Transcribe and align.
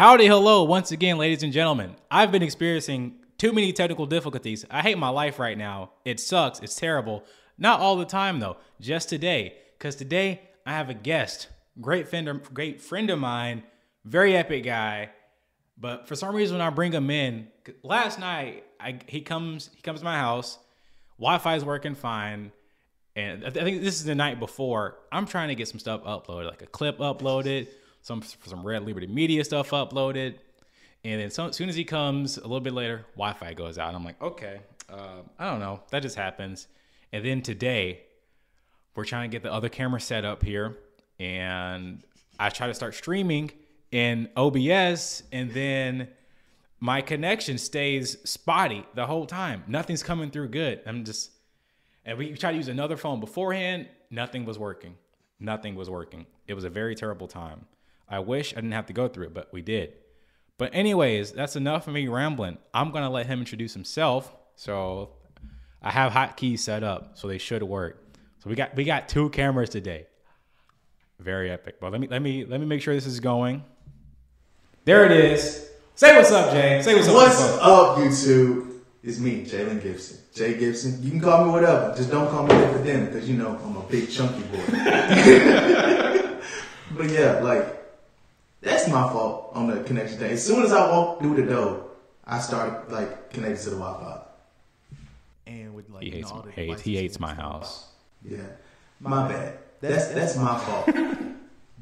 Howdy, 0.00 0.28
hello, 0.28 0.62
once 0.62 0.92
again, 0.92 1.18
ladies 1.18 1.42
and 1.42 1.52
gentlemen. 1.52 1.94
I've 2.10 2.32
been 2.32 2.42
experiencing 2.42 3.16
too 3.36 3.52
many 3.52 3.70
technical 3.70 4.06
difficulties. 4.06 4.64
I 4.70 4.80
hate 4.80 4.96
my 4.96 5.10
life 5.10 5.38
right 5.38 5.58
now. 5.58 5.90
It 6.06 6.20
sucks. 6.20 6.58
It's 6.60 6.74
terrible. 6.74 7.22
Not 7.58 7.80
all 7.80 7.96
the 7.96 8.06
time 8.06 8.40
though. 8.40 8.56
Just 8.80 9.10
today, 9.10 9.58
because 9.76 9.96
today 9.96 10.40
I 10.64 10.72
have 10.72 10.88
a 10.88 10.94
guest, 10.94 11.48
great 11.82 12.08
friend, 12.08 12.40
great 12.54 12.80
friend 12.80 13.10
of 13.10 13.18
mine, 13.18 13.62
very 14.06 14.34
epic 14.34 14.64
guy. 14.64 15.10
But 15.76 16.08
for 16.08 16.16
some 16.16 16.34
reason, 16.34 16.56
when 16.56 16.66
I 16.66 16.70
bring 16.70 16.92
him 16.92 17.10
in, 17.10 17.48
last 17.82 18.18
night 18.18 18.64
I, 18.80 19.00
he 19.06 19.20
comes 19.20 19.68
he 19.76 19.82
comes 19.82 20.00
to 20.00 20.04
my 20.06 20.16
house. 20.16 20.58
Wi-Fi 21.18 21.56
is 21.56 21.64
working 21.66 21.94
fine, 21.94 22.52
and 23.16 23.44
I 23.44 23.50
think 23.50 23.82
this 23.82 23.96
is 23.96 24.04
the 24.04 24.14
night 24.14 24.40
before. 24.40 24.96
I'm 25.12 25.26
trying 25.26 25.48
to 25.48 25.54
get 25.54 25.68
some 25.68 25.78
stuff 25.78 26.04
uploaded, 26.04 26.46
like 26.46 26.62
a 26.62 26.66
clip 26.66 27.00
uploaded, 27.00 27.68
some 28.02 28.22
some 28.22 28.66
Red 28.66 28.84
Liberty 28.84 29.06
Media 29.06 29.44
stuff 29.44 29.70
uploaded, 29.70 30.36
and 31.04 31.20
then 31.20 31.30
so, 31.30 31.48
as 31.48 31.56
soon 31.56 31.68
as 31.68 31.76
he 31.76 31.84
comes, 31.84 32.36
a 32.36 32.42
little 32.42 32.60
bit 32.60 32.74
later, 32.74 33.06
Wi-Fi 33.14 33.54
goes 33.54 33.78
out. 33.78 33.88
And 33.88 33.96
I'm 33.96 34.04
like, 34.04 34.20
okay, 34.20 34.60
uh, 34.92 35.22
I 35.38 35.50
don't 35.50 35.60
know, 35.60 35.80
that 35.90 36.02
just 36.02 36.16
happens. 36.16 36.68
And 37.12 37.24
then 37.24 37.42
today, 37.42 38.02
we're 38.94 39.04
trying 39.04 39.30
to 39.30 39.34
get 39.34 39.42
the 39.42 39.52
other 39.52 39.68
camera 39.68 40.00
set 40.00 40.24
up 40.24 40.42
here, 40.42 40.76
and 41.18 42.02
I 42.38 42.50
try 42.50 42.66
to 42.66 42.74
start 42.74 42.94
streaming 42.94 43.50
in 43.92 44.28
OBS, 44.36 45.22
and 45.32 45.50
then 45.52 46.08
my 46.80 47.00
connection 47.00 47.58
stays 47.58 48.16
spotty 48.24 48.84
the 48.94 49.06
whole 49.06 49.26
time. 49.26 49.64
Nothing's 49.66 50.02
coming 50.02 50.30
through 50.30 50.48
good. 50.48 50.80
I'm 50.86 51.04
just, 51.04 51.30
and 52.04 52.18
we 52.18 52.32
tried 52.34 52.52
to 52.52 52.56
use 52.56 52.68
another 52.68 52.96
phone 52.96 53.20
beforehand. 53.20 53.88
Nothing 54.10 54.44
was 54.44 54.58
working. 54.58 54.96
Nothing 55.38 55.74
was 55.74 55.88
working. 55.88 56.26
It 56.46 56.54
was 56.54 56.64
a 56.64 56.70
very 56.70 56.94
terrible 56.94 57.28
time. 57.28 57.66
I 58.10 58.18
wish 58.18 58.52
I 58.52 58.56
didn't 58.56 58.72
have 58.72 58.86
to 58.86 58.92
go 58.92 59.08
through 59.08 59.26
it, 59.26 59.34
but 59.34 59.48
we 59.52 59.62
did. 59.62 59.94
But 60.58 60.74
anyways, 60.74 61.32
that's 61.32 61.56
enough 61.56 61.86
of 61.86 61.94
me 61.94 62.08
rambling. 62.08 62.58
I'm 62.74 62.90
gonna 62.90 63.08
let 63.08 63.26
him 63.26 63.38
introduce 63.38 63.72
himself. 63.72 64.34
So 64.56 65.10
I 65.80 65.90
have 65.90 66.12
hotkeys 66.12 66.58
set 66.58 66.82
up, 66.82 67.16
so 67.16 67.28
they 67.28 67.38
should 67.38 67.62
work. 67.62 68.04
So 68.42 68.50
we 68.50 68.56
got 68.56 68.74
we 68.74 68.84
got 68.84 69.08
two 69.08 69.30
cameras 69.30 69.70
today. 69.70 70.06
Very 71.18 71.50
epic. 71.50 71.80
But 71.80 71.92
let 71.92 72.00
me 72.00 72.08
let 72.08 72.20
me 72.20 72.44
let 72.44 72.60
me 72.60 72.66
make 72.66 72.82
sure 72.82 72.94
this 72.94 73.06
is 73.06 73.20
going. 73.20 73.64
There 74.84 75.06
it 75.06 75.12
is. 75.12 75.70
Say 75.94 76.16
what's 76.16 76.32
up, 76.32 76.52
Jay. 76.52 76.82
Say 76.82 76.94
what's 76.94 77.08
up. 77.08 77.14
What's 77.14 77.40
up, 77.40 77.98
YouTube? 77.98 78.80
It's 79.02 79.18
me, 79.18 79.46
Jalen 79.46 79.82
Gibson. 79.82 80.18
Jay 80.34 80.58
Gibson. 80.58 81.02
You 81.02 81.10
can 81.10 81.20
call 81.20 81.46
me 81.46 81.52
whatever. 81.52 81.94
Just 81.96 82.10
don't 82.10 82.28
call 82.28 82.42
me 82.42 82.54
for 82.72 82.84
dinner 82.84 83.06
because 83.06 83.28
you 83.28 83.36
know 83.38 83.58
I'm 83.64 83.76
a 83.76 83.82
big 83.84 84.10
chunky 84.10 84.42
boy. 84.42 84.58
but 86.96 87.08
yeah, 87.08 87.40
like 87.42 87.79
that's 88.60 88.88
my 88.88 89.02
fault 89.12 89.50
on 89.54 89.66
the 89.68 89.82
connection 89.84 90.18
thing. 90.18 90.32
As 90.32 90.44
soon 90.44 90.62
as 90.64 90.72
I 90.72 90.90
walked 90.90 91.22
through 91.22 91.36
the 91.36 91.50
door, 91.50 91.86
I 92.24 92.38
started 92.38 92.92
like 92.92 93.30
connected 93.30 93.62
to 93.64 93.70
the 93.70 93.76
Wi-Fi. 93.76 94.22
and 95.46 95.74
with 95.74 95.88
like 95.90 96.02
He 96.04 96.10
hates 96.10 96.30
all 96.30 96.42
the 96.42 96.50
hates 96.50 96.82
he 96.82 96.96
hates 96.96 97.18
my 97.20 97.34
house. 97.34 97.86
Yeah, 98.24 98.38
my 99.00 99.26
bad. 99.28 99.58
That's 99.80 100.08
that's 100.08 100.36
my 100.36 100.58
fault. 100.58 100.90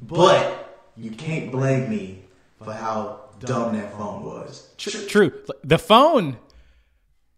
But 0.01 0.93
you 0.97 1.11
can't 1.11 1.51
blame 1.51 1.91
me 1.91 2.23
for 2.63 2.73
how 2.73 3.21
dumb 3.41 3.77
that 3.77 3.93
phone 3.93 4.23
was. 4.25 4.73
Tr- 4.79 5.07
True. 5.07 5.33
The 5.65 5.79
phone. 5.79 6.39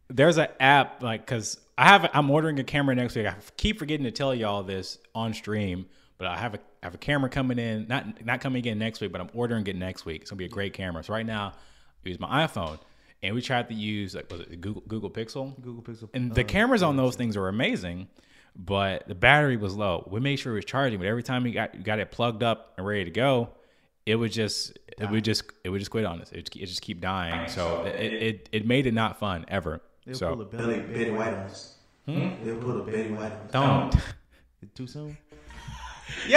There's 0.09 0.37
an 0.39 0.49
app 0.61 1.03
like 1.03 1.23
because 1.25 1.59
I 1.79 1.87
have 1.89 2.11
I'm 2.13 2.31
ordering 2.31 2.59
a 2.61 2.65
camera 2.65 2.95
next 2.95 3.17
week. 3.17 3.27
I 3.27 3.35
keep 3.57 3.79
forgetting 3.79 4.05
to 4.05 4.11
tell 4.11 4.35
y'all 4.35 4.63
this 4.63 4.99
on 5.15 5.33
stream, 5.35 5.87
but 6.19 6.27
I 6.27 6.37
have 6.37 6.55
a 6.55 6.61
I 6.83 6.87
have 6.87 6.95
a 6.95 6.99
camera 6.99 7.29
coming 7.29 7.59
in 7.59 7.87
not 7.89 8.25
not 8.25 8.41
coming 8.41 8.65
in 8.65 8.79
next 8.79 9.01
week, 9.01 9.13
but 9.13 9.21
I'm 9.21 9.31
ordering 9.35 9.67
it 9.67 9.77
next 9.77 10.05
week. 10.07 10.23
It's 10.23 10.31
gonna 10.31 10.39
be 10.39 10.47
a 10.47 10.49
great 10.49 10.73
camera. 10.73 11.03
So 11.05 11.13
right 11.13 11.27
now, 11.27 11.53
I 12.05 12.09
use 12.09 12.19
my 12.19 12.47
iPhone, 12.47 12.79
and 13.23 13.35
we 13.35 13.43
tried 13.43 13.69
to 13.69 13.75
use 13.75 14.15
like 14.15 14.31
was 14.31 14.41
it 14.41 14.61
Google 14.61 14.83
Google 14.89 15.11
Pixel? 15.11 15.61
Google 15.61 15.83
Pixel. 15.83 16.09
And 16.15 16.35
the 16.35 16.41
uh, 16.43 16.47
cameras 16.47 16.83
on 16.83 16.97
those 16.97 17.17
things 17.17 17.37
are 17.37 17.49
amazing, 17.49 18.09
but 18.57 19.07
the 19.09 19.15
battery 19.15 19.57
was 19.57 19.75
low. 19.77 20.09
We 20.11 20.21
made 20.21 20.37
sure 20.37 20.53
it 20.53 20.57
was 20.57 20.65
charging, 20.65 20.99
but 20.99 21.07
every 21.07 21.23
time 21.23 21.43
we 21.45 21.53
got 21.53 21.83
got 21.85 21.99
it 21.99 22.11
plugged 22.11 22.43
up 22.43 22.75
and 22.79 22.87
ready 22.87 23.05
to 23.05 23.11
go, 23.11 23.51
it 24.07 24.17
would 24.17 24.33
just 24.33 24.79
it 24.99 25.11
would 25.11 25.25
just 25.25 25.45
it 25.65 25.69
would 25.69 25.81
just 25.81 25.91
quit 25.91 26.05
on 26.07 26.21
us. 26.23 26.33
It 26.33 26.49
it 26.57 26.67
just 26.67 26.81
keep 26.81 27.01
dying. 27.01 27.49
So 27.51 27.85
it, 27.85 28.13
it 28.13 28.49
it 28.53 28.67
made 28.67 28.87
it 28.87 28.95
not 28.95 29.19
fun 29.19 29.45
ever. 29.49 29.83
They'll 30.07 30.15
So 30.15 30.35
pull 30.35 30.43
a. 30.43 30.45
Betty 30.47 31.11
White 31.11 31.35
on 31.35 31.41
us. 31.41 31.77
They'll 32.07 32.57
put 32.57 32.77
a 32.77 32.83
Betty 32.85 33.11
White 33.11 33.33
on 33.33 33.39
us. 33.39 33.53
don't. 33.53 33.95
Too 34.75 34.87
soon. 34.87 35.17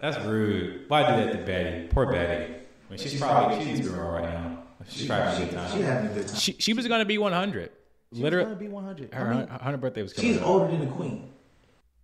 That's 0.00 0.24
rude. 0.24 0.84
Why 0.88 1.02
do 1.10 1.24
that 1.24 1.32
to 1.32 1.38
Betty? 1.44 1.88
Poor 1.88 2.06
Betty. 2.06 2.54
I 2.54 2.90
mean, 2.90 2.98
she's 2.98 3.18
probably 3.20 3.64
she's 3.64 3.80
doing 3.80 3.98
all 4.00 4.12
right 4.12 4.24
now. 4.24 4.62
She's 4.88 5.06
probably 5.06 5.26
having 5.26 5.48
a 5.48 5.50
good 5.50 5.68
She 5.70 5.72
time. 5.72 5.82
having 5.82 6.10
a 6.10 6.14
good 6.14 6.28
time. 6.28 6.36
She 6.36 6.52
she 6.58 6.72
was 6.72 6.86
gonna 6.86 7.04
be 7.04 7.18
100. 7.18 7.70
Literally, 8.12 8.44
She's 8.44 8.48
gonna 8.54 8.60
be 8.60 8.68
100. 8.68 9.12
her 9.14 9.26
I 9.26 9.34
mean, 9.34 9.48
100 9.48 9.80
birthday 9.80 10.02
was 10.02 10.12
coming. 10.12 10.32
She's 10.32 10.40
up. 10.40 10.46
older 10.48 10.68
than 10.70 10.80
the 10.80 10.86
Queen. 10.94 11.30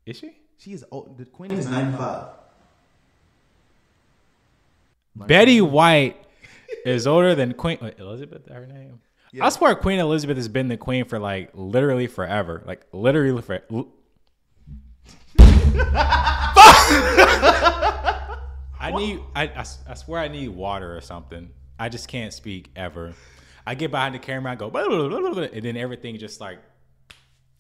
Is 0.07 0.19
she? 0.19 0.37
she 0.59 0.73
is 0.73 0.85
old. 0.91 1.17
The 1.19 1.25
queen 1.25 1.49
Queen 1.49 1.59
is 1.59 1.67
is 1.67 1.71
95. 1.71 2.27
Betty 5.17 5.61
White 5.61 6.17
is 6.85 7.07
older 7.07 7.35
than 7.35 7.55
Queen 7.55 7.79
wait, 7.81 7.99
Elizabeth. 7.99 8.47
Her 8.49 8.67
name. 8.67 9.01
I 9.41 9.49
swear 9.49 9.75
Queen 9.75 9.99
Elizabeth 9.99 10.37
has 10.37 10.49
been 10.49 10.69
the 10.69 10.77
queen 10.77 11.05
for 11.07 11.19
like 11.19 11.51
literally 11.55 12.07
forever. 12.07 12.63
Like 12.67 12.87
literally 12.93 13.41
for. 13.43 13.63
I 18.81 18.93
need. 18.97 19.21
I, 19.35 19.45
I 19.45 19.65
I 19.89 19.95
swear 19.95 20.21
I 20.21 20.29
need 20.29 20.49
water 20.49 20.97
or 20.97 21.01
something. 21.01 21.51
I 21.79 21.89
just 21.89 22.09
can't 22.09 22.33
speak 22.33 22.71
ever. 22.77 23.15
I 23.67 23.75
get 23.75 23.91
behind 23.91 24.15
the 24.15 24.19
camera. 24.19 24.53
I 24.53 24.55
go, 24.57 24.71
"Blah, 24.71 24.87
blah, 24.89 25.09
blah, 25.09 25.21
blah, 25.21 25.33
blah," 25.33 25.43
and 25.45 25.65
then 25.65 25.77
everything 25.77 26.19
just 26.19 26.41
like 26.41 26.59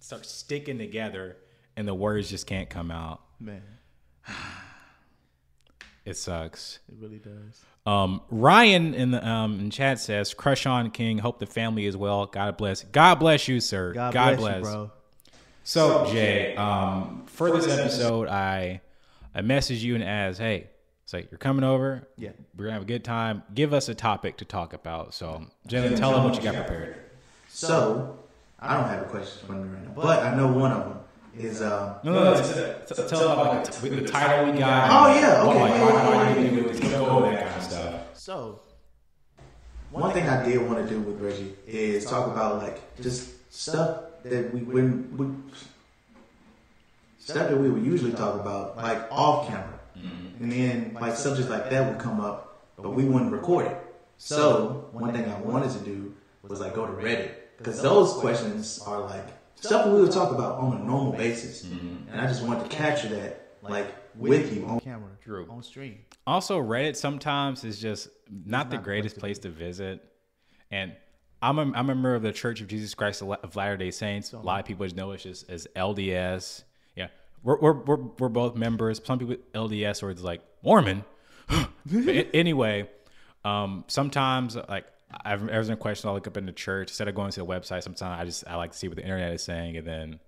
starts 0.01 0.31
sticking 0.31 0.79
together, 0.79 1.37
and 1.77 1.89
the 1.89 1.95
words 1.95 2.29
just 2.31 2.47
can't 2.47 2.69
come 2.69 2.91
out. 2.91 3.21
man. 3.41 3.63
It 6.05 6.19
sucks. 6.19 6.81
It 6.87 6.97
really 7.01 7.19
does. 7.19 7.63
Um, 7.87 8.21
Ryan 8.29 8.93
in 8.93 9.11
the 9.11 9.27
um 9.27 9.59
in 9.59 9.71
chat 9.71 9.99
says, 9.99 10.35
"Crush 10.35 10.67
on 10.67 10.91
King. 10.91 11.17
Hope 11.17 11.39
the 11.39 11.47
family 11.47 11.87
is 11.87 11.97
well. 11.97 12.27
God 12.27 12.59
bless. 12.59 12.83
God 12.83 13.15
bless 13.15 13.49
you, 13.49 13.59
sir. 13.59 13.95
God, 13.95 14.13
God, 14.13 14.37
bless, 14.37 14.39
bless. 14.39 14.57
you, 14.57 14.63
bro. 14.63 14.91
So 15.65 16.07
Jay, 16.13 16.55
um, 16.57 17.25
for 17.27 17.51
this 17.51 17.67
episode, 17.69 18.29
I 18.29 18.81
I 19.35 19.41
messaged 19.41 19.81
you 19.81 19.95
and 19.95 20.05
asked, 20.05 20.39
"Hey, 20.39 20.69
it's 21.03 21.13
like 21.13 21.31
you're 21.31 21.39
coming 21.39 21.65
over. 21.65 22.07
Yeah. 22.17 22.31
we're 22.57 22.65
gonna 22.67 22.75
have 22.75 22.83
a 22.83 22.87
good 22.87 23.03
time. 23.05 23.43
Give 23.55 23.73
us 23.73 23.89
a 23.89 23.95
topic 23.95 24.37
to 24.39 24.45
talk 24.45 24.75
about." 24.75 25.15
So, 25.15 25.47
Jalen, 25.69 25.97
tell 25.97 26.13
them 26.13 26.25
what 26.25 26.37
you 26.37 26.43
got 26.43 26.55
prepared. 26.55 26.97
So, 27.49 28.19
I 28.61 28.75
don't 28.77 28.89
have 28.89 29.03
a 29.03 29.05
question 29.07 29.47
for 29.47 29.53
me 29.55 29.69
right 29.75 29.85
now, 29.85 29.93
but 29.95 30.23
I 30.23 30.35
know 30.35 30.49
one 30.49 30.73
of 30.73 30.85
them 30.85 30.99
is 31.39 31.63
uh, 31.63 31.99
No, 32.05 32.13
no, 32.13 32.35
no. 32.35 32.43
t- 32.43 32.95
t- 32.95 33.09
Tell 33.09 33.21
them 33.21 33.31
about 33.39 33.55
like, 33.55 33.91
the 33.91 34.07
title 34.07 34.53
we 34.53 34.59
got. 34.59 34.91
Oh, 34.91 35.15
yeah, 35.15 35.45
What, 35.45 35.57
okay, 35.57 35.61
like, 35.63 35.71
yeah, 35.73 35.81
why- 35.85 35.93
yeah, 35.93 36.17
why 36.27 36.35
do 36.35 36.41
you 36.41 36.47
yeah, 36.47 36.63
do 36.63 36.69
this? 36.69 36.81
Go 36.93 37.07
over 37.07 37.31
that 37.31 37.47
kind 37.47 37.57
of 37.57 37.63
stuff. 37.63 38.01
So, 38.15 38.61
one 39.91 40.13
thing 40.13 40.29
I 40.29 40.45
did 40.45 40.59
want 40.69 40.87
to 40.87 40.93
do 40.95 41.01
with 41.01 41.21
Reggie 41.21 41.55
is 41.67 42.05
talk 42.05 42.27
about 42.31 42.63
like 42.63 42.81
just 43.01 43.31
stuff 43.55 44.04
that 44.25 44.53
we 44.53 44.61
when 44.61 45.17
we 45.17 45.27
stuff 47.19 47.49
that 47.49 47.59
we 47.59 47.71
would 47.71 47.85
usually 47.85 48.13
talk 48.13 48.41
about 48.41 48.77
like 48.77 49.11
off 49.11 49.49
camera, 49.49 49.81
mm-hmm. 49.97 50.43
and 50.43 50.53
then 50.53 50.97
like 51.01 51.17
subjects 51.17 51.51
like 51.51 51.71
that 51.71 51.91
would 51.91 51.99
come 51.99 52.21
up, 52.21 52.67
but 52.77 52.91
we 52.91 53.05
wouldn't 53.05 53.33
record 53.33 53.67
it. 53.67 53.77
So 54.19 54.89
one 54.93 55.13
thing 55.13 55.31
I 55.31 55.39
wanted 55.41 55.73
to 55.73 55.85
do 55.85 56.15
was 56.43 56.61
like 56.61 56.75
go 56.75 56.87
to 56.87 56.93
Reddit 56.93 57.31
because 57.59 57.81
those 57.81 58.15
questions 58.15 58.81
are 58.87 59.01
like 59.01 59.27
stuff 59.57 59.87
we 59.87 60.01
would 60.01 60.13
talk 60.13 60.33
about 60.33 60.59
on 60.59 60.81
a 60.81 60.85
normal 60.85 61.13
basis, 61.13 61.65
mm-hmm. 61.65 62.11
and 62.11 62.21
I 62.21 62.27
just 62.27 62.43
wanted 62.43 62.69
to 62.69 62.77
capture 62.77 63.09
that 63.09 63.57
like 63.63 63.87
with 64.15 64.55
you 64.55 64.67
on 64.67 64.81
camera. 64.81 65.11
True. 65.23 65.47
On 65.49 65.63
stream. 65.63 65.99
Also, 66.27 66.61
Reddit 66.61 66.97
sometimes 66.97 67.65
is 67.65 67.79
just 67.79 68.09
not 68.29 68.45
the 68.45 68.51
not 68.51 68.71
the 68.71 68.79
greatest 68.79 69.19
place 69.19 69.39
place 69.39 69.39
to 69.41 69.49
visit. 69.51 70.05
And 70.71 70.93
I'm 71.45 71.59
a, 71.59 71.63
I'm 71.63 71.75
a 71.75 71.85
member 71.85 72.15
of 72.15 72.23
the 72.23 72.33
Church 72.33 72.63
of 72.63 72.69
Jesus 72.69 72.95
Christ 72.95 73.21
of 73.21 73.57
Latter 73.57 73.77
Day 73.77 73.91
Saints. 73.91 74.33
A 74.33 74.39
lot 74.39 74.61
of 74.61 74.67
people 74.67 74.87
just 74.87 74.97
know 74.97 75.13
it 75.13 75.19
just 75.19 75.51
as 75.51 75.69
LDS. 75.77 76.65
Yeah, 76.97 77.09
we're 77.43 77.59
we're 77.59 77.75
we're, 77.75 78.03
we're 78.19 78.29
both 78.31 78.57
members. 78.57 79.01
Some 79.05 79.19
people 79.19 79.37
LDS 79.55 80.03
or 80.03 80.11
it's 80.11 80.23
like 80.23 80.41
Mormon. 80.63 81.05
anyway, 82.33 82.89
um, 83.45 83.85
sometimes 83.89 84.57
like 84.57 84.87
I've 85.23 85.47
there's 85.47 85.69
a 85.69 85.77
question 85.77 86.09
I 86.09 86.15
look 86.15 86.27
up 86.27 86.39
in 86.39 86.47
the 86.47 86.53
church 86.53 86.91
instead 86.91 87.09
of 87.09 87.15
going 87.15 87.31
to 87.33 87.41
the 87.41 87.47
website. 87.47 87.83
Sometimes 87.83 88.03
I 88.03 88.25
just 88.25 88.45
I 88.47 88.57
like 88.57 88.73
to 88.73 88.79
see 88.79 88.89
what 88.89 88.97
the 88.97 89.03
internet 89.03 89.35
is 89.35 89.43
saying, 89.43 89.77
and 89.77 89.87
then 89.87 90.21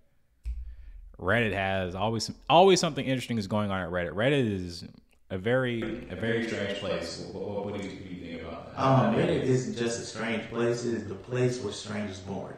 Reddit 1.19 1.55
has 1.55 1.95
always 1.95 2.31
always 2.51 2.79
something 2.79 3.07
interesting 3.07 3.39
is 3.39 3.47
going 3.47 3.71
on 3.71 3.81
at 3.81 3.89
Reddit. 3.89 4.13
Reddit 4.13 4.53
is 4.53 4.85
a 5.31 5.39
very 5.39 6.07
a 6.11 6.17
very 6.17 6.47
strange 6.47 6.79
place. 6.79 7.29
What, 7.33 7.67
what, 7.67 7.77
do, 7.77 7.83
you, 7.87 7.91
what 7.95 8.09
do 8.09 8.15
you 8.15 8.27
think 8.27 8.43
about 8.43 8.75
that? 8.77 8.83
Um, 8.83 9.15
Reddit 9.15 9.43
isn't 9.43 9.77
just 9.77 10.01
a 10.01 10.05
strange 10.05 10.49
place; 10.51 10.85
it 10.85 10.95
is 10.95 11.09
the 11.09 11.15
place 11.15 11.61
where 11.63 11.73
strange 11.73 12.11
is 12.11 12.19
born. 12.21 12.55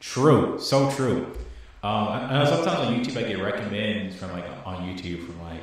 True, 0.00 0.58
so 0.60 0.90
true. 0.92 1.26
Um, 1.82 2.08
I, 2.08 2.24
I 2.24 2.44
know 2.44 2.50
sometimes 2.50 2.78
on 2.88 2.94
YouTube 2.94 3.16
I 3.24 3.28
get 3.28 3.42
recommends 3.42 4.16
from 4.16 4.32
like 4.32 4.44
on 4.66 4.76
YouTube 4.86 5.24
from 5.26 5.40
like 5.42 5.60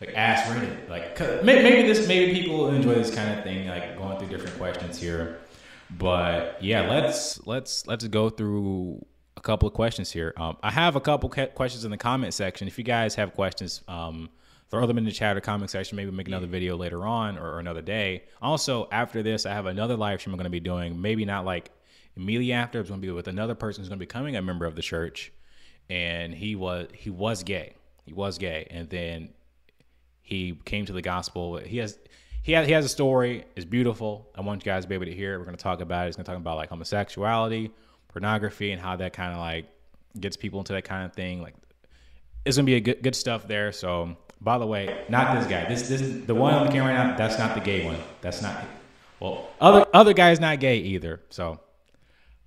like 0.00 0.12
ask 0.14 0.44
Reddit. 0.52 0.88
Like 0.88 1.16
'cause 1.16 1.42
may- 1.44 1.62
maybe 1.62 1.88
this 1.88 2.06
maybe 2.06 2.32
people 2.38 2.68
enjoy 2.68 2.94
this 2.94 3.14
kind 3.14 3.36
of 3.38 3.44
thing, 3.44 3.66
like 3.68 3.96
going 3.96 4.18
through 4.18 4.28
different 4.28 4.56
questions 4.58 4.98
here. 5.00 5.38
But 5.90 6.62
yeah, 6.62 6.88
let's 6.88 7.44
let's 7.46 7.86
let's 7.86 8.06
go 8.08 8.28
through 8.28 9.04
a 9.38 9.40
couple 9.40 9.66
of 9.66 9.72
questions 9.74 10.10
here. 10.12 10.34
Um, 10.36 10.56
I 10.62 10.70
have 10.70 10.96
a 10.96 11.00
couple 11.00 11.30
questions 11.30 11.84
in 11.84 11.90
the 11.90 11.96
comment 11.96 12.34
section. 12.34 12.68
If 12.68 12.76
you 12.76 12.84
guys 12.84 13.14
have 13.14 13.32
questions, 13.34 13.82
um, 13.88 14.28
throw 14.70 14.86
them 14.86 14.98
in 14.98 15.04
the 15.04 15.12
chat 15.12 15.36
or 15.36 15.40
comment 15.40 15.70
section. 15.70 15.96
Maybe 15.96 16.10
make 16.10 16.28
another 16.28 16.46
video 16.46 16.76
later 16.76 17.06
on 17.06 17.38
or, 17.38 17.54
or 17.54 17.58
another 17.58 17.82
day. 17.82 18.24
Also, 18.42 18.88
after 18.92 19.22
this, 19.22 19.46
I 19.46 19.54
have 19.54 19.66
another 19.66 19.96
live 19.96 20.20
stream 20.20 20.34
I'm 20.34 20.38
going 20.38 20.44
to 20.44 20.50
be 20.50 20.60
doing. 20.60 21.00
Maybe 21.00 21.24
not 21.24 21.44
like 21.44 21.70
immediately 22.16 22.52
after. 22.52 22.80
It's 22.80 22.88
going 22.88 23.00
to 23.00 23.06
be 23.06 23.12
with 23.12 23.28
another 23.28 23.54
person 23.54 23.82
who's 23.82 23.88
going 23.88 23.98
to 23.98 24.02
be 24.02 24.06
becoming 24.06 24.36
a 24.36 24.42
member 24.42 24.66
of 24.66 24.76
the 24.76 24.82
church, 24.82 25.32
and 25.88 26.34
he 26.34 26.54
was 26.54 26.88
he 26.94 27.10
was 27.10 27.42
gay. 27.42 27.74
He 28.04 28.12
was 28.12 28.38
gay, 28.38 28.66
and 28.70 28.88
then 28.88 29.30
he 30.22 30.58
came 30.64 30.86
to 30.86 30.92
the 30.92 31.02
gospel. 31.02 31.56
He 31.56 31.78
has 31.78 31.98
he 32.42 32.52
has 32.52 32.66
he 32.66 32.72
has 32.72 32.84
a 32.84 32.90
story. 32.90 33.44
It's 33.56 33.64
beautiful. 33.64 34.28
I 34.34 34.42
want 34.42 34.64
you 34.64 34.70
guys 34.70 34.84
to 34.84 34.88
be 34.88 34.94
able 34.94 35.06
to 35.06 35.14
hear 35.14 35.34
it. 35.34 35.38
We're 35.38 35.44
going 35.44 35.56
to 35.56 35.62
talk 35.62 35.80
about 35.80 36.06
it. 36.06 36.08
It's 36.08 36.16
going 36.16 36.24
to 36.24 36.30
talk 36.30 36.38
about 36.38 36.56
like 36.56 36.68
homosexuality, 36.68 37.70
pornography, 38.08 38.72
and 38.72 38.80
how 38.80 38.96
that 38.96 39.12
kind 39.12 39.32
of 39.32 39.38
like 39.38 39.66
gets 40.18 40.36
people 40.36 40.58
into 40.60 40.72
that 40.72 40.84
kind 40.84 41.04
of 41.04 41.12
thing. 41.14 41.40
Like 41.40 41.54
it's 42.44 42.56
gonna 42.56 42.66
be 42.66 42.76
a 42.76 42.80
good 42.80 43.02
good 43.02 43.16
stuff 43.16 43.46
there. 43.46 43.72
So 43.72 44.16
by 44.40 44.58
the 44.58 44.66
way, 44.66 45.04
not 45.08 45.38
this 45.38 45.48
guy. 45.48 45.68
This 45.68 45.88
this 45.88 46.26
the 46.26 46.34
one 46.34 46.54
on 46.54 46.66
the 46.66 46.72
camera 46.72 46.94
right 46.94 47.08
now. 47.08 47.16
That's 47.16 47.38
not 47.38 47.54
the 47.54 47.60
gay 47.60 47.84
one. 47.84 47.98
That's 48.20 48.42
not. 48.42 48.64
Well, 49.20 49.48
other 49.60 49.86
other 49.92 50.12
guy's 50.12 50.40
not 50.40 50.60
gay 50.60 50.78
either. 50.78 51.20
So 51.30 51.60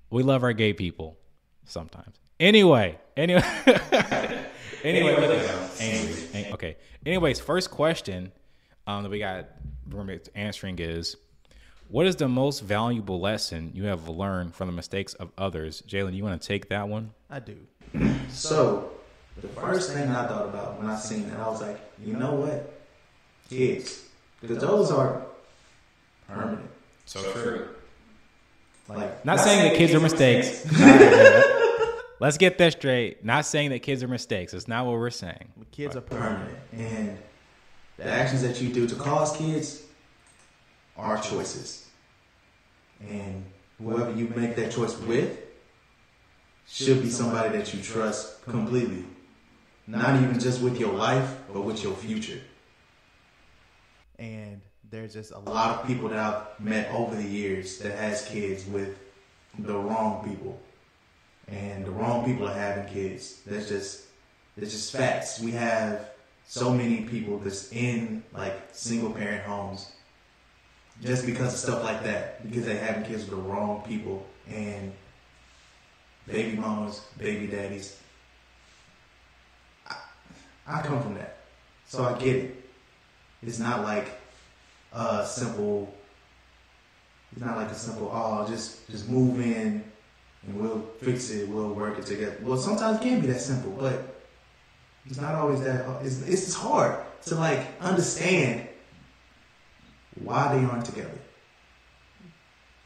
we 0.09 0.23
love 0.23 0.43
our 0.43 0.53
gay 0.53 0.73
people 0.73 1.17
sometimes. 1.65 2.15
Anyway, 2.39 2.97
anyway, 3.15 3.43
anyway, 4.83 5.15
look 5.15 5.31
at 5.31 5.45
him. 5.45 5.69
Angry. 5.79 6.53
Okay. 6.53 6.77
Anyways, 7.05 7.39
first 7.39 7.71
question 7.71 8.31
um, 8.87 9.03
that 9.03 9.09
we 9.09 9.19
got 9.19 9.47
remember 9.89 10.21
answering 10.35 10.79
is, 10.79 11.17
what 11.87 12.05
is 12.05 12.15
the 12.15 12.27
most 12.27 12.61
valuable 12.61 13.19
lesson 13.19 13.71
you 13.73 13.85
have 13.85 14.07
learned 14.07 14.55
from 14.55 14.67
the 14.67 14.73
mistakes 14.73 15.13
of 15.15 15.31
others? 15.37 15.83
Jalen, 15.87 16.13
you 16.13 16.23
want 16.23 16.41
to 16.41 16.47
take 16.47 16.69
that 16.69 16.87
one? 16.87 17.11
I 17.29 17.39
do. 17.39 17.57
So, 18.29 18.91
the 19.39 19.47
first 19.47 19.93
thing 19.93 20.09
I 20.09 20.27
thought 20.27 20.45
about 20.45 20.77
when 20.77 20.89
I 20.89 20.97
seen 20.97 21.29
that, 21.29 21.39
I 21.39 21.47
was 21.47 21.61
like, 21.61 21.79
you 22.03 22.13
know 22.13 22.33
what? 22.33 22.73
Kids. 23.49 24.03
Because 24.41 24.59
those 24.59 24.91
are 24.91 25.21
permanent. 26.27 26.69
So 27.05 27.21
true. 27.31 27.67
Like, 28.87 29.23
Not 29.23 29.39
saying 29.39 29.69
that 29.69 29.77
kids 29.77 29.93
are 29.93 29.99
mistakes. 29.99 30.65
Let's 32.19 32.37
get 32.37 32.57
that 32.59 32.73
straight. 32.73 33.25
Not 33.25 33.45
saying 33.45 33.71
that 33.71 33.79
kids 33.79 34.03
are 34.03 34.07
mistakes. 34.07 34.53
It's 34.53 34.67
not 34.67 34.85
what 34.85 34.93
we're 34.93 35.09
saying. 35.09 35.47
The 35.57 35.65
kids 35.65 35.95
are 35.95 36.01
permanent. 36.01 36.51
permanent. 36.71 36.97
And 36.99 37.17
the 37.97 38.05
actions 38.05 38.41
that 38.43 38.61
you 38.61 38.71
do 38.71 38.87
to 38.87 38.95
cause 38.95 39.35
kids 39.37 39.83
are 40.97 41.19
choices. 41.19 41.89
And 43.09 43.43
whoever 43.79 44.11
you 44.11 44.27
make 44.35 44.55
that 44.55 44.71
choice 44.71 44.97
with 44.99 45.37
should 46.67 47.01
be 47.01 47.09
somebody 47.09 47.57
that 47.57 47.73
you 47.73 47.81
trust 47.81 48.43
completely. 48.43 49.03
Not 49.91 50.21
even 50.21 50.39
just 50.39 50.61
with 50.61 50.79
your 50.79 50.93
life, 50.93 51.37
but 51.51 51.61
with 51.63 51.83
your 51.83 51.93
future. 51.93 52.39
And 54.17 54.61
there's 54.89 55.13
just 55.13 55.31
a 55.31 55.37
A 55.37 55.39
lot. 55.39 55.53
lot 55.53 55.79
of 55.81 55.87
people 55.87 56.09
that 56.09 56.19
I've 56.19 56.59
met 56.63 56.91
over 56.91 57.15
the 57.15 57.27
years 57.27 57.77
that 57.79 57.97
has 57.97 58.25
kids 58.27 58.65
with 58.65 58.97
the 59.59 59.73
wrong 59.75 60.23
people. 60.27 60.59
And 61.47 61.83
the 61.85 61.91
wrong 61.91 62.23
people 62.25 62.47
are 62.47 62.53
having 62.53 62.85
kids. 62.93 63.41
That's 63.45 63.67
just 63.67 64.05
that's 64.55 64.71
just 64.71 64.91
facts. 64.93 65.39
We 65.41 65.51
have 65.51 66.11
so 66.47 66.71
many 66.73 67.01
people 67.01 67.39
that's 67.39 67.71
in 67.71 68.23
like 68.33 68.61
single 68.71 69.11
parent 69.11 69.43
homes 69.43 69.91
just 71.01 71.25
because 71.25 71.53
of 71.53 71.59
stuff 71.59 71.83
like 71.83 72.03
that. 72.03 72.41
Because 72.43 72.65
they 72.65 72.77
having 72.77 73.03
kids 73.03 73.21
with 73.25 73.31
the 73.31 73.35
wrong 73.49 73.83
people 73.85 74.25
and 74.47 74.93
baby 76.27 76.55
mamas, 76.57 77.01
baby 77.17 77.47
daddies. 77.47 77.97
I, 80.71 80.81
come 80.81 81.01
from 81.01 81.15
that. 81.15 81.37
So 81.87 82.05
I 82.05 82.17
get 82.17 82.35
it. 82.35 82.69
It's 83.43 83.59
not 83.59 83.83
like 83.83 84.07
a 84.93 85.25
simple 85.25 85.93
it's 87.31 87.41
not 87.41 87.55
like 87.55 87.69
a 87.69 87.75
simple 87.75 88.11
oh 88.13 88.45
just 88.47 88.89
just 88.89 89.09
move 89.09 89.39
in 89.39 89.83
and 90.45 90.59
we'll 90.59 90.81
fix 90.99 91.29
it, 91.31 91.47
we'll 91.47 91.73
work 91.73 91.97
it 91.97 92.05
together. 92.05 92.37
Well 92.41 92.57
sometimes 92.57 92.99
it 92.99 93.03
can 93.03 93.21
be 93.21 93.27
that 93.27 93.39
simple, 93.39 93.71
but 93.71 94.21
it's 95.05 95.19
not 95.19 95.35
always 95.35 95.61
that 95.61 95.85
hard. 95.85 96.05
It's 96.05 96.21
it's 96.27 96.53
hard 96.53 97.03
to 97.25 97.35
like 97.35 97.65
understand 97.79 98.67
why 100.21 100.55
they 100.55 100.63
aren't 100.65 100.85
together. 100.85 101.17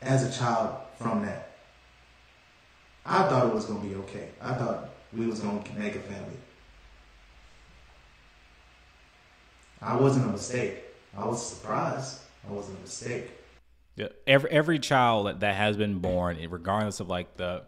As 0.01 0.23
a 0.23 0.39
child 0.39 0.77
from 0.99 1.25
that. 1.25 1.51
I 3.05 3.27
thought 3.27 3.47
it 3.47 3.53
was 3.53 3.65
gonna 3.65 3.79
be 3.79 3.95
okay. 3.95 4.29
I 4.41 4.53
thought 4.53 4.89
we 5.13 5.27
was 5.27 5.39
gonna 5.39 5.63
make 5.77 5.95
a 5.95 5.99
family. 5.99 6.37
I 9.85 9.95
wasn't 9.95 10.25
a 10.25 10.29
mistake. 10.29 10.83
I 11.15 11.25
was 11.25 11.45
surprised. 11.45 12.21
I 12.47 12.51
wasn't 12.51 12.79
a 12.79 12.81
mistake. 12.81 13.31
Yeah, 13.95 14.07
every 14.27 14.49
every 14.49 14.79
child 14.79 15.27
that, 15.27 15.39
that 15.41 15.55
has 15.55 15.77
been 15.77 15.99
born, 15.99 16.37
regardless 16.49 16.99
of 16.99 17.07
like 17.07 17.37
the 17.37 17.63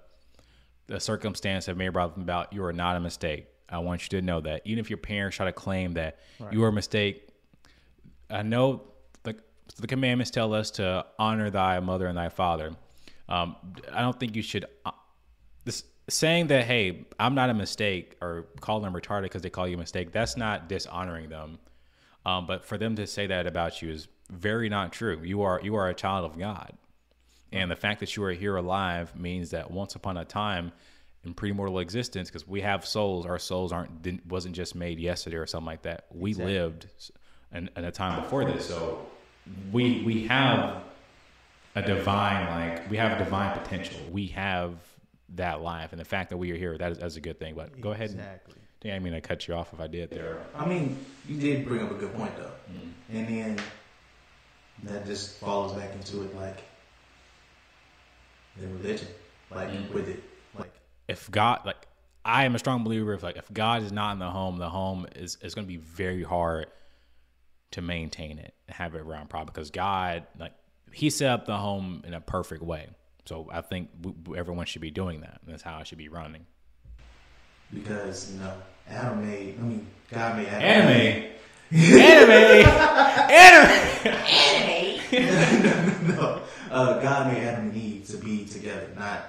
the 0.87 0.99
circumstance 0.99 1.67
that 1.67 1.77
may 1.77 1.85
have 1.85 1.93
brought 1.93 2.13
them 2.15 2.23
about, 2.23 2.51
you 2.53 2.63
are 2.63 2.73
not 2.73 2.95
a 2.95 2.99
mistake. 2.99 3.47
I 3.69 3.79
want 3.79 4.03
you 4.03 4.19
to 4.19 4.25
know 4.25 4.41
that. 4.41 4.61
Even 4.65 4.79
if 4.79 4.89
your 4.89 4.97
parents 4.97 5.37
try 5.37 5.45
to 5.45 5.51
claim 5.51 5.93
that 5.93 6.17
you 6.51 6.63
are 6.63 6.69
a 6.69 6.73
mistake, 6.73 7.29
I 8.29 8.41
know 8.41 8.83
the 9.23 9.35
the 9.77 9.87
commandments 9.87 10.31
tell 10.31 10.53
us 10.53 10.71
to 10.71 11.05
honor 11.19 11.49
thy 11.49 11.79
mother 11.79 12.07
and 12.07 12.17
thy 12.17 12.29
father. 12.29 12.75
Um, 13.29 13.55
I 13.93 14.01
don't 14.01 14.19
think 14.19 14.35
you 14.35 14.41
should. 14.41 14.65
Uh, 14.85 14.91
this 15.65 15.83
saying 16.09 16.47
that 16.47 16.65
hey, 16.65 17.05
I'm 17.19 17.35
not 17.35 17.49
a 17.49 17.53
mistake, 17.53 18.17
or 18.21 18.47
call 18.59 18.79
them 18.79 18.93
retarded 18.93 19.23
because 19.23 19.43
they 19.43 19.49
call 19.49 19.67
you 19.67 19.75
a 19.75 19.79
mistake. 19.79 20.11
That's 20.11 20.35
not 20.35 20.67
dishonoring 20.67 21.29
them. 21.29 21.59
Um, 22.27 22.45
but 22.45 22.65
for 22.65 22.77
them 22.77 22.97
to 22.97 23.07
say 23.07 23.25
that 23.27 23.47
about 23.47 23.81
you 23.81 23.89
is 23.89 24.09
very 24.29 24.68
not 24.68 24.91
true. 24.91 25.21
You 25.24 25.44
are 25.44 25.62
you 25.63 25.75
are 25.75 25.88
a 25.88 25.94
child 25.94 26.29
of 26.29 26.38
God, 26.38 26.74
and 27.53 27.71
the 27.71 27.75
fact 27.77 28.01
that 28.01 28.18
you 28.18 28.24
are 28.25 28.33
here 28.33 28.57
alive 28.57 29.15
means 29.15 29.51
that 29.51 29.71
once 29.71 29.95
upon 29.95 30.18
a 30.18 30.25
time 30.25 30.74
in 31.24 31.33
pre-mortal 31.33 31.79
existence, 31.79 32.29
because 32.29 32.45
we 32.45 32.59
have 32.62 32.85
souls, 32.85 33.25
our 33.25 33.39
souls 33.39 33.71
aren't 33.71 34.01
didn't, 34.01 34.25
wasn't 34.27 34.53
just 34.56 34.75
made 34.75 35.00
yesterday 35.00 35.38
or 35.38 35.47
something 35.47 35.68
like 35.68 35.83
that. 35.83 36.06
We 36.12 36.33
lived 36.33 36.88
in, 37.53 37.69
in 37.77 37.85
a 37.85 37.91
time 37.91 38.21
before 38.21 38.44
this, 38.44 38.68
so 38.68 39.07
we 39.71 40.03
we 40.03 40.27
have 40.27 40.83
a 41.75 41.81
divine 41.81 42.46
like 42.48 42.89
we 42.89 42.98
have 42.98 43.17
a 43.17 43.24
divine 43.24 43.57
potential. 43.57 44.00
We 44.12 44.27
have 44.27 44.74
that 45.36 45.62
life, 45.62 45.93
and 45.93 46.01
the 46.01 46.05
fact 46.05 46.29
that 46.31 46.38
we 46.38 46.51
are 46.51 46.57
here 46.57 46.77
that 46.77 46.91
is 46.91 46.98
that's 46.98 47.15
a 47.15 47.22
good 47.22 47.39
thing. 47.39 47.55
But 47.55 47.79
go 47.79 47.91
ahead. 47.91 48.10
And, 48.10 48.19
Exactly. 48.88 48.96
I 48.96 49.00
mean 49.00 49.13
I 49.13 49.20
cut 49.20 49.48
you 49.48 49.53
off 49.53 49.74
if 49.74 49.79
I 49.79 49.88
did 49.88 50.10
there. 50.10 50.39
I 50.56 50.65
mean, 50.65 50.98
you 51.27 51.39
did 51.39 51.65
bring 51.65 51.82
up 51.82 51.91
a 51.91 51.96
good 51.96 52.13
point 52.13 52.36
though. 52.38 52.51
Mm-hmm. 52.72 53.17
And 53.17 53.27
then 53.27 53.60
that 54.84 55.06
just 55.06 55.38
follows 55.39 55.74
back 55.74 55.94
into 55.94 56.24
it 56.24 56.36
like 56.36 56.63
the 58.58 58.67
religion. 58.67 59.08
Like 59.51 59.70
mm-hmm. 59.70 59.94
with 59.94 60.10
it. 60.10 60.24
Like 60.58 60.74
if 61.08 61.29
God 61.32 61.62
like 61.65 61.88
I 62.25 62.46
am 62.46 62.56
a 62.56 62.60
strong 62.60 62.84
believer 62.84 63.13
if 63.13 63.24
like 63.24 63.38
if 63.38 63.51
God 63.53 63.84
is 63.84 63.91
not 63.91 64.13
in 64.13 64.20
the 64.20 64.29
home, 64.29 64.58
the 64.58 64.70
home 64.70 65.08
is 65.15 65.38
is 65.41 65.53
going 65.56 65.65
to 65.65 65.70
be 65.70 65.77
very 65.77 66.24
hard 66.24 66.67
to 67.72 67.82
maintain 67.82 68.39
it 68.39 68.53
and 68.67 68.75
have 68.75 68.96
it 68.96 69.01
around 69.01 69.29
properly 69.29 69.51
because 69.53 69.72
God 69.72 70.25
like 70.39 70.53
He 70.91 71.10
set 71.10 71.29
up 71.29 71.46
the 71.46 71.58
home 71.58 72.03
in 72.06 72.13
a 72.13 72.22
perfect 72.22 72.63
way. 72.63 72.88
So 73.25 73.50
I 73.51 73.62
think 73.62 73.89
everyone 74.36 74.65
should 74.65 74.82
be 74.82 74.91
doing 74.91 75.22
that. 75.22 75.39
And 75.44 75.51
that's 75.51 75.63
how 75.63 75.79
it 75.79 75.88
should 75.88 75.98
be 75.98 76.08
running. 76.08 76.46
Because, 77.74 78.31
you 78.31 78.39
know, 78.39 78.53
Adam 78.89 79.27
made 79.27 79.57
I 79.59 79.62
mean 79.62 79.88
God 80.12 80.38
made 80.38 80.47
Adam. 80.47 80.62
Anime, 80.63 81.25
anime, 81.71 82.67
anime. 83.29 84.07
Anime. 84.33 85.09
no. 86.15 86.41
Uh, 86.71 87.00
God 87.01 87.33
made 87.33 87.43
Adam 87.43 87.69
and 87.69 87.75
Eve 87.75 88.05
to 88.07 88.17
be 88.17 88.45
together, 88.45 88.89
not 88.97 89.21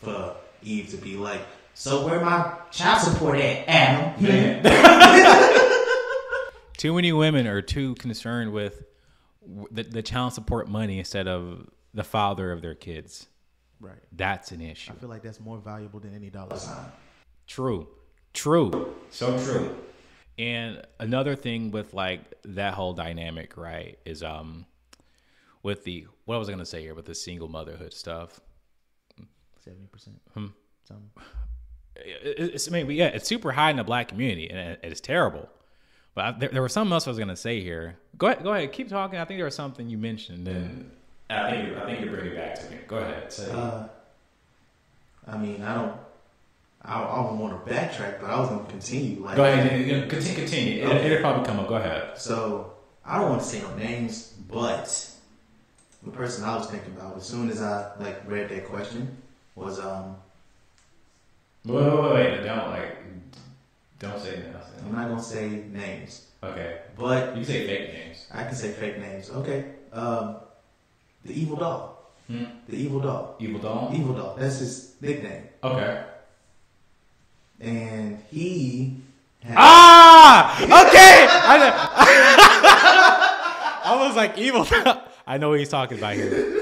for 0.00 0.36
Eve 0.62 0.90
to 0.90 0.96
be 0.96 1.16
like, 1.16 1.40
so 1.74 2.06
where 2.06 2.20
my 2.20 2.52
child 2.70 3.00
support 3.02 3.38
at, 3.38 3.64
Adam? 3.68 4.24
Too 6.76 6.94
many 6.94 7.12
women 7.12 7.46
are 7.46 7.62
too 7.62 7.94
concerned 7.96 8.52
with 8.52 8.84
the, 9.70 9.82
the 9.82 10.02
child 10.02 10.32
support 10.32 10.68
money 10.68 10.98
instead 10.98 11.26
of 11.26 11.68
the 11.94 12.04
father 12.04 12.52
of 12.52 12.62
their 12.62 12.74
kids. 12.74 13.26
right. 13.80 13.98
That's 14.12 14.52
an 14.52 14.60
issue. 14.60 14.92
I 14.92 14.96
feel 14.96 15.08
like 15.08 15.22
that's 15.22 15.40
more 15.40 15.58
valuable 15.58 16.00
than 16.00 16.14
any 16.14 16.30
dollar 16.30 16.56
sign. 16.56 16.84
True. 17.48 17.88
True. 18.34 18.94
So 19.10 19.36
true. 19.42 19.74
And 20.38 20.82
another 21.00 21.34
thing 21.34 21.72
with 21.72 21.94
like 21.94 22.20
that 22.44 22.74
whole 22.74 22.92
dynamic, 22.92 23.56
right, 23.56 23.98
is 24.04 24.22
um 24.22 24.66
with 25.64 25.82
the 25.84 26.06
what 26.26 26.38
was 26.38 26.48
I 26.48 26.52
gonna 26.52 26.64
say 26.64 26.82
here 26.82 26.94
with 26.94 27.06
the 27.06 27.14
single 27.16 27.48
motherhood 27.48 27.92
stuff. 27.92 28.38
Seventy 29.64 29.86
percent. 29.86 30.20
Hmm. 30.34 30.46
Something. 30.84 31.10
It- 31.96 32.54
It's 32.54 32.68
I 32.68 32.70
mean, 32.70 32.88
yeah, 32.92 33.06
it's 33.08 33.26
super 33.26 33.50
high 33.50 33.70
in 33.70 33.76
the 33.76 33.84
black 33.84 34.06
community 34.08 34.48
and 34.50 34.78
it's 34.84 35.00
terrible. 35.00 35.48
But 36.14 36.24
I, 36.24 36.30
there, 36.38 36.48
there 36.50 36.62
was 36.62 36.72
something 36.72 36.92
else 36.92 37.06
I 37.06 37.10
was 37.10 37.18
gonna 37.18 37.34
say 37.36 37.60
here. 37.60 37.96
Go 38.16 38.28
ahead, 38.28 38.42
go 38.44 38.52
ahead, 38.52 38.70
keep 38.72 38.88
talking. 38.88 39.18
I 39.18 39.24
think 39.24 39.38
there 39.38 39.44
was 39.46 39.54
something 39.56 39.88
you 39.88 39.98
mentioned, 39.98 40.46
and 40.46 40.90
I 41.30 41.50
think 41.50 41.76
I 41.76 41.86
think 41.86 42.00
you 42.04 42.10
bring 42.10 42.26
it 42.26 42.36
back 42.36 42.54
to 42.60 42.70
me. 42.70 42.78
Go 42.86 42.98
ahead. 42.98 43.32
Say. 43.32 43.50
Uh, 43.50 43.88
I 45.26 45.36
mean, 45.36 45.62
I 45.62 45.74
don't. 45.74 45.96
I, 46.88 47.02
I 47.02 47.16
don't 47.22 47.38
want 47.38 47.64
to 47.66 47.70
backtrack, 47.72 48.20
but 48.20 48.30
I 48.30 48.40
was 48.40 48.48
gonna 48.48 48.64
continue. 48.68 49.22
Like, 49.22 49.36
go 49.36 49.44
ahead, 49.44 50.08
continue. 50.08 50.34
continue. 50.34 50.88
It, 50.88 51.04
it'll 51.04 51.20
probably 51.20 51.44
come 51.46 51.60
up. 51.60 51.68
Go 51.68 51.74
ahead. 51.76 52.18
So 52.18 52.72
I 53.04 53.18
don't 53.18 53.28
want 53.30 53.42
to 53.42 53.46
say 53.46 53.60
no 53.60 53.74
names, 53.76 54.34
but 54.50 55.10
the 56.02 56.10
person 56.10 56.44
I 56.44 56.56
was 56.56 56.66
thinking 56.68 56.94
about 56.96 57.16
as 57.18 57.26
soon 57.26 57.50
as 57.50 57.60
I 57.60 57.92
like 58.00 58.22
read 58.26 58.48
that 58.48 58.66
question 58.66 59.16
was 59.54 59.78
um. 59.78 60.16
Wait, 61.64 61.74
wait, 61.84 62.14
wait. 62.14 62.42
Don't 62.44 62.70
like. 62.70 62.96
Don't 63.98 64.18
say 64.20 64.30
names. 64.38 64.56
I'm 64.86 64.94
not 64.94 65.08
gonna 65.08 65.22
say 65.22 65.64
names, 65.70 66.26
Okay. 66.42 66.78
but 66.96 67.36
You 67.36 67.44
can 67.44 67.44
say 67.44 67.66
fake 67.66 67.92
names. 67.92 68.26
I 68.32 68.44
can 68.44 68.54
say 68.54 68.70
fake 68.72 68.98
names. 68.98 69.28
Okay. 69.30 69.64
Um, 69.92 70.36
the 71.24 71.34
evil 71.38 71.56
dog. 71.56 71.96
Hmm? 72.28 72.44
The 72.68 72.76
evil 72.76 73.00
dog. 73.00 73.34
Evil 73.40 73.60
doll. 73.60 73.90
Evil 73.92 74.14
dog. 74.14 74.38
That's 74.38 74.58
his 74.60 74.94
nickname. 75.00 75.48
Okay. 75.62 76.04
And 77.60 78.18
he. 78.30 78.96
Had, 79.42 79.54
Ah! 79.56 80.56
Okay! 80.62 81.26
I, 81.30 81.58
I 83.84 84.06
was 84.06 84.16
like, 84.16 84.38
evil. 84.38 84.66
I 85.26 85.38
know 85.38 85.50
what 85.50 85.58
he's 85.58 85.68
talking 85.68 85.98
about 85.98 86.14
here. 86.14 86.54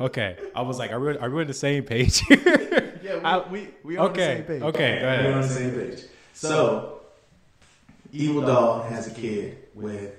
Okay. 0.00 0.36
I 0.54 0.62
was 0.62 0.78
like, 0.78 0.92
are 0.92 1.00
we, 1.00 1.16
are 1.18 1.30
we 1.30 1.40
on 1.42 1.46
the 1.46 1.54
same 1.54 1.84
page 1.84 2.20
here? 2.28 2.98
Yeah, 3.02 3.16
we, 3.16 3.20
I- 3.24 3.48
we, 3.48 3.68
we 3.82 3.96
are 3.96 4.08
okay. 4.08 4.10
on 4.10 4.18
the 4.18 4.36
same 4.36 4.44
page. 4.44 4.62
Okay. 4.62 4.98
Go 5.00 5.06
We're 5.28 5.34
on 5.34 5.40
the 5.42 5.48
same 5.48 5.70
page. 5.72 6.00
So, 6.32 7.00
Evil 8.12 8.42
Doll 8.42 8.82
has 8.84 9.06
a 9.08 9.10
kid 9.10 9.58
with, 9.74 10.14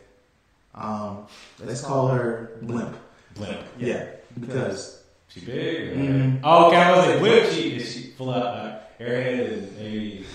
um, 0.75 1.25
let's 1.60 1.81
call 1.81 2.07
her 2.10 2.51
Blimp. 2.62 2.95
Blimp. 3.36 3.62
Yeah, 3.79 4.05
because 4.39 5.03
She 5.29 5.39
big? 5.41 5.93
Mhm. 5.95 6.39
Oh, 6.43 6.67
okay. 6.67 6.77
I 6.77 6.95
was 6.95 7.07
like, 7.07 7.21
what 7.21 7.31
if 7.31 7.53
she, 7.53 7.75
is 7.77 7.91
she 7.93 8.01
full 8.12 8.29
of 8.29 8.43
uh, 8.43 8.79
airhead 9.01 9.53
and 9.53 9.77
maybe, 9.77 10.25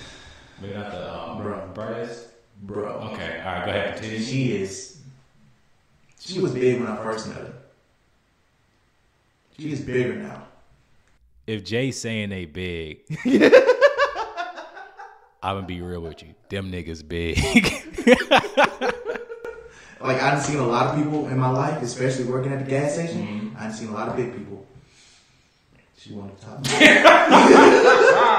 maybe 0.61 0.75
not 0.75 0.91
the 0.91 1.15
um, 1.15 1.43
Bro. 1.43 1.71
brightest? 1.75 2.27
bro, 2.63 3.11
Okay. 3.13 3.41
All 3.45 3.53
right. 3.53 3.65
Go 3.67 3.71
ahead. 3.71 3.97
Continue. 3.99 4.21
she 4.25 4.53
is, 4.53 5.01
she 6.19 6.41
was 6.41 6.53
big 6.53 6.81
when 6.81 6.89
I 6.89 6.97
first 6.97 7.29
met 7.29 7.37
her. 7.39 7.53
She 9.59 9.73
is 9.73 9.81
bigger 9.81 10.15
now. 10.17 10.43
if 11.47 11.65
Jay's 11.65 11.99
saying 12.01 12.31
they 12.31 12.45
big, 12.47 13.01
I'm 15.43 15.57
gonna 15.57 15.67
be 15.67 15.81
real 15.81 16.01
with 16.01 16.23
you. 16.23 16.35
Them 16.49 16.71
niggas 16.73 17.07
big. 17.07 17.39
Like 19.99 20.21
I've 20.23 20.43
seen 20.43 20.59
a 20.59 20.67
lot 20.67 20.89
of 20.95 21.03
people 21.03 21.27
in 21.29 21.39
my 21.39 21.49
life, 21.51 21.81
especially 21.83 22.27
working 22.27 22.53
at 22.53 22.59
the 22.65 22.71
gas 22.71 22.93
station. 22.95 23.57
I've 23.59 23.75
seen 23.75 23.89
a 23.89 23.93
lot 23.93 24.09
of 24.09 24.17
big 24.17 24.37
people. 24.37 24.65
She 25.99 26.13
wanted 26.13 26.39
to 26.39 26.45
talk. 26.45 26.59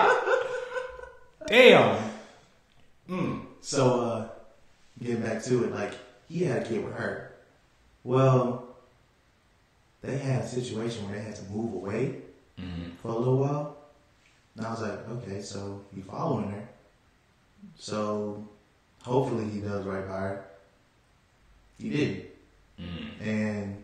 Damn. 1.48 2.12
Hmm, 3.08 3.39
so, 3.62 4.01
uh, 4.01 4.30
getting 5.01 5.22
back 5.22 5.42
to 5.44 5.63
it, 5.63 5.72
like, 5.72 5.94
he 6.27 6.44
had 6.44 6.63
a 6.63 6.66
kid 6.66 6.84
with 6.84 6.94
her. 6.96 7.32
Well, 8.04 8.68
they 10.01 10.18
had 10.18 10.44
a 10.44 10.48
situation 10.48 11.06
where 11.06 11.18
they 11.18 11.25
had 11.25 11.36
to 11.36 11.44
move 11.46 11.74
away 11.74 12.16
mm-hmm. 12.60 12.92
for 13.01 13.10
a 13.10 13.18
little 13.18 13.38
while. 13.38 13.77
And 14.56 14.66
I 14.66 14.72
was 14.72 14.82
like, 14.82 15.10
okay, 15.10 15.42
so 15.42 15.82
you 15.96 16.04
following 16.04 16.51
her. 16.51 16.68
So, 17.77 18.46
hopefully 19.04 19.50
he 19.50 19.62
does 19.62 19.86
right 19.86 20.08
by 20.08 20.13
her. 20.13 20.46
He 21.80 21.89
didn't. 21.89 22.25
Mm-hmm. 22.80 23.30
And 23.30 23.84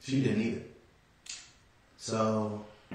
she 0.00 0.22
didn't 0.22 0.42
either. 0.42 0.62
So, 1.98 2.64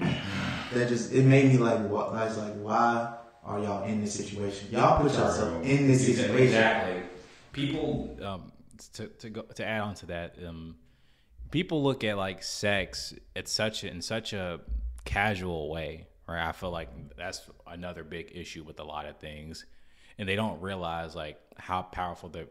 that 0.72 0.88
just, 0.88 1.12
it 1.12 1.24
made 1.24 1.52
me 1.52 1.58
like, 1.58 1.80
what, 1.88 2.12
I 2.12 2.26
was 2.26 2.38
like, 2.38 2.54
why 2.54 3.16
are 3.44 3.58
y'all 3.58 3.84
in 3.84 4.00
this 4.00 4.14
situation? 4.14 4.68
Y'all 4.70 5.00
put 5.00 5.12
yourself 5.12 5.64
in 5.64 5.88
this 5.88 6.06
situation. 6.06 6.36
Exactly. 6.36 7.02
People 7.52 8.16
um, 8.22 8.52
to 8.92 9.08
to 9.08 9.30
go 9.30 9.42
to 9.42 9.66
add 9.66 9.80
on 9.80 9.94
to 9.96 10.06
that, 10.06 10.36
um, 10.46 10.76
people 11.50 11.82
look 11.82 12.04
at 12.04 12.16
like 12.16 12.42
sex 12.42 13.12
at 13.34 13.48
such 13.48 13.82
a, 13.82 13.88
in 13.88 14.02
such 14.02 14.32
a 14.32 14.60
casual 15.04 15.68
way. 15.70 16.06
Right, 16.28 16.46
I 16.46 16.52
feel 16.52 16.70
like 16.70 17.16
that's 17.16 17.40
another 17.66 18.04
big 18.04 18.30
issue 18.32 18.62
with 18.62 18.78
a 18.78 18.84
lot 18.84 19.06
of 19.06 19.16
things, 19.16 19.64
and 20.16 20.28
they 20.28 20.36
don't 20.36 20.60
realize 20.60 21.16
like 21.16 21.40
how 21.58 21.82
powerful 21.82 22.28
the 22.28 22.46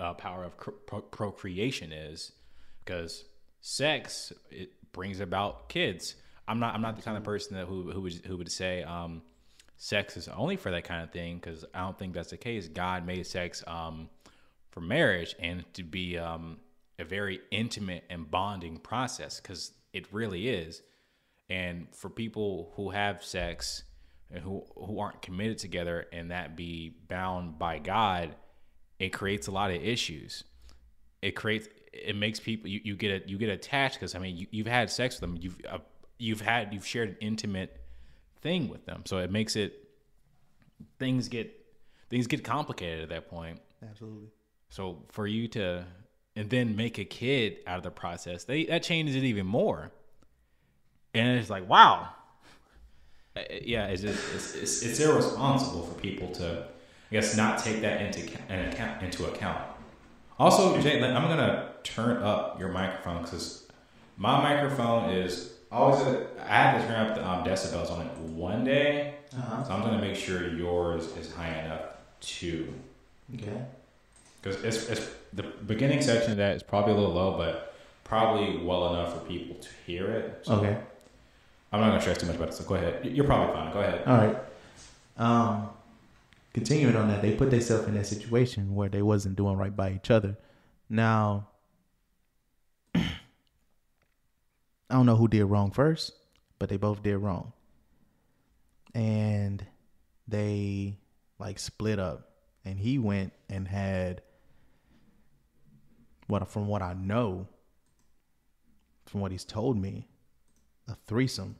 uh, 0.00 0.14
power 0.14 0.42
of 0.42 0.56
cr- 0.56 0.70
pro- 0.70 1.00
procreation 1.00 1.92
is, 1.92 2.32
because 2.84 3.24
sex 3.60 4.32
it 4.50 4.72
brings 4.90 5.20
about 5.20 5.68
kids. 5.68 6.16
I'm 6.46 6.58
not 6.58 6.74
I'm 6.74 6.82
not 6.82 6.96
the 6.96 7.02
kind 7.02 7.16
of 7.16 7.24
person 7.24 7.56
that 7.56 7.66
who 7.66 7.90
who 7.90 8.02
would 8.02 8.14
who 8.26 8.36
would 8.36 8.52
say 8.52 8.82
um, 8.82 9.22
sex 9.76 10.16
is 10.16 10.28
only 10.28 10.56
for 10.56 10.70
that 10.70 10.84
kind 10.84 11.02
of 11.02 11.10
thing 11.10 11.36
because 11.36 11.64
I 11.74 11.80
don't 11.80 11.98
think 11.98 12.14
that's 12.14 12.30
the 12.30 12.36
case. 12.36 12.68
God 12.68 13.06
made 13.06 13.26
sex 13.26 13.64
um, 13.66 14.08
for 14.70 14.80
marriage 14.80 15.34
and 15.38 15.64
to 15.74 15.82
be 15.82 16.18
um, 16.18 16.58
a 16.98 17.04
very 17.04 17.40
intimate 17.50 18.04
and 18.10 18.30
bonding 18.30 18.78
process 18.78 19.40
because 19.40 19.72
it 19.92 20.12
really 20.12 20.48
is. 20.48 20.82
And 21.48 21.88
for 21.92 22.08
people 22.08 22.72
who 22.76 22.90
have 22.90 23.24
sex 23.24 23.84
and 24.30 24.42
who 24.42 24.64
who 24.76 24.98
aren't 24.98 25.22
committed 25.22 25.58
together 25.58 26.06
and 26.12 26.30
that 26.30 26.56
be 26.56 26.94
bound 27.08 27.58
by 27.58 27.78
God, 27.78 28.34
it 28.98 29.10
creates 29.10 29.46
a 29.46 29.50
lot 29.50 29.70
of 29.70 29.82
issues. 29.82 30.44
It 31.22 31.32
creates 31.32 31.68
it 31.92 32.16
makes 32.16 32.40
people 32.40 32.68
you, 32.68 32.80
you 32.84 32.96
get 32.96 33.24
a, 33.24 33.28
you 33.28 33.38
get 33.38 33.48
attached 33.48 33.96
because 33.96 34.14
I 34.14 34.18
mean 34.18 34.36
you, 34.36 34.46
you've 34.50 34.66
had 34.66 34.90
sex 34.90 35.14
with 35.14 35.20
them 35.20 35.38
you've 35.40 35.56
uh, 35.68 35.78
you've 36.24 36.40
had 36.40 36.72
you've 36.72 36.86
shared 36.86 37.10
an 37.10 37.16
intimate 37.20 37.80
thing 38.40 38.68
with 38.68 38.86
them. 38.86 39.02
So 39.04 39.18
it 39.18 39.30
makes 39.30 39.56
it 39.56 39.88
things 40.98 41.28
get 41.28 41.54
things 42.10 42.26
get 42.26 42.42
complicated 42.42 43.02
at 43.02 43.08
that 43.10 43.28
point. 43.28 43.60
Absolutely. 43.82 44.28
so 44.70 45.02
for 45.10 45.26
you 45.26 45.46
to 45.48 45.84
and 46.36 46.48
then 46.48 46.74
make 46.74 46.98
a 46.98 47.04
kid 47.04 47.58
out 47.66 47.76
of 47.76 47.82
the 47.82 47.90
process 47.90 48.44
they 48.44 48.64
that 48.64 48.82
changes 48.82 49.14
it 49.14 49.24
even 49.24 49.46
more. 49.46 49.90
And 51.12 51.38
it's 51.38 51.50
like 51.50 51.68
wow. 51.68 52.08
Uh, 53.36 53.42
yeah 53.62 53.86
it's 53.86 54.02
just 54.02 54.34
it's, 54.34 54.54
it's, 54.54 54.82
it's 54.82 55.00
irresponsible 55.00 55.82
for 55.82 56.00
people 56.00 56.28
to 56.28 56.64
i 57.10 57.12
guess 57.12 57.36
not 57.36 57.58
take 57.58 57.80
that 57.80 58.00
into 58.00 58.24
account 58.48 59.02
into 59.02 59.26
account. 59.26 59.60
Also 60.38 60.80
jay 60.80 61.02
i'm 61.02 61.28
gonna 61.28 61.72
turn 61.82 62.22
up 62.22 62.58
your 62.60 62.70
microphone 62.70 63.22
because 63.22 63.66
my 64.16 64.40
microphone 64.40 65.10
is 65.10 65.53
always 65.74 66.00
at, 66.06 66.26
i 66.48 66.56
had 66.56 66.80
to 66.80 66.86
turn 66.86 67.06
up 67.06 67.14
the 67.14 67.26
um, 67.28 67.44
decibels 67.44 67.90
on 67.90 68.06
it 68.06 68.12
one 68.18 68.64
day 68.64 69.14
Uh-huh. 69.36 69.64
so 69.64 69.72
i'm 69.72 69.82
gonna 69.82 70.00
make 70.00 70.16
sure 70.16 70.48
yours 70.48 71.04
is 71.16 71.32
high 71.34 71.48
enough 71.64 71.82
too 72.20 72.72
Okay. 73.34 73.58
because 74.40 74.62
it's, 74.64 74.88
it's 74.88 75.06
the 75.32 75.42
beginning 75.42 76.00
section 76.02 76.30
of 76.32 76.36
that 76.38 76.54
is 76.56 76.62
probably 76.62 76.92
a 76.92 76.96
little 76.96 77.12
low, 77.14 77.36
but 77.36 77.74
probably 78.04 78.58
well 78.58 78.94
enough 78.94 79.14
for 79.14 79.20
people 79.26 79.56
to 79.56 79.68
hear 79.86 80.04
it. 80.10 80.40
So 80.46 80.54
Okay. 80.56 80.76
I'm 81.72 81.80
not 81.80 81.88
gonna 81.88 82.00
stress 82.02 82.18
too 82.18 82.26
much 82.26 82.36
about 82.36 82.48
it. 82.50 82.54
So 82.54 82.62
go 82.64 82.74
ahead. 82.76 83.04
You're 83.04 83.24
probably 83.24 83.52
fine. 83.54 83.72
Go 83.72 83.80
ahead. 83.80 84.02
All 84.06 84.16
right. 84.18 84.36
Um, 85.16 85.70
continuing 86.52 86.94
on 86.94 87.08
that, 87.08 87.22
they 87.22 87.32
put 87.34 87.50
themselves 87.50 87.88
in 87.88 87.94
that 87.94 88.06
situation 88.06 88.74
where 88.76 88.88
they 88.90 89.02
wasn't 89.02 89.34
doing 89.36 89.56
right 89.56 89.74
by 89.74 89.92
each 89.94 90.10
other. 90.10 90.36
Now, 90.88 91.48
I 92.94 93.00
don't 94.90 95.06
know 95.06 95.16
who 95.16 95.28
did 95.28 95.44
wrong 95.44 95.70
first, 95.70 96.12
but 96.58 96.68
they 96.68 96.76
both 96.76 97.02
did 97.02 97.16
wrong, 97.16 97.52
and 98.94 99.64
they 100.28 100.98
like 101.38 101.58
split 101.58 101.98
up. 101.98 102.30
And 102.66 102.78
he 102.78 102.98
went 102.98 103.32
and 103.50 103.68
had 103.68 104.22
what, 106.28 106.48
from 106.48 106.66
what 106.66 106.80
I 106.80 106.94
know, 106.94 107.46
from 109.06 109.20
what 109.20 109.32
he's 109.32 109.44
told 109.44 109.76
me, 109.76 110.08
a 110.88 110.94
threesome. 111.06 111.56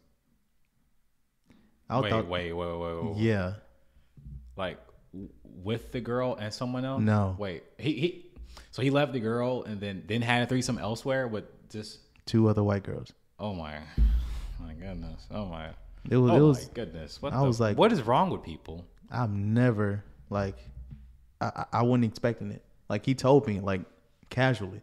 I 1.91 2.01
Wait, 2.01 2.11
thought, 2.11 2.27
wait, 2.27 2.53
wait, 2.53 2.79
wait, 2.79 3.05
wait. 3.05 3.17
yeah. 3.19 3.53
Like 4.57 4.79
with 5.43 5.93
the 5.93 6.01
girl 6.01 6.37
and 6.37 6.53
someone 6.53 6.85
else. 6.85 7.03
No. 7.03 7.37
Wait. 7.39 7.65
He 7.79 7.93
he. 7.93 8.27
So 8.71 8.81
he 8.81 8.91
left 8.91 9.13
the 9.13 9.21
girl 9.21 9.63
and 9.65 9.81
then 9.81 10.05
then 10.07 10.23
had 10.23 10.43
a 10.43 10.47
threesome 10.47 10.79
elsewhere 10.79 11.29
with 11.29 11.45
just. 11.69 11.99
Two 12.27 12.49
other 12.49 12.63
white 12.63 12.83
girls. 12.83 13.13
Oh 13.39 13.53
my. 13.55 13.79
My 14.61 14.73
goodness. 14.75 15.27
Oh 15.31 15.47
my. 15.47 15.71
It 16.09 16.17
was. 16.17 16.31
oh 16.31 16.37
it 16.37 16.41
was. 16.41 16.67
my 16.67 16.73
goodness. 16.75 17.21
What 17.23 17.33
I 17.33 17.41
the- 17.41 17.47
was 17.47 17.61
like- 17.61 17.77
what 17.79 17.93
is 17.93 18.03
wrong 18.03 18.31
with 18.31 18.43
people? 18.43 18.85
I'm 19.11 19.55
never 19.55 20.03
like. 20.31 20.57
I, 21.41 21.65
I 21.73 21.83
wasn't 21.83 22.07
expecting 22.07 22.51
it. 22.53 22.65
Like 22.89 23.05
he 23.05 23.15
told 23.15 23.47
me, 23.47 23.61
like 23.61 23.83
casually. 24.31 24.81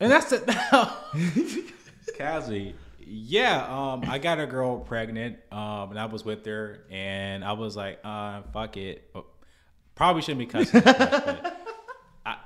And 0.00 0.10
that's 0.10 0.32
it. 0.32 0.44
Casually. 2.16 2.74
Yeah, 3.06 3.66
um, 3.68 4.04
I 4.08 4.18
got 4.18 4.40
a 4.40 4.46
girl 4.46 4.78
pregnant, 4.80 5.36
um, 5.52 5.90
and 5.90 5.98
I 5.98 6.06
was 6.06 6.24
with 6.24 6.44
her, 6.46 6.84
and 6.90 7.44
I 7.44 7.52
was 7.52 7.76
like, 7.76 8.00
uh, 8.02 8.42
fuck 8.52 8.76
it. 8.78 9.14
Probably 9.94 10.22
shouldn't 10.22 10.38
be 10.38 10.46
cussing. 10.46 10.80
that 10.84 10.98
much, 10.98 11.42
but 11.42 11.56
I, 12.24 12.36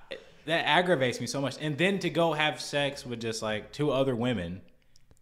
that 0.48 0.64
aggravates 0.66 1.20
me 1.20 1.26
so 1.26 1.40
much. 1.40 1.56
And 1.60 1.76
then 1.76 1.98
to 2.00 2.10
go 2.10 2.32
have 2.32 2.60
sex 2.60 3.04
with 3.06 3.20
just 3.20 3.42
like 3.42 3.72
two 3.72 3.90
other 3.90 4.16
women. 4.16 4.62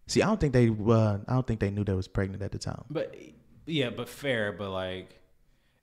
See, 0.06 0.23
I 0.23 0.26
don't 0.26 0.40
think 0.40 0.52
they. 0.52 0.68
Uh, 0.68 1.18
I 1.26 1.35
don't 1.35 1.47
think 1.47 1.61
they 1.61 1.71
knew 1.71 1.85
they 1.85 1.92
was 1.92 2.06
pregnant 2.09 2.42
at 2.42 2.52
the 2.52 2.59
time. 2.59 2.85
But 2.88 3.14
yeah, 3.66 3.90
but 3.90 4.09
fair. 4.09 4.52
But 4.52 4.71
like, 4.71 5.18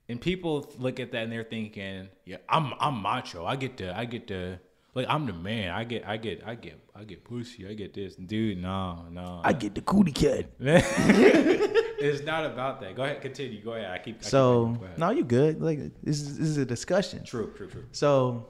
and 0.08 0.18
people 0.18 0.72
look 0.78 0.98
at 0.98 1.12
that 1.12 1.24
and 1.24 1.32
they're 1.32 1.44
thinking, 1.44 2.08
yeah, 2.24 2.38
I'm 2.48 2.72
I'm 2.80 3.00
macho. 3.00 3.44
I 3.44 3.56
get 3.56 3.76
to 3.78 3.96
I 3.96 4.06
get 4.06 4.26
to 4.28 4.58
like 4.94 5.06
I'm 5.10 5.26
the 5.26 5.34
man. 5.34 5.70
I 5.72 5.84
get 5.84 6.08
I 6.08 6.16
get 6.16 6.42
I 6.46 6.54
get 6.54 6.80
I 6.96 7.04
get 7.04 7.24
pussy. 7.24 7.68
I 7.68 7.74
get 7.74 7.92
this. 7.92 8.14
Dude, 8.14 8.62
no, 8.62 9.04
no. 9.10 9.42
I 9.44 9.52
get 9.52 9.74
the 9.74 9.82
cootie 9.82 10.12
cut. 10.12 10.46
it's 10.58 12.24
not 12.24 12.46
about 12.46 12.80
that. 12.80 12.96
Go 12.96 13.02
ahead, 13.02 13.20
continue. 13.20 13.62
Go 13.62 13.72
ahead. 13.74 13.90
I 13.90 13.98
keep. 13.98 14.20
I 14.24 14.26
So 14.26 14.78
ahead. 14.82 14.98
no, 14.98 15.10
you 15.10 15.24
good. 15.24 15.60
Like 15.60 15.80
this 16.02 16.22
is 16.22 16.38
this 16.38 16.48
is 16.48 16.56
a 16.56 16.64
discussion. 16.64 17.24
True, 17.24 17.52
true, 17.54 17.68
true. 17.68 17.84
So 17.92 18.46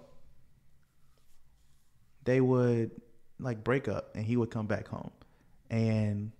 they 2.24 2.40
would 2.40 2.90
like 3.38 3.62
break 3.64 3.88
up, 3.88 4.14
and 4.14 4.24
he 4.24 4.36
would 4.36 4.50
come 4.50 4.66
back 4.66 4.88
home, 4.88 5.10
and 5.70 6.32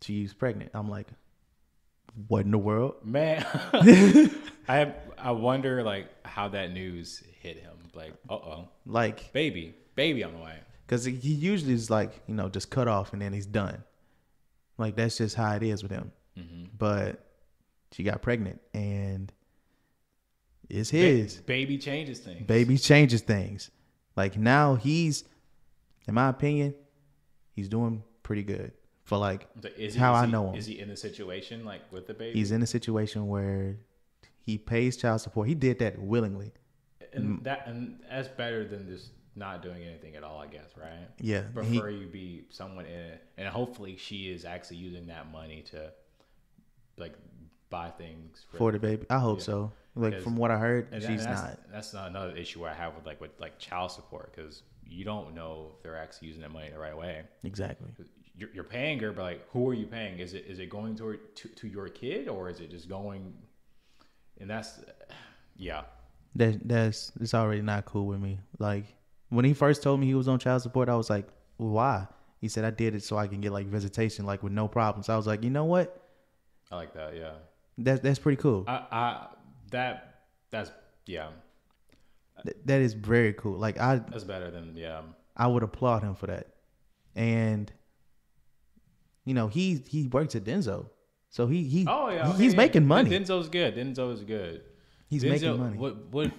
she's 0.00 0.32
pregnant. 0.34 0.70
I'm 0.74 0.88
like, 0.88 1.08
what 2.28 2.44
in 2.44 2.50
the 2.50 2.58
world? 2.58 2.94
Man, 3.04 3.44
I 4.68 4.92
I 5.18 5.30
wonder 5.32 5.82
like 5.82 6.08
how 6.26 6.48
that 6.48 6.72
news 6.72 7.22
hit 7.40 7.58
him. 7.58 7.72
Like, 7.94 8.12
uh 8.28 8.34
oh, 8.34 8.68
Like, 8.84 9.32
baby, 9.32 9.74
baby 9.94 10.22
on 10.22 10.34
the 10.34 10.38
way. 10.40 10.58
because 10.86 11.04
he 11.06 11.12
usually 11.14 11.72
is 11.72 11.88
like, 11.90 12.20
you 12.26 12.34
know, 12.34 12.48
just 12.48 12.70
cut 12.70 12.88
off 12.88 13.12
and 13.14 13.22
then 13.22 13.32
he's 13.32 13.46
done. 13.46 13.82
Like 14.78 14.96
that's 14.96 15.16
just 15.18 15.34
how 15.36 15.54
it 15.54 15.62
is 15.62 15.82
with 15.82 15.92
him. 15.92 16.12
But 16.76 17.24
she 17.92 18.02
got 18.02 18.20
pregnant, 18.20 18.60
and 18.74 19.32
it's 20.68 20.90
his. 20.90 21.36
Ba- 21.36 21.42
baby 21.44 21.78
changes 21.78 22.18
things. 22.18 22.46
Baby 22.46 22.76
changes 22.76 23.22
things. 23.22 23.70
Like 24.16 24.36
now 24.38 24.74
he's, 24.76 25.24
in 26.08 26.14
my 26.14 26.28
opinion, 26.28 26.74
he's 27.52 27.68
doing 27.68 28.02
pretty 28.22 28.42
good 28.42 28.72
for 29.04 29.18
like 29.18 29.46
So 29.62 29.68
is 29.76 29.94
how 29.94 30.14
is 30.14 30.22
I 30.22 30.26
know 30.26 30.48
him. 30.50 30.54
Is 30.56 30.66
he 30.66 30.78
in 30.80 30.88
the 30.88 30.96
situation 30.96 31.64
like 31.64 31.82
with 31.92 32.06
the 32.06 32.14
baby? 32.14 32.38
he's 32.38 32.50
in 32.50 32.62
a 32.62 32.66
situation 32.66 33.28
where 33.28 33.76
he 34.40 34.58
pays 34.58 34.96
child 34.96 35.20
support. 35.20 35.48
He 35.48 35.54
did 35.54 35.78
that 35.80 35.98
willingly. 36.00 36.52
and 37.12 37.42
that 37.44 37.66
and 37.66 38.00
that's 38.10 38.28
better 38.28 38.64
than 38.66 38.86
just 38.88 39.10
not 39.38 39.60
doing 39.62 39.82
anything 39.82 40.16
at 40.16 40.22
all, 40.24 40.38
I 40.40 40.46
guess, 40.46 40.70
right? 40.78 41.08
Yeah, 41.20 41.42
he- 41.62 41.78
Prefer 41.78 41.90
you 41.90 42.06
be 42.06 42.44
someone 42.48 42.86
in 42.86 42.98
it, 42.98 43.22
and 43.36 43.46
hopefully 43.48 43.96
she 43.98 44.30
is 44.32 44.46
actually 44.46 44.78
using 44.78 45.06
that 45.08 45.30
money 45.30 45.62
to 45.72 45.92
like 46.96 47.12
buy 47.70 47.90
things 47.90 48.44
for 48.56 48.72
the 48.72 48.78
baby. 48.78 49.06
I 49.10 49.18
hope 49.18 49.38
Yeah. 49.38 49.44
so. 49.44 49.72
Like 49.98 50.20
from 50.20 50.36
what 50.36 50.50
I 50.50 50.58
heard, 50.58 50.90
that- 50.90 51.02
she's 51.02 51.24
that's, 51.24 51.42
not. 51.42 51.58
That's 51.72 51.94
not 51.94 52.08
another 52.10 52.36
issue 52.36 52.66
I 52.66 52.74
have 52.74 52.94
with 52.94 53.06
like 53.06 53.20
with 53.20 53.30
like 53.40 53.58
child 53.58 53.90
support 53.90 54.34
because 54.34 54.62
you 54.84 55.04
don't 55.04 55.34
know 55.34 55.72
if 55.76 55.82
they're 55.82 55.96
actually 55.98 56.28
using 56.28 56.42
that 56.42 56.52
money 56.52 56.68
the 56.70 56.78
right 56.78 56.96
way. 56.96 57.22
Exactly. 57.44 57.88
You're, 58.38 58.50
you're 58.52 58.64
paying 58.64 58.98
her, 59.00 59.12
but 59.12 59.22
like, 59.22 59.48
who 59.52 59.66
are 59.70 59.74
you 59.74 59.86
paying? 59.86 60.18
Is 60.18 60.34
it 60.34 60.44
is 60.46 60.58
it 60.58 60.68
going 60.68 60.96
to 60.96 61.18
to, 61.34 61.48
to 61.48 61.66
your 61.66 61.88
kid 61.88 62.28
or 62.28 62.50
is 62.50 62.60
it 62.60 62.70
just 62.70 62.88
going? 62.88 63.32
And 64.38 64.50
that's, 64.50 64.80
yeah, 65.56 65.84
That 66.34 66.68
that's 66.68 67.10
it's 67.18 67.32
already 67.32 67.62
not 67.62 67.86
cool 67.86 68.06
with 68.06 68.20
me. 68.20 68.38
Like 68.58 68.84
when 69.30 69.46
he 69.46 69.54
first 69.54 69.82
told 69.82 69.98
me 69.98 70.06
he 70.06 70.14
was 70.14 70.28
on 70.28 70.38
child 70.38 70.60
support, 70.60 70.90
I 70.90 70.94
was 70.96 71.08
like, 71.08 71.26
why? 71.56 72.06
He 72.38 72.48
said 72.48 72.66
I 72.66 72.70
did 72.70 72.94
it 72.94 73.02
so 73.02 73.16
I 73.16 73.26
can 73.28 73.40
get 73.40 73.52
like 73.52 73.66
visitation, 73.66 74.26
like 74.26 74.42
with 74.42 74.52
no 74.52 74.68
problems. 74.68 75.08
I 75.08 75.16
was 75.16 75.26
like, 75.26 75.42
you 75.42 75.48
know 75.48 75.64
what? 75.64 76.02
I 76.70 76.76
like 76.76 76.92
that. 76.92 77.16
Yeah, 77.16 77.32
That's 77.78 78.00
that's 78.00 78.18
pretty 78.18 78.40
cool. 78.40 78.64
I, 78.66 78.72
I 78.90 79.26
that 79.70 80.20
that's 80.50 80.70
yeah, 81.06 81.28
Th- 82.44 82.56
that 82.64 82.80
is 82.80 82.94
very 82.94 83.32
cool. 83.34 83.58
Like 83.58 83.78
I 83.78 83.96
that's 83.96 84.24
better 84.24 84.50
than 84.50 84.76
yeah. 84.76 85.02
I 85.36 85.46
would 85.46 85.62
applaud 85.62 86.02
him 86.02 86.14
for 86.14 86.26
that. 86.28 86.48
And 87.14 87.70
you 89.24 89.34
know, 89.34 89.48
he 89.48 89.82
he 89.86 90.06
works 90.08 90.34
at 90.34 90.44
Denso. 90.44 90.88
So 91.30 91.46
he 91.46 91.64
he 91.64 91.86
Oh 91.88 92.08
yeah, 92.08 92.34
he's 92.36 92.52
yeah. 92.52 92.56
making 92.58 92.86
money. 92.86 93.10
Denzel's 93.10 93.48
good. 93.48 93.76
Denzel's 93.76 94.22
good. 94.24 94.62
He's 95.08 95.22
Denzel, 95.22 95.30
making 95.30 95.58
money. 95.58 95.78
What 95.78 96.06
what 96.10 96.30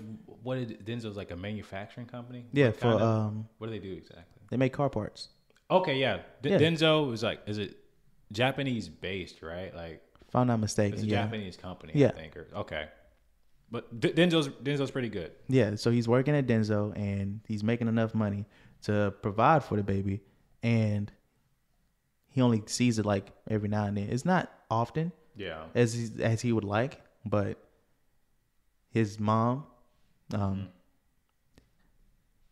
what 0.43 0.57
is 0.57 0.71
Denzel's 0.71 1.17
like 1.17 1.31
a 1.31 1.35
manufacturing 1.35 2.07
company? 2.07 2.45
yeah, 2.53 2.71
for 2.71 2.87
of- 2.87 3.01
um 3.01 3.47
what 3.59 3.67
do 3.67 3.73
they 3.73 3.79
do 3.79 3.93
exactly? 3.93 4.23
they 4.49 4.57
make 4.57 4.73
car 4.73 4.89
parts. 4.89 5.29
Okay, 5.69 5.97
yeah. 5.99 6.19
D- 6.41 6.49
Yeah. 6.51 6.57
Denso 6.57 7.11
is 7.13 7.21
like, 7.21 7.41
is 7.47 7.57
it 7.57 7.77
Japanese 8.31 8.87
based, 8.87 9.41
right? 9.41 9.75
Like, 9.75 10.01
If 10.27 10.35
I'm 10.35 10.47
not 10.47 10.59
mistaken. 10.59 10.95
it's 10.95 11.03
a 11.03 11.07
yeah. 11.07 11.23
Japanese 11.23 11.55
company, 11.57 11.93
Yeah. 11.95 12.07
I 12.09 12.11
think. 12.11 12.35
Or, 12.37 12.47
okay. 12.55 12.87
But 13.71 13.99
D- 13.99 14.11
Denzel's 14.13 14.91
pretty 14.91 15.09
good. 15.09 15.31
Yeah, 15.49 15.75
so 15.75 15.91
he's 15.91 16.07
working 16.07 16.35
at 16.35 16.47
Denso 16.47 16.95
and 16.97 17.41
he's 17.47 17.63
making 17.63 17.87
enough 17.87 18.13
money 18.15 18.45
to 18.83 19.13
provide 19.21 19.63
for 19.63 19.75
the 19.77 19.83
baby 19.83 20.21
and 20.63 21.11
he 22.29 22.41
only 22.41 22.63
sees 22.65 22.99
it 22.99 23.05
like 23.05 23.31
every 23.49 23.67
now 23.69 23.85
and 23.85 23.97
then. 23.97 24.09
It's 24.09 24.25
not 24.25 24.51
often 24.71 25.11
Yeah. 25.35 25.63
as 25.75 25.93
he, 25.93 26.23
as 26.23 26.41
he 26.41 26.51
would 26.53 26.63
like, 26.63 27.01
but 27.25 27.57
his 28.89 29.19
mom 29.19 29.65
um 30.33 30.69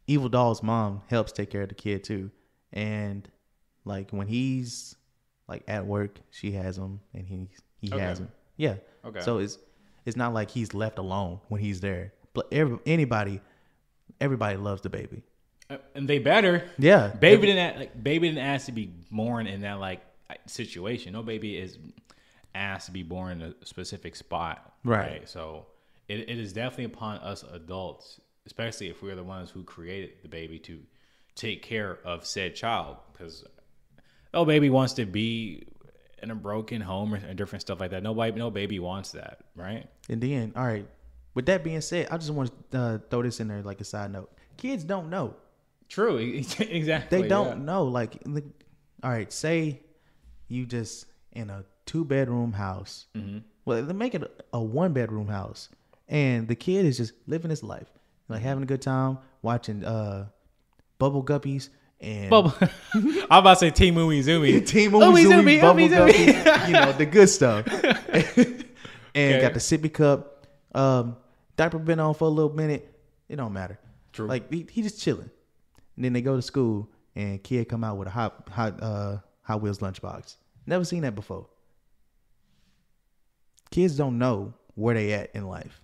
Evil 0.07 0.29
Doll's 0.29 0.61
mom 0.61 1.01
helps 1.07 1.31
take 1.31 1.49
care 1.49 1.63
of 1.63 1.69
the 1.69 1.75
kid 1.75 2.03
too. 2.03 2.29
And 2.71 3.27
like 3.85 4.11
when 4.11 4.27
he's 4.27 4.95
like 5.47 5.63
at 5.67 5.85
work, 5.85 6.19
she 6.29 6.51
has 6.51 6.77
him 6.77 6.99
and 7.13 7.25
he 7.27 7.49
he 7.81 7.91
Okay. 7.91 7.99
has 7.99 8.19
him. 8.19 8.29
Yeah. 8.57 8.75
Okay. 9.03 9.21
So 9.21 9.37
it's 9.39 9.57
it's 10.05 10.15
not 10.17 10.33
like 10.33 10.51
he's 10.51 10.73
left 10.73 10.97
alone 10.99 11.39
when 11.49 11.61
he's 11.61 11.79
there. 11.81 12.13
But 12.33 12.47
every, 12.51 12.77
anybody 12.85 13.41
everybody 14.21 14.57
loves 14.57 14.81
the 14.81 14.89
baby. 14.89 15.23
Uh, 15.69 15.77
And 15.95 16.07
they 16.07 16.19
better. 16.19 16.63
Yeah. 16.77 17.07
Baby 17.07 17.47
didn't 17.47 17.79
like 17.79 18.03
baby 18.03 18.27
didn't 18.29 18.43
ask 18.43 18.65
to 18.67 18.71
be 18.71 18.91
born 19.11 19.47
in 19.47 19.61
that 19.61 19.79
like 19.79 20.01
situation. 20.47 21.13
No 21.13 21.23
baby 21.23 21.57
is 21.57 21.77
asked 22.53 22.85
to 22.87 22.91
be 22.91 23.03
born 23.03 23.41
in 23.41 23.53
a 23.61 23.65
specific 23.65 24.15
spot. 24.15 24.73
Right. 24.83 25.27
So 25.27 25.65
it, 26.07 26.29
it 26.29 26.39
is 26.39 26.53
definitely 26.53 26.85
upon 26.85 27.17
us 27.17 27.43
adults, 27.43 28.21
especially 28.45 28.89
if 28.89 29.01
we're 29.01 29.15
the 29.15 29.23
ones 29.23 29.49
who 29.49 29.63
created 29.63 30.11
the 30.21 30.29
baby, 30.29 30.59
to 30.59 30.79
take 31.35 31.61
care 31.63 31.99
of 32.05 32.25
said 32.25 32.55
child. 32.55 32.97
Because 33.11 33.43
oh 34.33 34.45
baby 34.45 34.69
wants 34.69 34.93
to 34.93 35.05
be 35.05 35.63
in 36.25 36.31
a 36.31 36.35
broken 36.35 36.81
home 36.81 37.13
or 37.13 37.17
and 37.17 37.37
different 37.37 37.61
stuff 37.61 37.79
like 37.79 37.91
that. 37.91 38.03
Nobody, 38.03 38.37
no 38.37 38.51
baby 38.51 38.79
wants 38.79 39.11
that, 39.11 39.39
right? 39.55 39.87
And 40.09 40.21
then, 40.21 40.51
all 40.55 40.65
right. 40.65 40.87
With 41.33 41.45
that 41.47 41.63
being 41.63 41.81
said, 41.81 42.07
I 42.11 42.17
just 42.17 42.31
want 42.31 42.51
to 42.71 42.77
uh, 42.77 42.97
throw 43.09 43.21
this 43.21 43.39
in 43.39 43.47
there 43.47 43.61
like 43.61 43.81
a 43.81 43.83
side 43.83 44.11
note. 44.11 44.31
Kids 44.57 44.83
don't 44.83 45.09
know. 45.09 45.35
True. 45.89 46.17
exactly. 46.17 47.21
They 47.21 47.27
don't 47.27 47.59
yeah. 47.59 47.63
know. 47.65 47.83
Like, 47.83 48.17
like, 48.25 48.45
all 49.03 49.11
right, 49.11 49.31
say 49.31 49.81
you 50.47 50.65
just 50.65 51.05
in 51.33 51.49
a 51.49 51.63
two 51.85 52.05
bedroom 52.05 52.53
house. 52.53 53.05
Mm-hmm. 53.15 53.39
Well, 53.65 53.83
they 53.83 53.93
make 53.93 54.15
it 54.15 54.23
a, 54.23 54.29
a 54.53 54.61
one 54.61 54.93
bedroom 54.93 55.27
house, 55.27 55.69
and 56.07 56.47
the 56.47 56.55
kid 56.55 56.85
is 56.85 56.97
just 56.97 57.13
living 57.27 57.49
his 57.49 57.63
life, 57.63 57.91
like 58.29 58.41
having 58.41 58.63
a 58.63 58.67
good 58.67 58.81
time, 58.81 59.19
watching 59.41 59.83
uh, 59.83 60.27
Bubble 60.97 61.23
Guppies 61.23 61.69
and 62.05 62.29
Bubble. 62.29 62.53
I'm 62.93 63.25
about 63.39 63.53
to 63.55 63.55
say 63.57 63.71
Team 63.71 63.95
Umizoomi. 63.95 64.65
Team 64.67 64.93
Umi 64.93 65.05
Umizoomi, 65.23 65.25
Zoomi, 65.25 65.61
Bubble 65.61 65.81
Umizoomi. 65.87 66.11
Guppies, 66.43 66.67
you 66.67 66.73
know 66.73 66.91
the 66.93 67.05
good 67.05 67.27
stuff. 67.29 67.67
and 67.73 68.65
Okay. 69.15 69.41
got 69.41 69.53
the 69.53 69.59
sippy 69.59 69.91
cup. 69.91 70.45
Um, 70.73 71.17
diaper 71.57 71.79
been 71.79 71.99
on 71.99 72.13
for 72.13 72.25
a 72.25 72.29
little 72.29 72.53
minute. 72.53 72.91
It 73.29 73.37
don't 73.37 73.53
matter. 73.53 73.79
True. 74.13 74.27
Like 74.27 74.51
he, 74.51 74.65
he 74.69 74.81
just 74.81 75.01
chilling. 75.01 75.29
And 75.95 76.05
then 76.05 76.13
they 76.13 76.21
go 76.21 76.35
to 76.35 76.41
school 76.41 76.89
and 77.15 77.41
kid 77.41 77.67
come 77.69 77.83
out 77.83 77.97
with 77.97 78.07
a 78.07 78.11
hot 78.11 78.47
hot 78.51 78.81
uh 78.83 79.17
Hot 79.43 79.61
Wheels 79.61 79.79
lunchbox. 79.79 80.35
Never 80.65 80.83
seen 80.83 81.01
that 81.03 81.15
before. 81.15 81.47
Kids 83.71 83.95
don't 83.97 84.17
know 84.17 84.53
where 84.75 84.95
they 84.95 85.13
at 85.13 85.31
in 85.35 85.47
life. 85.47 85.81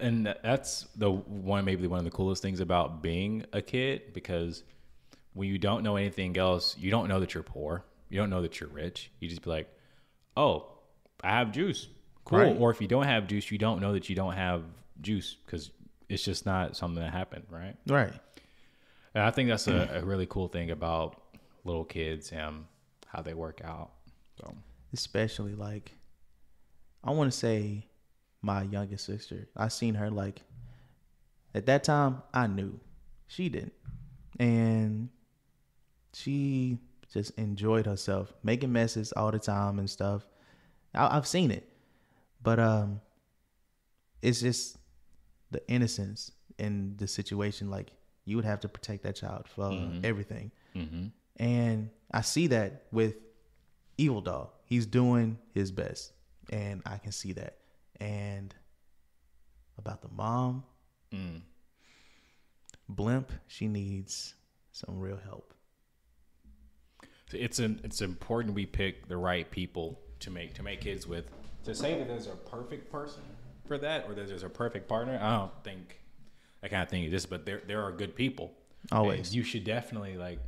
and 0.00 0.34
that's 0.42 0.86
the 0.96 1.10
one 1.10 1.64
maybe 1.64 1.86
one 1.86 1.98
of 1.98 2.04
the 2.04 2.10
coolest 2.10 2.42
things 2.42 2.60
about 2.60 3.02
being 3.02 3.44
a 3.52 3.62
kid 3.62 4.12
because 4.12 4.62
when 5.34 5.48
you 5.48 5.58
don't 5.58 5.82
know 5.82 5.96
anything 5.96 6.36
else 6.36 6.76
you 6.78 6.90
don't 6.90 7.08
know 7.08 7.20
that 7.20 7.34
you're 7.34 7.42
poor. 7.42 7.84
You 8.08 8.18
don't 8.18 8.30
know 8.30 8.42
that 8.42 8.58
you're 8.60 8.70
rich. 8.70 9.10
You 9.20 9.28
just 9.28 9.42
be 9.42 9.50
like 9.50 9.68
oh 10.36 10.66
i 11.22 11.30
have 11.30 11.52
juice. 11.52 11.88
Cool. 12.24 12.38
Right. 12.38 12.56
or 12.58 12.70
if 12.70 12.80
you 12.80 12.88
don't 12.88 13.04
have 13.06 13.26
juice 13.26 13.50
you 13.50 13.58
don't 13.58 13.80
know 13.80 13.92
that 13.92 14.08
you 14.08 14.14
don't 14.16 14.34
have 14.34 14.62
juice 15.00 15.36
because 15.44 15.70
it's 16.08 16.22
just 16.22 16.44
not 16.46 16.76
something 16.76 17.02
that 17.02 17.12
happened 17.12 17.44
right? 17.50 17.76
Right. 17.86 18.12
and 19.14 19.22
i 19.24 19.30
think 19.30 19.48
that's 19.48 19.66
a, 19.68 20.00
a 20.02 20.04
really 20.04 20.26
cool 20.26 20.48
thing 20.48 20.70
about 20.70 21.22
little 21.64 21.84
kids 21.84 22.32
and 22.32 22.64
how 23.06 23.22
they 23.22 23.34
work 23.34 23.60
out 23.64 23.90
so. 24.40 24.54
Especially 24.92 25.54
like 25.54 25.92
I 27.04 27.10
want 27.10 27.30
to 27.30 27.36
say 27.36 27.86
my 28.42 28.62
youngest 28.62 29.04
sister. 29.04 29.48
I 29.56 29.68
seen 29.68 29.94
her 29.94 30.10
like 30.10 30.42
at 31.54 31.66
that 31.66 31.84
time 31.84 32.22
I 32.32 32.46
knew. 32.46 32.80
She 33.26 33.48
didn't, 33.48 33.74
and 34.38 35.10
she 36.18 36.78
just 37.12 37.30
enjoyed 37.38 37.86
herself 37.86 38.32
making 38.42 38.72
messes 38.72 39.12
all 39.12 39.30
the 39.30 39.38
time 39.38 39.78
and 39.78 39.88
stuff. 39.88 40.26
I, 40.94 41.16
I've 41.16 41.26
seen 41.26 41.50
it, 41.50 41.68
but 42.42 42.58
um, 42.58 43.00
it's 44.22 44.40
just 44.40 44.76
the 45.50 45.66
innocence 45.68 46.32
in 46.58 46.94
the 46.96 47.06
situation. 47.06 47.70
Like 47.70 47.92
you 48.24 48.36
would 48.36 48.44
have 48.44 48.60
to 48.60 48.68
protect 48.68 49.04
that 49.04 49.16
child 49.16 49.46
for 49.48 49.70
mm-hmm. 49.70 50.04
everything. 50.04 50.50
Mm-hmm. 50.76 51.06
And 51.36 51.90
I 52.12 52.22
see 52.22 52.48
that 52.48 52.84
with 52.90 53.14
Evil 53.96 54.20
Dog. 54.20 54.50
He's 54.64 54.86
doing 54.86 55.38
his 55.54 55.70
best, 55.70 56.12
and 56.50 56.82
I 56.84 56.98
can 56.98 57.12
see 57.12 57.32
that. 57.34 57.58
And 58.00 58.54
about 59.78 60.02
the 60.02 60.08
mom, 60.08 60.64
mm. 61.12 61.40
Blimp, 62.88 63.32
she 63.46 63.68
needs 63.68 64.34
some 64.72 64.98
real 64.98 65.18
help. 65.24 65.54
It's 67.32 67.58
an, 67.58 67.80
it's 67.84 68.00
important 68.00 68.54
we 68.54 68.66
pick 68.66 69.08
the 69.08 69.16
right 69.16 69.50
people 69.50 69.98
to 70.20 70.30
make 70.30 70.54
to 70.54 70.62
make 70.62 70.80
kids 70.80 71.06
with. 71.06 71.26
To 71.64 71.74
say 71.74 71.98
that 71.98 72.08
there's 72.08 72.26
a 72.26 72.36
perfect 72.36 72.90
person 72.90 73.22
for 73.66 73.78
that 73.78 74.06
or 74.08 74.14
that 74.14 74.28
there's 74.28 74.42
a 74.42 74.48
perfect 74.48 74.88
partner, 74.88 75.18
I 75.20 75.36
don't 75.36 75.64
think 75.64 76.00
I 76.62 76.68
kind 76.68 76.82
of 76.82 76.88
think 76.88 77.10
this, 77.10 77.26
but 77.26 77.46
there 77.46 77.62
there 77.66 77.82
are 77.82 77.92
good 77.92 78.14
people. 78.16 78.52
Always. 78.90 79.28
And 79.28 79.34
you 79.34 79.42
should 79.42 79.64
definitely 79.64 80.16
like 80.16 80.40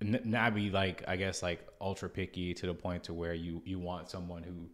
n- 0.00 0.20
not 0.24 0.54
be 0.54 0.70
like 0.70 1.04
I 1.06 1.16
guess 1.16 1.42
like 1.42 1.66
ultra 1.80 2.08
picky 2.08 2.54
to 2.54 2.66
the 2.66 2.74
point 2.74 3.04
to 3.04 3.14
where 3.14 3.34
you 3.34 3.62
you 3.64 3.78
want 3.78 4.10
someone 4.10 4.42
who 4.42 4.68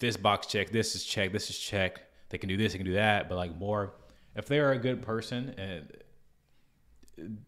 this 0.00 0.16
box 0.16 0.46
check, 0.46 0.70
this 0.70 0.94
is 0.94 1.04
check, 1.04 1.32
this 1.32 1.48
is 1.48 1.58
check. 1.58 2.00
They 2.28 2.38
can 2.38 2.48
do 2.48 2.56
this, 2.56 2.72
they 2.72 2.78
can 2.78 2.86
do 2.86 2.94
that, 2.94 3.28
but 3.28 3.36
like 3.36 3.56
more 3.56 3.94
if 4.34 4.46
they 4.46 4.58
are 4.58 4.72
a 4.72 4.78
good 4.78 5.00
person 5.00 5.54
and 5.56 7.44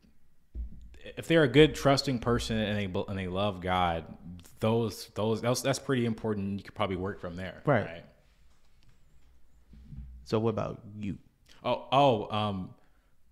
if 1.16 1.26
they're 1.28 1.42
a 1.42 1.48
good 1.48 1.74
trusting 1.74 2.18
person 2.18 2.58
and 2.58 2.78
they 2.78 3.00
and 3.08 3.18
they 3.18 3.28
love 3.28 3.60
God, 3.60 4.04
those 4.60 5.08
those 5.14 5.40
that's, 5.40 5.62
that's 5.62 5.78
pretty 5.78 6.06
important. 6.06 6.58
You 6.58 6.64
could 6.64 6.74
probably 6.74 6.96
work 6.96 7.20
from 7.20 7.36
there, 7.36 7.62
Right. 7.86 8.04
So 10.24 10.38
what 10.38 10.50
about 10.50 10.80
you? 10.98 11.18
Oh, 11.62 11.86
oh, 11.92 12.36
um, 12.36 12.74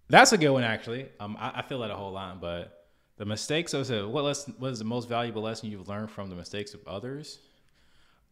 that's 0.08 0.32
a 0.32 0.38
good 0.38 0.50
one 0.50 0.64
actually. 0.64 1.08
Um, 1.18 1.36
I, 1.38 1.52
I 1.56 1.62
feel 1.62 1.80
that 1.80 1.90
a 1.90 1.96
whole 1.96 2.12
lot, 2.12 2.40
but 2.40 2.86
the 3.16 3.24
mistakes. 3.24 3.74
I 3.74 3.82
said, 3.82 4.06
what 4.06 4.24
lesson? 4.24 4.54
What 4.58 4.72
is 4.72 4.78
the 4.78 4.84
most 4.84 5.08
valuable 5.08 5.42
lesson 5.42 5.70
you've 5.70 5.88
learned 5.88 6.10
from 6.10 6.30
the 6.30 6.36
mistakes 6.36 6.74
of 6.74 6.86
others? 6.86 7.38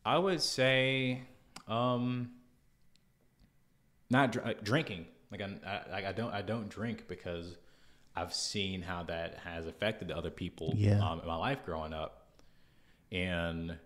I 0.05 0.19
would 0.19 0.41
say, 0.41 1.23
um, 1.69 2.31
not 4.11 4.33
dr- 4.33 4.63
drinking. 4.63 5.07
Like 5.31 5.41
I, 5.41 5.81
I, 5.93 6.09
I 6.09 6.13
don't, 6.13 6.33
I 6.33 6.43
don't 6.43 6.69
drink 6.69 7.09
because 7.09 7.57
I've 8.15 8.35
seen 8.35 8.83
how 8.83 9.05
that 9.05 9.39
has 9.45 9.67
affected 9.67 10.11
other 10.11 10.31
people 10.31 10.75
Yeah. 10.77 10.99
um, 10.99 11.21
in 11.21 11.27
my 11.27 11.37
life 11.37 11.65
growing 11.65 11.93
up, 11.93 12.27
and 13.11 13.77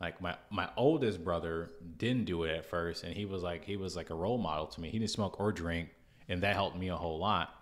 like 0.00 0.20
my 0.20 0.36
my 0.50 0.68
oldest 0.76 1.24
brother 1.24 1.70
didn't 1.96 2.24
do 2.24 2.44
it 2.44 2.56
at 2.56 2.66
first, 2.66 3.04
and 3.04 3.14
he 3.14 3.24
was 3.24 3.42
like 3.42 3.64
he 3.64 3.76
was 3.76 3.96
like 3.96 4.10
a 4.10 4.14
role 4.14 4.38
model 4.38 4.66
to 4.66 4.80
me. 4.80 4.90
He 4.90 4.98
didn't 4.98 5.10
smoke 5.10 5.40
or 5.40 5.52
drink, 5.52 5.90
and 6.28 6.42
that 6.42 6.54
helped 6.54 6.76
me 6.76 6.88
a 6.88 6.96
whole 6.96 7.18
lot 7.18 7.54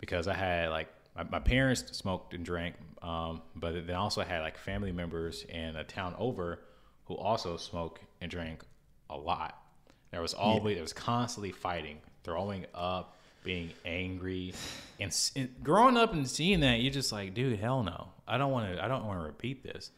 because 0.00 0.28
I 0.28 0.34
had 0.34 0.70
like 0.70 0.88
my, 1.16 1.24
my 1.24 1.38
parents 1.40 1.96
smoked 1.96 2.34
and 2.34 2.44
drank, 2.44 2.76
um, 3.02 3.42
but 3.56 3.86
then 3.86 3.96
also 3.96 4.22
had 4.22 4.40
like 4.42 4.58
family 4.58 4.92
members 4.92 5.44
in 5.48 5.76
a 5.76 5.84
town 5.84 6.14
over 6.18 6.60
who 7.06 7.16
also 7.16 7.56
smoke 7.56 8.00
and 8.20 8.30
drank 8.30 8.62
a 9.10 9.16
lot. 9.16 9.60
There 10.10 10.22
was 10.22 10.34
always 10.34 10.76
there 10.76 10.82
was 10.82 10.92
constantly 10.92 11.52
fighting, 11.52 11.98
throwing 12.24 12.66
up, 12.74 13.16
being 13.48 13.72
angry, 13.86 14.52
and, 15.00 15.18
and 15.34 15.48
growing 15.64 15.96
up 15.96 16.12
and 16.12 16.28
seeing 16.28 16.60
that, 16.60 16.80
you're 16.80 16.92
just 16.92 17.10
like, 17.10 17.32
dude, 17.32 17.58
hell 17.58 17.82
no, 17.82 18.08
I 18.26 18.36
don't 18.36 18.52
want 18.52 18.74
to. 18.74 18.84
I 18.84 18.88
don't 18.88 19.06
want 19.06 19.20
to 19.20 19.24
repeat 19.24 19.62
this. 19.62 19.90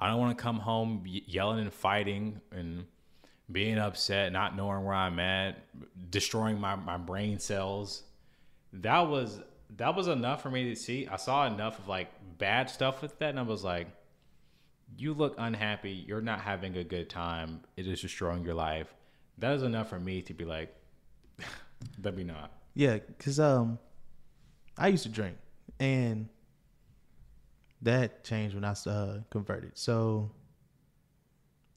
I 0.00 0.08
don't 0.08 0.18
want 0.18 0.36
to 0.36 0.42
come 0.42 0.58
home 0.58 1.02
yelling 1.04 1.60
and 1.60 1.72
fighting 1.72 2.40
and 2.50 2.86
being 3.52 3.78
upset, 3.78 4.32
not 4.32 4.56
knowing 4.56 4.84
where 4.84 4.94
I'm 4.94 5.18
at, 5.18 5.58
destroying 6.10 6.58
my, 6.58 6.76
my 6.76 6.96
brain 6.96 7.38
cells. 7.38 8.02
That 8.72 9.08
was 9.08 9.38
that 9.76 9.94
was 9.94 10.08
enough 10.08 10.42
for 10.42 10.50
me 10.50 10.70
to 10.70 10.76
see. 10.76 11.06
I 11.06 11.16
saw 11.16 11.46
enough 11.46 11.78
of 11.78 11.88
like 11.88 12.08
bad 12.38 12.70
stuff 12.70 13.02
with 13.02 13.18
that, 13.18 13.28
and 13.30 13.38
I 13.38 13.42
was 13.42 13.62
like, 13.62 13.88
"You 14.96 15.12
look 15.12 15.34
unhappy. 15.36 16.04
You're 16.08 16.22
not 16.22 16.40
having 16.40 16.76
a 16.78 16.84
good 16.84 17.10
time. 17.10 17.60
It 17.76 17.86
is 17.86 18.00
destroying 18.00 18.44
your 18.44 18.54
life." 18.54 18.94
That 19.38 19.52
is 19.52 19.62
enough 19.62 19.90
for 19.90 20.00
me 20.00 20.22
to 20.22 20.32
be 20.32 20.46
like, 20.46 20.74
"Let 22.02 22.16
me 22.16 22.24
not." 22.24 22.63
Yeah, 22.74 22.98
cause 23.18 23.38
um, 23.38 23.78
I 24.76 24.88
used 24.88 25.04
to 25.04 25.08
drink, 25.08 25.36
and 25.78 26.28
that 27.82 28.24
changed 28.24 28.54
when 28.54 28.64
I 28.64 28.74
uh, 28.86 29.18
converted. 29.30 29.72
So 29.74 30.30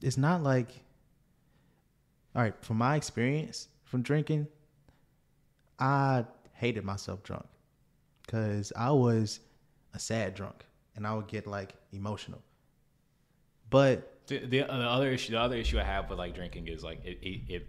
it's 0.02 0.16
not 0.16 0.42
like, 0.42 0.70
all 2.34 2.42
right, 2.42 2.54
from 2.64 2.78
my 2.78 2.96
experience 2.96 3.68
from 3.84 4.02
drinking, 4.02 4.48
I 5.78 6.24
hated 6.54 6.84
myself 6.84 7.22
drunk, 7.22 7.46
cause 8.26 8.72
I 8.76 8.90
was 8.90 9.40
a 9.94 9.98
sad 10.00 10.34
drunk, 10.34 10.64
and 10.96 11.06
I 11.06 11.14
would 11.14 11.28
get 11.28 11.46
like 11.46 11.74
emotional. 11.92 12.42
But 13.70 14.26
The, 14.26 14.38
the, 14.38 14.46
the 14.46 14.68
other 14.68 15.10
issue, 15.10 15.32
the 15.32 15.40
other 15.40 15.56
issue 15.56 15.78
I 15.78 15.84
have 15.84 16.10
with 16.10 16.18
like 16.18 16.34
drinking 16.34 16.66
is 16.68 16.82
like 16.82 17.04
it, 17.04 17.18
it, 17.22 17.40
it 17.48 17.68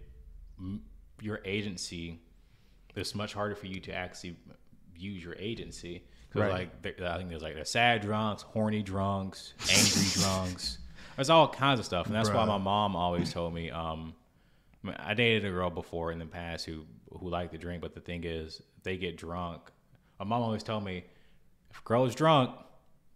your 1.20 1.40
agency. 1.44 2.20
It's 2.96 3.14
much 3.14 3.32
harder 3.34 3.54
for 3.54 3.66
you 3.66 3.80
to 3.80 3.92
actually 3.94 4.36
use 4.96 5.22
your 5.24 5.34
agency 5.38 6.04
because 6.28 6.42
Right. 6.50 6.70
like 6.84 7.00
I 7.02 7.16
think 7.18 7.28
there's 7.30 7.42
like 7.42 7.56
the 7.56 7.64
sad 7.64 8.02
drunks, 8.02 8.42
horny 8.42 8.82
drunks, 8.82 9.54
angry 9.70 10.08
drunks. 10.22 10.78
There's 11.16 11.30
all 11.30 11.48
kinds 11.48 11.80
of 11.80 11.86
stuff, 11.86 12.06
and 12.06 12.14
that's 12.14 12.30
why 12.30 12.44
my 12.44 12.58
mom 12.58 12.96
always 12.96 13.32
told 13.32 13.52
me. 13.54 13.70
Um, 13.70 14.14
I 14.96 15.12
dated 15.14 15.44
a 15.44 15.50
girl 15.50 15.68
before 15.70 16.12
in 16.12 16.18
the 16.18 16.26
past 16.26 16.64
who 16.66 16.84
who 17.18 17.28
liked 17.28 17.52
to 17.52 17.58
drink, 17.58 17.82
but 17.82 17.94
the 17.94 18.00
thing 18.00 18.24
is, 18.24 18.62
they 18.84 18.96
get 18.96 19.16
drunk. 19.16 19.60
My 20.18 20.24
mom 20.24 20.42
always 20.42 20.62
told 20.62 20.84
me, 20.84 21.04
if 21.70 21.78
a 21.80 21.82
girl 21.82 22.04
is 22.06 22.14
drunk, 22.14 22.52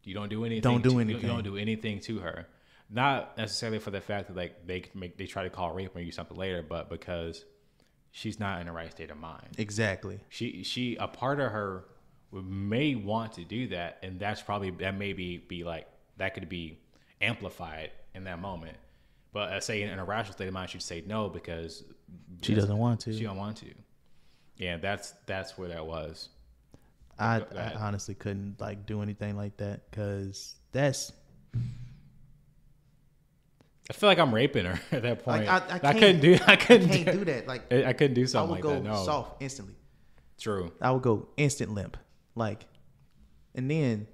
you 0.02 0.12
don't 0.14 0.28
do 0.28 0.44
anything. 0.44 0.62
Don't 0.62 0.82
do 0.82 0.90
to- 0.90 0.98
anything. 1.00 1.22
You 1.22 1.28
don't 1.28 1.44
do 1.44 1.56
anything 1.56 2.00
to 2.00 2.18
her. 2.18 2.46
Not 2.90 3.38
necessarily 3.38 3.78
for 3.78 3.90
the 3.90 4.00
fact 4.00 4.26
that 4.28 4.36
like 4.36 4.66
they 4.66 4.84
make 4.94 5.16
they 5.16 5.26
try 5.26 5.44
to 5.44 5.50
call 5.50 5.72
rape 5.72 5.96
or 5.96 6.00
you 6.00 6.12
something 6.12 6.36
later, 6.36 6.62
but 6.62 6.90
because 6.90 7.44
she's 8.14 8.38
not 8.38 8.60
in 8.60 8.66
the 8.66 8.72
right 8.72 8.90
state 8.92 9.10
of 9.10 9.18
mind. 9.18 9.56
exactly, 9.58 10.20
She 10.30 10.62
she 10.62 10.96
a 10.96 11.08
part 11.08 11.40
of 11.40 11.50
her 11.50 11.84
may 12.32 12.94
want 12.94 13.34
to 13.34 13.44
do 13.44 13.68
that, 13.68 13.98
and 14.02 14.18
that's 14.18 14.40
probably 14.40 14.70
that 14.70 14.96
may 14.96 15.12
be, 15.12 15.38
be 15.38 15.64
like 15.64 15.86
that 16.16 16.32
could 16.32 16.48
be 16.48 16.78
amplified 17.20 17.90
in 18.14 18.24
that 18.24 18.40
moment. 18.40 18.76
But 19.32 19.52
I 19.52 19.58
say 19.58 19.82
in 19.82 19.98
a 19.98 20.04
rational 20.04 20.32
state 20.34 20.46
of 20.46 20.54
mind, 20.54 20.70
she'd 20.70 20.82
say 20.82 21.02
no 21.04 21.28
because 21.28 21.82
she 22.40 22.54
doesn't 22.54 22.78
want 22.78 23.00
to. 23.00 23.12
she 23.12 23.24
don't 23.24 23.36
want 23.36 23.56
to. 23.58 23.74
Yeah, 24.56 24.76
that's 24.76 25.12
that's 25.26 25.58
where 25.58 25.68
that 25.68 25.84
was. 25.84 26.28
I, 27.18 27.42
I 27.56 27.74
honestly 27.78 28.14
couldn't 28.14 28.60
like 28.60 28.86
do 28.86 29.02
anything 29.02 29.36
like 29.36 29.56
that 29.58 29.90
because 29.90 30.56
that's 30.72 31.12
I 33.90 33.92
feel 33.92 34.08
like 34.08 34.18
I'm 34.18 34.34
raping 34.34 34.64
her 34.64 34.80
at 34.92 35.02
that 35.02 35.24
point. 35.24 35.44
Like, 35.46 35.70
I- 35.70 35.74
I 35.76 35.78
can't- 35.78 35.98
couldn't 35.98 36.20
do. 36.20 36.38
I 36.46 36.56
couldn't 36.56 36.88
can't 36.88 37.04
do, 37.06 37.12
do 37.18 37.24
that. 37.26 37.46
Like 37.46 37.72
I 37.72 37.84
I 37.86 37.92
couldn't 37.92 38.14
do 38.14 38.22
I 38.22 38.26
something 38.26 38.50
would 38.50 38.54
like 38.56 38.62
go 38.62 38.82
that. 38.82 38.82
No, 38.82 39.04
soft 39.04 39.42
instantly. 39.42 39.74
true. 40.38 40.72
I 40.80 40.90
would 40.90 41.02
go 41.02 41.28
instant 41.36 41.72
limp, 41.74 41.96
like, 42.34 42.66
and 43.54 43.70
then 43.70 44.06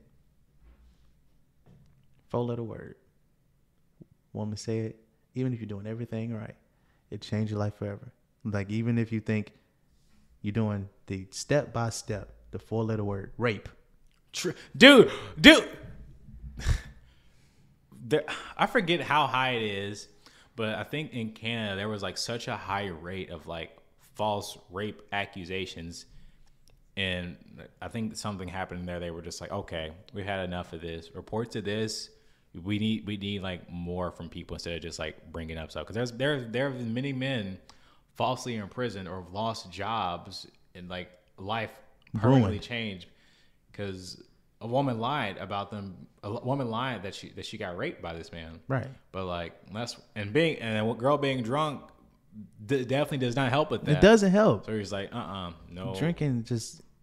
four 2.29 2.45
letter 2.45 2.63
word. 2.63 2.97
Woman 4.33 4.57
say 4.57 4.79
it. 4.81 4.97
Even 5.35 5.53
if 5.53 5.61
you're 5.61 5.69
doing 5.69 5.87
everything 5.87 6.35
right, 6.35 6.55
it 7.11 7.21
change 7.21 7.51
your 7.51 7.59
life 7.61 7.75
forever. 7.77 8.13
Like 8.45 8.71
even 8.71 8.99
if 8.99 9.13
you 9.13 9.21
think 9.21 9.53
you're 10.43 10.53
doing 10.53 10.89
the 11.07 11.27
step 11.31 11.73
by 11.73 11.91
step, 11.91 12.33
the 12.51 12.59
four 12.59 12.83
letter 12.85 13.05
word 13.05 13.33
rape. 13.39 13.69
True, 14.33 14.55
dude, 14.77 15.11
dude. 15.41 15.69
there, 18.11 18.25
I 18.57 18.67
forget 18.67 19.01
how 19.01 19.27
high 19.27 19.53
it 19.53 19.63
is, 19.63 20.09
but 20.57 20.75
I 20.75 20.85
think 20.85 21.13
in 21.13 21.31
Canada 21.31 21.77
there 21.77 21.89
was 21.89 22.03
like 22.03 22.19
such 22.19 22.49
a 22.49 22.57
high 22.57 22.89
rate 22.89 23.31
of 23.31 23.47
like 23.47 23.77
false 24.15 24.59
rape 24.71 25.01
accusations, 25.13 26.07
and 26.97 27.37
I 27.81 27.89
think 27.89 28.17
something 28.17 28.49
happened 28.49 28.87
there. 28.87 29.01
They 29.01 29.11
were 29.11 29.23
just 29.23 29.41
like, 29.41 29.53
okay, 29.53 29.93
we 30.13 30.23
had 30.23 30.45
enough 30.45 30.73
of 30.73 30.81
this. 30.81 31.15
Reports 31.15 31.53
to 31.53 31.63
this. 31.63 32.11
We 32.53 32.79
need 32.81 33.07
we 33.07 33.17
need 33.17 33.43
like 33.43 33.71
more 33.71 34.11
from 34.11 34.29
people 34.29 34.57
instead 34.57 34.75
of 34.75 34.83
just 34.83 34.99
like 34.99 35.31
bringing 35.31 35.57
up 35.57 35.71
stuff 35.71 35.85
because 35.85 35.95
there's 35.95 36.13
there 36.13 36.41
there 36.41 36.69
have 36.69 36.79
been 36.79 36.93
many 36.93 37.13
men 37.13 37.59
falsely 38.17 38.57
imprisoned 38.57 39.09
or 39.09 39.23
have 39.23 39.33
lost 39.33 39.71
jobs 39.71 40.49
and 40.75 40.89
like 40.89 41.11
life 41.39 41.71
permanently 42.15 42.51
Ruined. 42.51 42.63
changed 42.63 43.07
because 43.71 44.21
a 44.61 44.67
woman 44.67 44.99
lied 44.99 45.39
about 45.39 45.71
them. 45.71 46.07
A 46.23 46.31
woman 46.45 46.69
lied 46.71 47.03
that 47.05 47.15
she 47.15 47.31
that 47.31 47.47
she 47.47 47.57
got 47.57 47.77
raped 47.77 48.03
by 48.03 48.13
this 48.13 48.31
man. 48.33 48.61
Right. 48.69 48.89
But 49.13 49.25
like 49.27 49.55
that's 49.73 49.97
and 50.15 50.33
being 50.33 50.59
and 50.59 50.91
a 50.91 50.95
girl 50.95 51.17
being 51.17 51.43
drunk 51.43 51.83
d- 52.67 52.85
definitely 52.85 53.19
does 53.27 53.37
not 53.37 53.51
help 53.51 53.71
with 53.71 53.85
that. 53.85 53.99
It 53.99 54.01
doesn't 54.01 54.31
help. 54.31 54.67
So 54.67 54.77
he's 54.77 54.93
like, 54.93 55.15
uh, 55.15 55.19
uh 55.19 55.53
no, 55.71 55.95
Drinking 55.99 56.45
just 56.45 56.83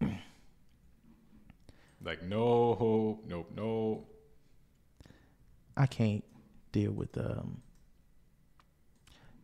Like 2.04 2.22
no 2.22 2.74
hope, 2.74 3.24
nope, 3.26 3.50
no. 3.54 4.04
I 5.76 5.86
can't 5.86 6.24
deal 6.72 6.92
with 6.92 7.16
um. 7.18 7.60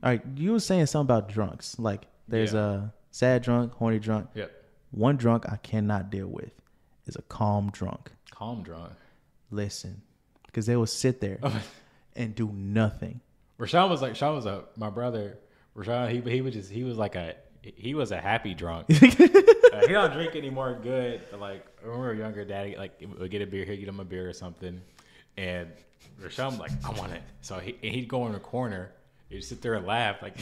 All 0.02 0.10
right, 0.10 0.22
you 0.36 0.52
were 0.52 0.60
saying 0.60 0.86
something 0.86 1.12
about 1.14 1.28
drunks. 1.28 1.78
Like 1.78 2.06
there's 2.28 2.52
Yeah. 2.54 2.60
uh 2.60 2.88
sad 3.10 3.42
drunk, 3.42 3.72
horny 3.72 3.98
drunk. 3.98 4.28
Yep. 4.34 4.52
One 4.92 5.16
drunk 5.16 5.46
I 5.50 5.56
cannot 5.56 6.10
deal 6.10 6.28
with 6.28 6.52
is 7.06 7.16
a 7.16 7.22
calm 7.22 7.70
drunk. 7.70 8.10
Calm 8.30 8.62
drunk. 8.62 8.92
Listen, 9.50 10.02
because 10.46 10.66
they 10.66 10.76
will 10.76 10.86
sit 10.86 11.20
there 11.20 11.38
and 12.16 12.34
do 12.34 12.48
nothing. 12.52 13.20
Rashawn 13.58 13.88
was 13.88 14.02
like, 14.02 14.14
Rashawn 14.14 14.34
was 14.34 14.46
a 14.46 14.64
my 14.76 14.90
brother. 14.90 15.38
Rashawn, 15.76 16.10
he 16.10 16.30
he 16.30 16.40
was 16.40 16.54
just 16.54 16.70
he 16.70 16.84
was 16.84 16.96
like 16.98 17.14
a 17.14 17.34
he 17.62 17.94
was 17.94 18.10
a 18.10 18.20
happy 18.20 18.54
drunk. 18.54 18.86
uh, 18.90 18.96
he 18.96 19.92
don't 19.92 20.12
drink 20.12 20.36
anymore. 20.36 20.78
Good, 20.82 21.22
but 21.30 21.40
like 21.40 21.66
when 21.82 21.92
we 21.92 21.98
were 21.98 22.14
younger, 22.14 22.44
daddy 22.44 22.76
like 22.76 23.02
would 23.18 23.30
get 23.30 23.42
a 23.42 23.46
beer, 23.46 23.64
he'd 23.64 23.78
get 23.78 23.88
him 23.88 24.00
a 24.00 24.04
beer 24.04 24.28
or 24.28 24.32
something, 24.32 24.80
and 25.36 25.70
Rashawn 26.20 26.58
like 26.58 26.72
I 26.84 26.90
want 26.98 27.12
it. 27.12 27.22
So 27.40 27.58
he 27.58 27.76
he'd 27.80 28.08
go 28.08 28.26
in 28.26 28.34
a 28.34 28.40
corner, 28.40 28.92
he'd 29.28 29.44
sit 29.44 29.62
there 29.62 29.74
and 29.74 29.86
laugh 29.86 30.22
like. 30.22 30.36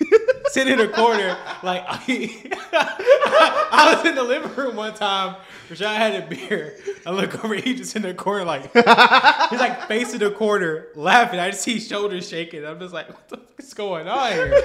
sit 0.50 0.68
in 0.68 0.80
a 0.80 0.88
corner 0.88 1.36
like 1.62 1.84
I, 1.88 3.68
I 3.70 3.94
was 3.94 4.04
in 4.04 4.14
the 4.14 4.22
living 4.22 4.54
room 4.54 4.76
one 4.76 4.94
time. 4.94 5.36
Rashawn 5.68 5.96
had 5.96 6.22
a 6.22 6.26
beer. 6.26 6.76
I 7.06 7.10
look 7.10 7.44
over, 7.44 7.54
he 7.54 7.74
just 7.74 7.94
in 7.96 8.02
the 8.02 8.14
corner 8.14 8.44
like 8.44 8.72
he's 8.72 9.60
like 9.60 9.86
facing 9.86 10.20
the 10.20 10.30
corner 10.30 10.88
laughing. 10.94 11.38
I 11.40 11.50
just 11.50 11.62
see 11.62 11.74
his 11.74 11.86
shoulders 11.86 12.28
shaking. 12.28 12.64
I'm 12.64 12.78
just 12.78 12.94
like, 12.94 13.08
what 13.08 13.28
the 13.28 13.36
fuck 13.36 13.60
is 13.60 13.74
going 13.74 14.08
on 14.08 14.32
here? 14.32 14.62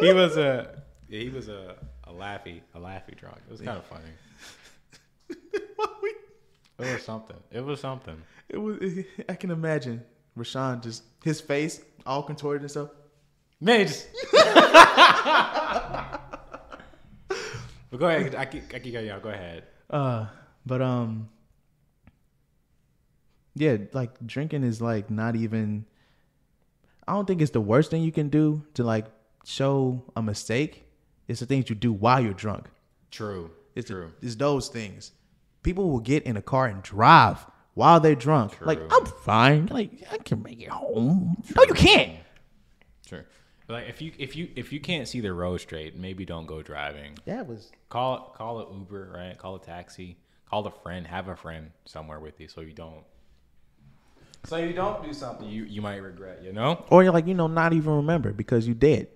he 0.00 0.12
was 0.12 0.36
a 0.36 0.82
yeah, 1.08 1.20
he 1.20 1.28
was 1.28 1.48
a, 1.48 1.76
a 2.04 2.12
laughy 2.12 2.60
a 2.74 2.78
laughy 2.80 3.16
drunk. 3.16 3.38
It 3.48 3.50
was 3.52 3.60
kind 3.60 3.78
of 3.78 3.84
funny. 3.84 4.04
It 6.78 6.94
was 6.94 7.04
something. 7.04 7.36
It 7.52 7.64
was 7.64 7.80
something. 7.80 8.20
It 8.48 8.58
was. 8.58 8.78
I 9.28 9.34
can 9.34 9.50
imagine 9.50 10.02
Rashawn 10.36 10.82
just 10.82 11.04
his 11.22 11.40
face 11.40 11.80
all 12.04 12.22
contorted 12.22 12.62
and 12.62 12.70
stuff. 12.70 12.90
Just. 13.64 14.08
but 17.90 17.98
go 17.98 18.08
ahead. 18.08 18.34
I 18.34 18.44
keep, 18.46 18.64
I 18.74 18.78
keep 18.78 18.92
going. 18.92 19.06
Y'all 19.06 19.20
go 19.20 19.28
ahead. 19.30 19.64
Uh, 19.90 20.26
but 20.66 20.80
um, 20.82 21.28
yeah, 23.54 23.76
like 23.92 24.10
drinking 24.26 24.64
is 24.64 24.80
like 24.80 25.10
not 25.10 25.36
even. 25.36 25.84
I 27.06 27.14
don't 27.14 27.26
think 27.26 27.42
it's 27.42 27.50
the 27.50 27.60
worst 27.60 27.90
thing 27.90 28.02
you 28.02 28.12
can 28.12 28.28
do 28.28 28.64
to 28.74 28.84
like 28.84 29.06
show 29.44 30.04
a 30.16 30.22
mistake. 30.22 30.84
It's 31.28 31.40
the 31.40 31.46
things 31.46 31.68
you 31.68 31.74
do 31.74 31.92
while 31.92 32.20
you're 32.20 32.32
drunk. 32.34 32.68
True. 33.10 33.50
It's 33.74 33.88
the- 33.88 33.94
True. 33.94 34.12
it's 34.22 34.36
those 34.36 34.68
things. 34.68 35.12
People 35.62 35.90
will 35.90 36.00
get 36.00 36.24
in 36.24 36.36
a 36.36 36.42
car 36.42 36.66
and 36.66 36.82
drive 36.82 37.44
while 37.74 38.00
they're 38.00 38.14
drunk. 38.14 38.56
Like 38.60 38.80
I'm 38.90 39.06
fine. 39.06 39.66
Like 39.66 39.90
I 40.10 40.18
can 40.18 40.42
make 40.42 40.60
it 40.60 40.68
home. 40.68 41.36
No, 41.56 41.62
you 41.64 41.74
can't. 41.74 42.18
True. 43.06 43.22
Like 43.72 43.88
if 43.88 44.02
you 44.02 44.12
if 44.18 44.36
you 44.36 44.48
if 44.54 44.72
you 44.72 44.80
can't 44.80 45.08
see 45.08 45.20
the 45.20 45.32
road 45.32 45.58
straight, 45.58 45.96
maybe 45.96 46.24
don't 46.24 46.46
go 46.46 46.62
driving. 46.62 47.18
That 47.24 47.46
was 47.48 47.72
Call 47.88 48.32
call 48.36 48.60
an 48.60 48.78
Uber, 48.78 49.12
right? 49.14 49.38
Call 49.38 49.56
a 49.56 49.60
taxi. 49.60 50.18
Call 50.48 50.66
a 50.66 50.70
friend. 50.70 51.06
Have 51.06 51.28
a 51.28 51.36
friend 51.36 51.70
somewhere 51.86 52.20
with 52.20 52.38
you, 52.38 52.48
so 52.48 52.60
you 52.60 52.72
don't. 52.72 53.04
So 54.44 54.56
you 54.56 54.72
don't 54.72 55.02
do 55.02 55.12
something 55.14 55.48
you 55.48 55.64
you 55.64 55.80
might 55.80 55.96
regret. 55.96 56.42
You 56.42 56.52
know. 56.52 56.84
or 56.90 57.02
you're 57.02 57.12
like 57.12 57.26
you 57.26 57.34
know 57.34 57.46
not 57.46 57.72
even 57.72 57.96
remember 57.96 58.32
because 58.32 58.68
you 58.68 58.74
did. 58.74 59.08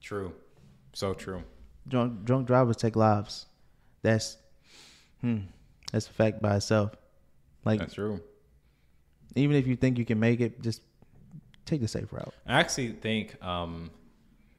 True. 0.00 0.34
So 0.92 1.14
true. 1.14 1.44
Drunk 1.86 2.24
drunk 2.24 2.46
drivers 2.46 2.76
take 2.76 2.96
lives. 2.96 3.46
That's 4.02 4.36
hmm. 5.20 5.38
That's 5.92 6.08
a 6.08 6.12
fact 6.12 6.42
by 6.42 6.56
itself. 6.56 6.92
Like 7.64 7.80
That's 7.80 7.94
true. 7.94 8.20
even 9.34 9.56
if 9.56 9.66
you 9.66 9.76
think 9.76 9.98
you 9.98 10.04
can 10.04 10.18
make 10.18 10.40
it, 10.40 10.62
just 10.62 10.82
take 11.66 11.80
the 11.80 11.88
safe 11.88 12.12
route. 12.12 12.34
I 12.46 12.60
actually 12.60 12.92
think 12.92 13.42
um, 13.44 13.90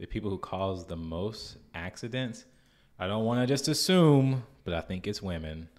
the 0.01 0.07
people 0.07 0.31
who 0.31 0.37
cause 0.39 0.87
the 0.87 0.95
most 0.95 1.57
accidents, 1.75 2.45
I 2.97 3.05
don't 3.05 3.23
want 3.23 3.39
to 3.39 3.45
just 3.45 3.67
assume, 3.67 4.41
but 4.63 4.73
I 4.73 4.81
think 4.81 5.05
it's 5.05 5.21
women 5.21 5.69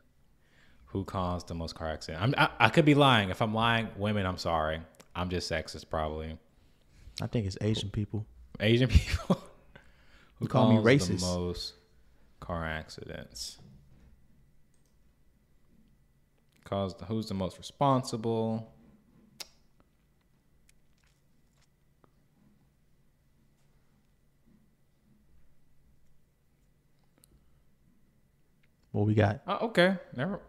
who 0.87 1.03
cause 1.03 1.43
the 1.43 1.55
most 1.57 1.75
car 1.75 1.89
accidents. 1.89 2.23
I'm, 2.23 2.35
I, 2.39 2.67
I 2.67 2.69
could 2.69 2.85
be 2.85 2.95
lying. 2.95 3.31
If 3.31 3.43
I'm 3.43 3.53
lying, 3.53 3.89
women, 3.97 4.25
I'm 4.25 4.39
sorry. 4.39 4.81
I'm 5.17 5.29
just 5.29 5.51
sexist, 5.51 5.91
probably. 5.91 6.39
I 7.21 7.27
think 7.27 7.47
it's 7.47 7.59
Asian 7.61 7.91
people. 7.91 8.25
Asian 8.61 8.89
people 8.91 9.43
who 10.37 10.45
You 10.45 10.49
call 10.49 10.73
me 10.73 10.77
racist. 10.77 11.19
the 11.19 11.27
most 11.27 11.73
car 12.39 12.65
accidents. 12.65 13.59
Cause 16.63 16.95
who's 17.09 17.27
the 17.27 17.35
most 17.35 17.59
responsible? 17.59 18.73
What 28.93 29.07
we 29.07 29.15
got? 29.15 29.41
Oh, 29.47 29.67
okay. 29.69 29.97
Never. 30.17 30.41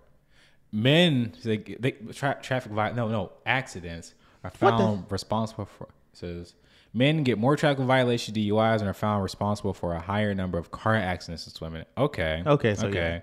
Men, 0.71 1.33
they, 1.43 1.57
they 1.57 1.91
tra- 1.91 2.39
traffic 2.41 2.71
vi- 2.71 2.91
no 2.93 3.07
no 3.07 3.31
accidents 3.45 4.13
are 4.43 4.49
found 4.49 5.05
responsible 5.11 5.65
for 5.65 5.87
says 6.13 6.55
men 6.93 7.23
get 7.23 7.37
more 7.37 7.55
traffic 7.55 7.85
violation 7.85 8.33
DUIs 8.35 8.79
and 8.79 8.87
are 8.89 8.93
found 8.93 9.23
responsible 9.23 9.73
for 9.73 9.93
a 9.93 9.99
higher 9.99 10.33
number 10.33 10.57
of 10.57 10.71
car 10.71 10.95
accidents 10.95 11.45
than 11.45 11.53
women. 11.65 11.85
Okay. 11.97 12.43
Okay, 12.45 12.75
so 12.75 12.87
okay. 12.87 13.21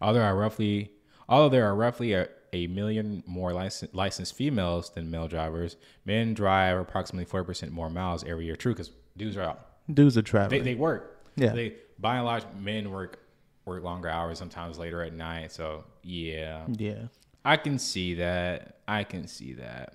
Although 0.00 0.18
there 0.20 0.28
are 0.28 0.36
roughly 0.36 0.92
although 1.28 1.48
there 1.48 1.64
are 1.66 1.74
roughly 1.74 2.12
a, 2.12 2.28
a 2.52 2.66
million 2.66 3.22
more 3.26 3.52
licensed 3.54 3.94
licensed 3.94 4.34
females 4.34 4.90
than 4.90 5.10
male 5.10 5.28
drivers, 5.28 5.76
men 6.04 6.34
drive 6.34 6.78
approximately 6.78 7.24
forty 7.24 7.46
percent 7.46 7.72
more 7.72 7.88
miles 7.88 8.22
every 8.24 8.44
year. 8.44 8.56
True, 8.56 8.72
because 8.74 8.90
dudes 9.16 9.36
are 9.38 9.42
out 9.42 9.66
Dudes 9.92 10.16
are 10.18 10.22
they, 10.22 10.30
traveling. 10.30 10.64
they 10.64 10.74
work. 10.74 11.22
Yeah. 11.36 11.52
They 11.54 11.74
by 11.98 12.16
and 12.16 12.26
large 12.26 12.44
men 12.58 12.90
work 12.90 13.18
work 13.64 13.82
longer 13.84 14.08
hours, 14.08 14.38
sometimes 14.38 14.78
later 14.78 15.02
at 15.02 15.12
night. 15.12 15.52
So 15.52 15.84
yeah, 16.02 16.66
yeah. 16.76 17.06
I 17.44 17.56
can 17.56 17.78
see 17.78 18.14
that. 18.14 18.78
I 18.88 19.04
can 19.04 19.26
see 19.26 19.54
that. 19.54 19.94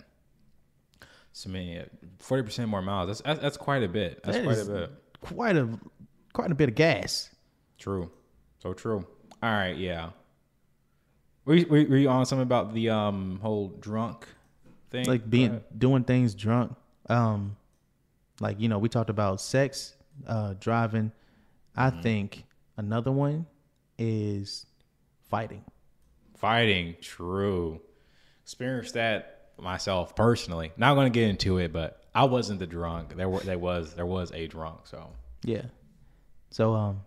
So 1.33 1.49
man, 1.49 1.89
forty 2.19 2.43
percent 2.43 2.69
more 2.69 2.81
miles. 2.81 3.07
That's, 3.07 3.21
that's 3.21 3.39
that's 3.39 3.57
quite 3.57 3.83
a 3.83 3.87
bit. 3.87 4.21
That's 4.23 4.37
That 4.37 4.43
quite 4.45 4.59
a 4.59 4.65
bit. 4.65 4.91
Quite 5.21 5.55
a 5.57 5.69
quite 6.33 6.51
a 6.51 6.55
bit 6.55 6.69
of 6.69 6.75
gas. 6.75 7.29
True. 7.77 8.09
So 8.59 8.73
true. 8.73 9.05
All 9.43 9.51
right. 9.51 9.77
Yeah. 9.77 10.09
Were 11.45 11.55
you, 11.55 11.65
were 11.67 11.77
you- 11.97 12.09
on 12.09 12.25
something 12.25 12.43
about 12.43 12.73
the 12.73 12.89
um 12.89 13.39
whole 13.41 13.69
drunk 13.79 14.27
thing? 14.89 15.05
Like 15.05 15.29
being 15.29 15.61
doing 15.77 16.03
things 16.03 16.33
drunk. 16.35 16.75
Um 17.07 17.55
like 18.39 18.59
you 18.59 18.67
know, 18.67 18.79
we 18.79 18.89
talked 18.89 19.09
about 19.09 19.39
sex, 19.41 19.95
uh 20.27 20.55
driving. 20.59 21.11
I 21.75 21.89
Mm-hmm. 21.91 22.01
think 22.01 22.43
another 22.77 23.11
one 23.11 23.45
is 23.97 24.65
fighting. 25.29 25.63
fighting. 26.37 26.95
True. 27.01 27.81
Experienced 28.43 28.93
that 28.93 29.49
myself 29.59 30.15
personally. 30.15 30.71
Not 30.77 30.93
going 30.95 31.11
to 31.11 31.19
get 31.19 31.29
into 31.29 31.57
it, 31.57 31.73
but 31.73 32.03
I 32.13 32.25
wasn't 32.25 32.59
the 32.59 32.67
drunk. 32.67 33.15
There 33.15 33.27
were 33.29 33.39
there 33.39 33.57
was 33.59 33.93
there 33.93 34.05
was 34.05 34.31
a 34.31 34.47
drunk. 34.47 34.81
So 34.87 35.09
Yeah. 35.43 35.63
So 36.51 36.73
um 36.75 37.01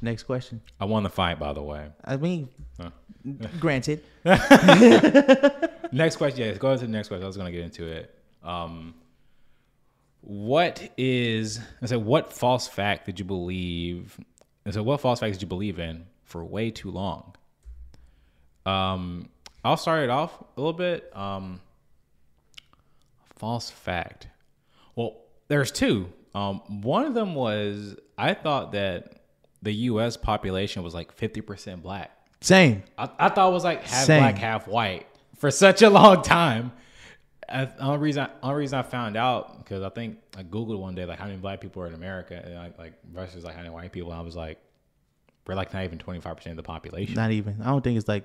next 0.00 0.24
question. 0.24 0.60
I 0.80 0.84
won 0.84 1.02
the 1.04 1.08
fight, 1.10 1.38
by 1.38 1.52
the 1.52 1.62
way. 1.62 1.88
I 2.04 2.16
mean 2.16 2.48
Huh. 2.80 2.90
granted. 3.60 4.02
Next 5.92 6.16
question. 6.16 6.40
Yeah, 6.46 6.54
go 6.54 6.74
to 6.74 6.80
the 6.80 6.88
next 6.88 7.08
question. 7.08 7.22
I 7.22 7.26
was 7.26 7.36
going 7.36 7.52
to 7.52 7.56
get 7.56 7.64
into 7.64 7.86
it. 7.86 8.14
Um, 8.42 8.94
what 10.22 10.90
is 10.96 11.60
I 11.82 11.86
said? 11.86 12.04
What 12.04 12.32
false 12.32 12.66
fact 12.66 13.06
did 13.06 13.18
you 13.18 13.24
believe? 13.24 14.18
I 14.66 14.70
so, 14.70 14.82
what 14.82 15.00
false 15.00 15.20
facts 15.20 15.36
did 15.36 15.42
you 15.42 15.48
believe 15.48 15.78
in 15.78 16.06
for 16.24 16.44
way 16.44 16.70
too 16.70 16.90
long? 16.90 17.34
Um, 18.64 19.28
I'll 19.64 19.76
start 19.76 20.04
it 20.04 20.10
off 20.10 20.40
a 20.40 20.60
little 20.60 20.72
bit. 20.72 21.10
Um, 21.16 21.60
false 23.36 23.70
fact. 23.70 24.28
Well, 24.94 25.16
there's 25.48 25.72
two. 25.72 26.12
Um, 26.34 26.60
one 26.82 27.04
of 27.04 27.14
them 27.14 27.34
was 27.34 27.96
I 28.16 28.34
thought 28.34 28.72
that 28.72 29.22
the 29.62 29.72
U.S. 29.72 30.16
population 30.16 30.82
was 30.82 30.94
like 30.94 31.16
50% 31.16 31.82
black. 31.82 32.10
Same. 32.40 32.82
I, 32.98 33.08
I 33.18 33.28
thought 33.28 33.50
it 33.50 33.52
was 33.52 33.64
like 33.64 33.82
half 33.84 34.04
Same. 34.04 34.20
black, 34.20 34.38
half 34.38 34.66
white 34.66 35.06
for 35.36 35.50
such 35.50 35.82
a 35.82 35.90
long 35.90 36.22
time. 36.22 36.72
Uh, 37.52 37.64
the 37.66 37.82
only 37.82 37.98
reason, 37.98 38.26
only 38.42 38.56
reason 38.56 38.78
I 38.78 38.82
found 38.82 39.16
out 39.16 39.58
because 39.58 39.82
I 39.82 39.90
think 39.90 40.18
I 40.36 40.42
googled 40.42 40.78
one 40.78 40.94
day 40.94 41.04
like 41.04 41.18
how 41.18 41.26
many 41.26 41.36
black 41.36 41.60
people 41.60 41.82
are 41.82 41.86
in 41.86 41.94
America 41.94 42.40
and 42.42 42.54
like, 42.54 42.78
like 42.78 42.92
versus 43.12 43.44
like 43.44 43.54
how 43.54 43.60
many 43.60 43.72
white 43.72 43.92
people. 43.92 44.10
I 44.12 44.20
was 44.20 44.34
like, 44.34 44.58
we're 45.46 45.54
like 45.54 45.72
not 45.72 45.84
even 45.84 45.98
twenty 45.98 46.20
five 46.20 46.36
percent 46.36 46.52
of 46.52 46.56
the 46.56 46.66
population. 46.66 47.14
Not 47.14 47.30
even. 47.30 47.60
I 47.62 47.66
don't 47.66 47.82
think 47.84 47.98
it's 47.98 48.08
like 48.08 48.24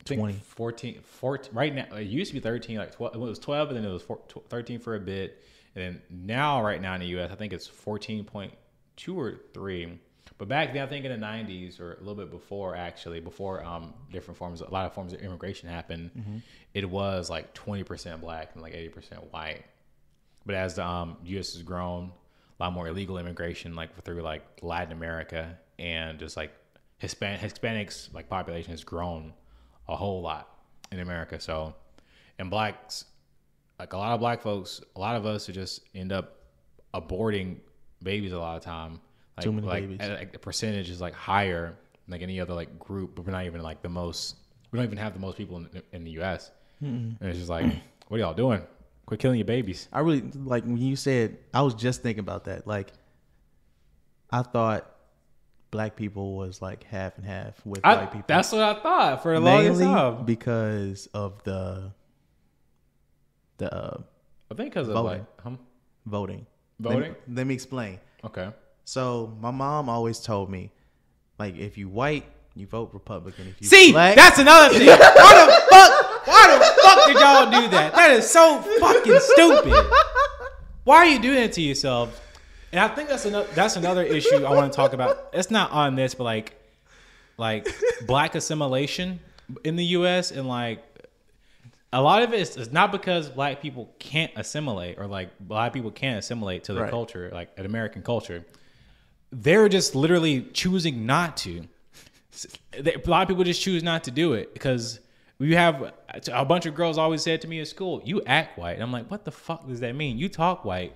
I 0.00 0.08
think 0.08 0.20
20. 0.20 0.34
14, 0.34 1.00
14 1.02 1.54
right 1.54 1.74
now 1.74 1.86
it 1.96 2.02
used 2.02 2.30
to 2.30 2.34
be 2.34 2.40
13 2.40 2.76
like 2.76 2.94
12 2.94 3.14
it 3.14 3.18
was 3.18 3.38
12 3.38 3.68
and 3.70 3.78
then 3.78 3.84
it 3.86 3.92
was 3.92 4.02
four, 4.02 4.18
tw- 4.28 4.46
13 4.50 4.78
for 4.78 4.96
a 4.96 5.00
bit 5.00 5.42
and 5.74 5.82
then 5.82 6.02
now 6.10 6.62
right 6.62 6.80
now 6.82 6.94
in 6.94 7.00
the 7.00 7.06
us 7.06 7.30
i 7.32 7.34
think 7.34 7.54
it's 7.54 7.66
14.2 7.66 9.16
or 9.16 9.40
3 9.54 9.98
but 10.38 10.48
back 10.48 10.72
then 10.72 10.82
i 10.82 10.86
think 10.86 11.04
in 11.04 11.20
the 11.20 11.26
90s 11.26 11.80
or 11.80 11.94
a 11.94 11.98
little 11.98 12.14
bit 12.14 12.30
before 12.30 12.74
actually 12.76 13.20
before 13.20 13.64
um 13.64 13.92
different 14.12 14.36
forms 14.36 14.60
a 14.60 14.70
lot 14.70 14.86
of 14.86 14.92
forms 14.92 15.12
of 15.12 15.20
immigration 15.20 15.68
happened 15.68 16.10
it 16.74 16.88
was 16.88 17.30
like 17.30 17.54
20% 17.54 18.20
black 18.20 18.50
and 18.54 18.62
like 18.62 18.72
80% 18.72 19.32
white 19.32 19.64
but 20.46 20.54
as 20.54 20.74
the 20.74 20.84
um, 20.84 21.16
us 21.24 21.54
has 21.54 21.62
grown 21.62 22.12
a 22.58 22.62
lot 22.62 22.72
more 22.72 22.88
illegal 22.88 23.18
immigration 23.18 23.74
like 23.74 24.02
through 24.04 24.22
like 24.22 24.42
latin 24.62 24.92
america 24.92 25.58
and 25.78 26.18
just 26.18 26.36
like 26.36 26.52
Hispan 27.02 27.38
Hispanics 27.38 28.12
like 28.14 28.28
population 28.28 28.70
has 28.70 28.84
grown 28.84 29.32
a 29.88 29.96
whole 29.96 30.22
lot 30.22 30.48
in 30.92 31.00
America. 31.00 31.38
So, 31.40 31.74
and 32.38 32.50
blacks, 32.50 33.04
like 33.78 33.92
a 33.92 33.98
lot 33.98 34.12
of 34.12 34.20
black 34.20 34.40
folks, 34.40 34.80
a 34.96 35.00
lot 35.00 35.16
of 35.16 35.26
us 35.26 35.46
who 35.46 35.52
just 35.52 35.80
end 35.94 36.12
up 36.12 36.38
aborting 36.94 37.56
babies 38.02 38.32
a 38.32 38.38
lot 38.38 38.56
of 38.56 38.62
time. 38.62 39.00
Like, 39.36 39.44
Too 39.44 39.52
many 39.52 39.66
like, 39.66 39.82
babies. 39.88 39.98
like 40.08 40.32
the 40.32 40.38
percentage 40.38 40.90
is 40.90 41.00
like 41.00 41.14
higher 41.14 41.66
than 42.06 42.12
like 42.12 42.22
any 42.22 42.40
other 42.40 42.54
like 42.54 42.78
group, 42.78 43.16
but 43.16 43.24
we're 43.26 43.32
not 43.32 43.44
even 43.46 43.62
like 43.62 43.82
the 43.82 43.88
most. 43.88 44.36
We 44.70 44.76
don't 44.78 44.86
even 44.86 44.98
have 44.98 45.12
the 45.14 45.20
most 45.20 45.36
people 45.36 45.56
in, 45.58 45.82
in 45.92 46.04
the 46.04 46.10
U.S. 46.12 46.50
And 46.80 47.16
it's 47.20 47.38
just 47.38 47.48
like, 47.50 47.64
what 48.08 48.18
are 48.18 48.20
y'all 48.20 48.34
doing? 48.34 48.62
Quit 49.06 49.20
killing 49.20 49.38
your 49.38 49.44
babies. 49.46 49.88
I 49.92 50.00
really 50.00 50.22
like 50.34 50.64
when 50.64 50.78
you 50.78 50.96
said. 50.96 51.38
I 51.52 51.62
was 51.62 51.74
just 51.74 52.02
thinking 52.02 52.20
about 52.20 52.44
that. 52.44 52.66
Like, 52.66 52.92
I 54.30 54.42
thought 54.42 54.90
black 55.70 55.96
people 55.96 56.36
was 56.36 56.62
like 56.62 56.84
half 56.84 57.16
and 57.18 57.26
half 57.26 57.54
with 57.66 57.80
I, 57.84 57.96
white 57.96 58.12
people. 58.12 58.24
that's 58.28 58.52
what 58.52 58.60
I 58.62 58.74
thought 58.80 59.22
for 59.22 59.34
a 59.34 59.40
long 59.40 59.76
time. 59.78 60.24
because 60.24 61.08
of 61.12 61.42
the 61.44 61.90
the 63.58 63.74
uh, 63.74 63.98
I 64.50 64.54
think 64.54 64.72
because 64.72 64.88
of 64.88 65.04
like, 65.04 65.22
hum, 65.40 65.58
voting. 66.06 66.46
Let 66.80 66.90
me- 66.90 67.00
Voting? 67.00 67.14
let 67.28 67.46
me 67.46 67.54
explain. 67.54 67.98
okay. 68.24 68.50
So 68.84 69.36
my 69.40 69.50
mom 69.50 69.88
always 69.88 70.20
told 70.20 70.50
me, 70.50 70.70
like, 71.38 71.56
if 71.56 71.78
you 71.78 71.88
white, 71.88 72.24
you 72.54 72.66
vote 72.66 72.90
Republican. 72.92 73.48
If 73.48 73.60
you 73.60 73.66
See, 73.68 73.92
black, 73.92 74.14
that's 74.16 74.38
another 74.38 74.74
thing. 74.74 74.86
Why 74.88 74.94
the 74.96 75.52
fuck? 75.70 76.26
Why 76.26 76.58
the 76.58 76.82
fuck 76.82 77.06
did 77.06 77.16
y'all 77.16 77.62
do 77.62 77.68
that? 77.70 77.92
That 77.94 78.10
is 78.12 78.30
so 78.30 78.60
fucking 78.80 79.18
stupid. 79.20 79.84
Why 80.84 80.96
are 80.98 81.06
you 81.06 81.18
doing 81.18 81.38
it 81.42 81.52
to 81.54 81.62
yourself? 81.62 82.20
And 82.72 82.80
I 82.80 82.88
think 82.88 83.08
that's 83.08 83.24
another 83.24 83.48
that's 83.54 83.76
another 83.76 84.02
issue 84.02 84.44
I 84.44 84.54
want 84.54 84.72
to 84.72 84.76
talk 84.76 84.92
about. 84.92 85.28
It's 85.32 85.50
not 85.50 85.70
on 85.72 85.94
this, 85.96 86.14
but 86.14 86.24
like, 86.24 86.54
like 87.38 87.68
black 88.06 88.34
assimilation 88.34 89.20
in 89.64 89.76
the 89.76 89.84
U.S. 89.86 90.30
and 90.30 90.46
like 90.48 90.82
a 91.92 92.02
lot 92.02 92.22
of 92.22 92.32
it 92.34 92.40
is, 92.40 92.56
is 92.56 92.72
not 92.72 92.90
because 92.92 93.28
black 93.28 93.60
people 93.62 93.92
can't 93.98 94.32
assimilate 94.36 94.98
or 94.98 95.06
like 95.06 95.30
black 95.40 95.72
people 95.72 95.90
can't 95.90 96.18
assimilate 96.18 96.64
to 96.64 96.74
the 96.74 96.82
Right. 96.82 96.90
culture, 96.90 97.30
like 97.32 97.50
an 97.56 97.66
American 97.66 98.02
culture. 98.02 98.44
They're 99.36 99.68
just 99.68 99.94
literally 99.94 100.42
choosing 100.52 101.06
not 101.06 101.36
to. 101.38 101.64
A 102.72 103.00
lot 103.06 103.22
of 103.22 103.28
people 103.28 103.44
just 103.44 103.60
choose 103.62 103.82
not 103.82 104.04
to 104.04 104.10
do 104.10 104.34
it 104.34 104.52
because 104.54 105.00
we 105.38 105.54
have 105.54 105.92
a 106.32 106.44
bunch 106.44 106.66
of 106.66 106.74
girls 106.74 106.98
always 106.98 107.22
said 107.22 107.40
to 107.42 107.48
me 107.48 107.60
at 107.60 107.68
school, 107.68 108.00
"You 108.04 108.22
act 108.26 108.58
white." 108.58 108.74
And 108.74 108.82
I'm 108.82 108.92
like, 108.92 109.10
"What 109.10 109.24
the 109.24 109.30
fuck 109.32 109.66
does 109.66 109.80
that 109.80 109.94
mean? 109.96 110.18
You 110.18 110.28
talk 110.28 110.64
white." 110.64 110.94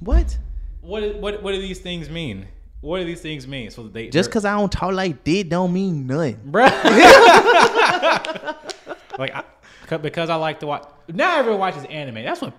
what? 0.00 0.36
What 0.82 1.16
what 1.16 1.42
what 1.42 1.52
do 1.52 1.60
these 1.60 1.80
things 1.80 2.08
mean? 2.10 2.46
What 2.80 2.98
do 2.98 3.04
these 3.06 3.22
things 3.22 3.46
mean? 3.48 3.70
So 3.70 3.84
they 3.88 4.08
Just 4.08 4.28
because 4.30 4.44
I 4.44 4.56
don't 4.58 4.70
talk 4.70 4.92
like 4.92 5.24
that 5.24 5.48
don't 5.48 5.72
mean 5.72 6.06
nothing. 6.06 6.38
bruh. 6.50 6.70
like 9.18 9.34
I, 9.34 9.42
'cause- 9.86 10.00
because 10.02 10.30
I 10.30 10.34
like 10.36 10.60
to 10.60 10.66
watch. 10.66 10.88
Now 11.08 11.38
everyone 11.38 11.60
watches 11.60 11.84
anime. 11.86 12.22
That's 12.24 12.40
what 12.40 12.52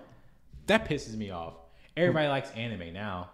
that 0.66 0.88
pisses 0.88 1.16
me 1.16 1.30
off. 1.30 1.54
Everybody 1.96 2.28
likes 2.28 2.50
anime 2.52 2.92
now, 2.92 3.30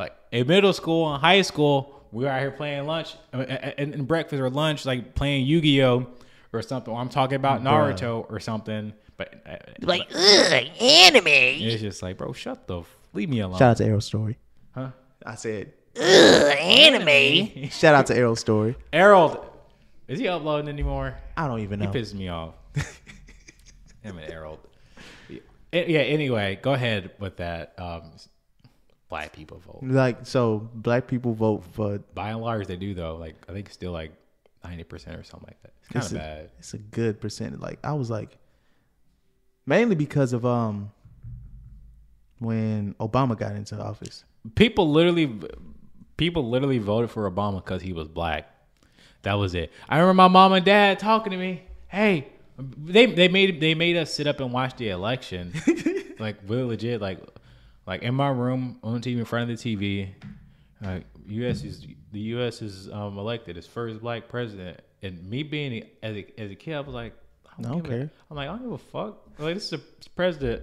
but 0.00 0.24
in 0.32 0.46
middle 0.46 0.72
school 0.72 1.12
and 1.12 1.20
high 1.20 1.42
school, 1.42 2.00
we 2.10 2.24
were 2.24 2.30
out 2.30 2.40
here 2.40 2.50
playing 2.50 2.86
lunch 2.86 3.16
uh, 3.34 3.36
and, 3.42 3.92
and 3.92 4.08
breakfast 4.08 4.40
or 4.40 4.48
lunch, 4.48 4.86
like 4.86 5.14
playing 5.14 5.44
Yu 5.44 5.60
Gi 5.60 5.84
Oh 5.84 6.06
or 6.54 6.62
something. 6.62 6.94
Or 6.94 6.98
I'm 6.98 7.10
talking 7.10 7.36
about 7.36 7.62
Naruto 7.62 8.24
or 8.30 8.40
something. 8.40 8.94
But 9.18 9.34
uh, 9.46 9.56
Like, 9.82 10.08
ugh, 10.14 10.64
anime. 10.80 11.26
it's 11.26 11.82
just 11.82 12.02
like, 12.02 12.16
bro, 12.16 12.32
shut 12.32 12.66
the 12.66 12.78
f- 12.80 12.96
leave 13.12 13.28
me 13.28 13.40
alone. 13.40 13.58
Shout 13.58 13.72
out 13.72 13.76
to 13.76 13.84
Arrow 13.84 13.98
Story. 13.98 14.38
Huh? 14.74 14.92
I 15.26 15.34
said, 15.34 15.74
Ugh, 15.98 16.02
anime. 16.02 17.68
shout 17.68 17.94
out 17.94 18.06
to 18.06 18.16
Arrow 18.16 18.36
Story. 18.36 18.76
Harold, 18.94 19.38
is 20.08 20.18
he 20.18 20.28
uploading 20.28 20.70
anymore? 20.70 21.14
I 21.36 21.46
don't 21.46 21.60
even 21.60 21.78
know. 21.78 21.90
He 21.90 21.92
know. 21.92 22.00
pisses 22.00 22.14
me 22.14 22.28
off. 22.28 22.54
Him 24.02 24.16
and 24.16 24.32
Harold. 24.32 24.60
Yeah, 25.28 25.82
yeah, 25.86 26.00
anyway, 26.00 26.58
go 26.62 26.72
ahead 26.72 27.10
with 27.18 27.36
that. 27.36 27.74
Um, 27.78 28.12
black 29.10 29.34
people 29.34 29.58
vote. 29.58 29.80
Like, 29.82 30.26
so 30.26 30.70
black 30.74 31.06
people 31.06 31.34
vote 31.34 31.64
for 31.72 31.98
By 32.14 32.30
and 32.30 32.40
large, 32.40 32.66
they 32.66 32.76
do, 32.76 32.94
though. 32.94 33.16
Like, 33.16 33.36
I 33.48 33.52
think 33.52 33.68
still 33.70 33.92
like 33.92 34.12
90% 34.64 35.20
or 35.20 35.24
something 35.24 35.48
like 35.48 35.62
that. 35.62 35.72
It's 35.80 35.88
kind 35.88 36.06
of 36.06 36.12
bad. 36.12 36.50
It's 36.58 36.74
a 36.74 36.78
good 36.78 37.20
percentage. 37.20 37.60
Like 37.60 37.78
I 37.82 37.92
was 37.92 38.10
like, 38.10 38.36
mainly 39.66 39.94
because 39.94 40.32
of 40.32 40.44
um 40.46 40.90
when 42.38 42.94
Obama 43.00 43.38
got 43.38 43.52
into 43.56 43.76
office. 43.80 44.24
People 44.54 44.90
literally, 44.90 45.38
people 46.16 46.48
literally 46.48 46.78
voted 46.78 47.10
for 47.10 47.30
Obama 47.30 47.56
because 47.56 47.82
he 47.82 47.92
was 47.92 48.08
black. 48.08 48.48
That 49.22 49.34
was 49.34 49.54
it. 49.54 49.70
I 49.88 49.98
remember 49.98 50.14
my 50.14 50.28
mom 50.28 50.52
and 50.54 50.64
dad 50.64 50.98
talking 50.98 51.32
to 51.32 51.36
me. 51.36 51.62
Hey, 51.88 52.28
they 52.58 53.06
they 53.06 53.28
made 53.28 53.60
they 53.60 53.74
made 53.74 53.96
us 53.96 54.14
sit 54.14 54.26
up 54.26 54.40
and 54.40 54.52
watch 54.52 54.76
the 54.76 54.88
election, 54.90 55.52
like 56.18 56.36
really 56.46 56.62
legit, 56.64 57.00
like 57.00 57.18
like 57.90 58.02
in 58.02 58.14
my 58.14 58.28
room 58.28 58.78
on 58.84 59.00
TV 59.00 59.18
in 59.18 59.24
front 59.24 59.50
of 59.50 59.60
the 59.60 59.76
TV. 59.76 60.10
Like 60.80 61.04
U.S. 61.26 61.64
is 61.64 61.86
the 62.12 62.20
U.S. 62.34 62.62
is 62.62 62.88
um, 62.90 63.18
elected 63.18 63.56
its 63.58 63.66
first 63.66 64.00
black 64.00 64.28
president, 64.28 64.80
and 65.02 65.28
me 65.28 65.42
being 65.42 65.84
as 66.02 66.16
a, 66.16 66.40
as 66.40 66.50
a 66.52 66.54
kid, 66.54 66.74
I 66.74 66.80
was 66.80 66.94
like, 66.94 67.14
I 67.46 67.58
I 67.58 67.62
don't 67.62 67.82
care. 67.82 68.08
I'm 68.30 68.36
like, 68.36 68.48
I 68.48 68.52
don't 68.52 68.62
give 68.62 68.72
a 68.72 68.78
fuck. 68.78 69.18
Like 69.38 69.54
this 69.54 69.66
is 69.66 69.72
a 69.74 70.10
president. 70.14 70.62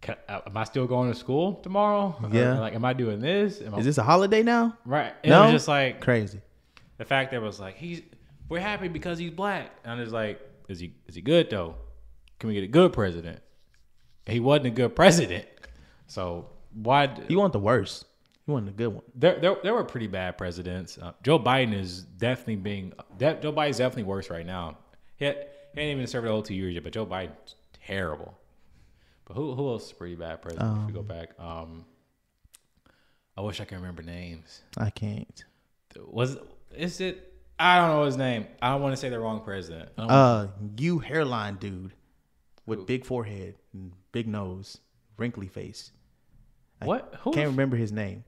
Can, 0.00 0.16
uh, 0.28 0.40
am 0.46 0.56
I 0.56 0.64
still 0.64 0.86
going 0.86 1.10
to 1.12 1.18
school 1.18 1.54
tomorrow? 1.62 2.14
Or, 2.22 2.28
Yeah. 2.30 2.58
like, 2.58 2.74
am 2.74 2.84
I 2.84 2.92
doing 2.92 3.20
this? 3.20 3.62
Am 3.62 3.74
I, 3.74 3.78
Is 3.78 3.86
this 3.86 3.96
a 3.98 4.02
holiday 4.02 4.42
now? 4.42 4.76
right? 4.84 5.14
And 5.22 5.30
No? 5.30 5.42
It 5.42 5.44
was 5.46 5.52
just 5.52 5.68
like 5.68 6.00
Crazy. 6.00 6.40
the 6.98 7.04
fact 7.06 7.30
that 7.30 7.38
it 7.38 7.42
was 7.42 7.58
like 7.60 7.76
he's 7.76 8.02
we're 8.48 8.60
happy 8.60 8.88
because 8.88 9.18
he's 9.18 9.30
black, 9.30 9.70
and 9.84 10.00
it's 10.00 10.12
like, 10.12 10.40
is 10.68 10.80
he 10.80 10.92
is 11.06 11.14
he 11.14 11.22
good 11.22 11.48
though? 11.50 11.76
Can 12.40 12.48
we 12.48 12.54
get 12.54 12.64
a 12.64 12.66
good 12.68 12.92
president? 12.92 13.40
He 14.26 14.40
wasn't 14.40 14.66
a 14.66 14.70
good 14.70 14.94
president, 14.96 15.46
so 16.14 16.46
why? 16.72 17.06
d- 17.06 17.22
You 17.28 17.38
want 17.38 17.52
the 17.52 17.58
worst. 17.58 18.04
You 18.46 18.52
want 18.54 18.66
the 18.66 18.72
good 18.72 18.88
one. 18.88 19.02
There, 19.14 19.38
there, 19.40 19.56
there 19.62 19.74
were 19.74 19.84
pretty 19.84 20.06
bad 20.06 20.38
presidents. 20.38 20.96
Uh, 20.98 21.12
Joe 21.22 21.38
Biden 21.38 21.74
is 21.74 22.02
definitely 22.02 22.56
being. 22.56 22.92
De- 23.18 23.40
Joe 23.40 23.52
Biden's 23.52 23.78
definitely 23.78 24.04
worse 24.04 24.30
right 24.30 24.46
now. 24.46 24.78
He, 25.16 25.24
had, 25.24 25.46
he 25.74 25.80
ain't 25.80 25.96
even 25.96 26.06
served 26.06 26.26
the 26.26 26.30
whole 26.30 26.42
two 26.42 26.54
years 26.54 26.74
yet, 26.74 26.84
but 26.84 26.92
Joe 26.92 27.06
Biden's 27.06 27.54
terrible. 27.86 28.36
But 29.24 29.34
who, 29.34 29.54
who 29.54 29.68
else 29.70 29.86
is 29.86 29.92
a 29.92 29.94
pretty 29.94 30.14
bad 30.14 30.42
president? 30.42 30.80
if 30.82 30.86
we 30.86 30.92
go 30.92 31.02
back, 31.02 31.30
um, 31.38 31.84
I 33.36 33.40
wish 33.40 33.60
I 33.60 33.64
could 33.64 33.76
remember 33.78 34.02
names. 34.02 34.60
I 34.76 34.90
can't. 34.90 35.44
Was 36.06 36.36
is 36.76 37.00
it? 37.00 37.32
I 37.58 37.78
don't 37.78 37.90
know 37.96 38.04
his 38.04 38.16
name. 38.16 38.46
I 38.60 38.72
don't 38.72 38.82
want 38.82 38.92
to 38.94 38.96
say 38.96 39.08
the 39.08 39.18
wrong 39.18 39.40
president. 39.40 39.88
Uh, 39.96 40.48
you 40.76 40.98
hairline 40.98 41.56
dude 41.56 41.92
with 42.66 42.86
big 42.86 43.04
forehead, 43.04 43.54
and 43.72 43.92
big 44.12 44.26
nose, 44.26 44.78
wrinkly 45.16 45.46
face. 45.48 45.92
What? 46.82 47.14
Who? 47.20 47.32
Can't 47.32 47.48
remember 47.48 47.76
his 47.76 47.92
name. 47.92 48.24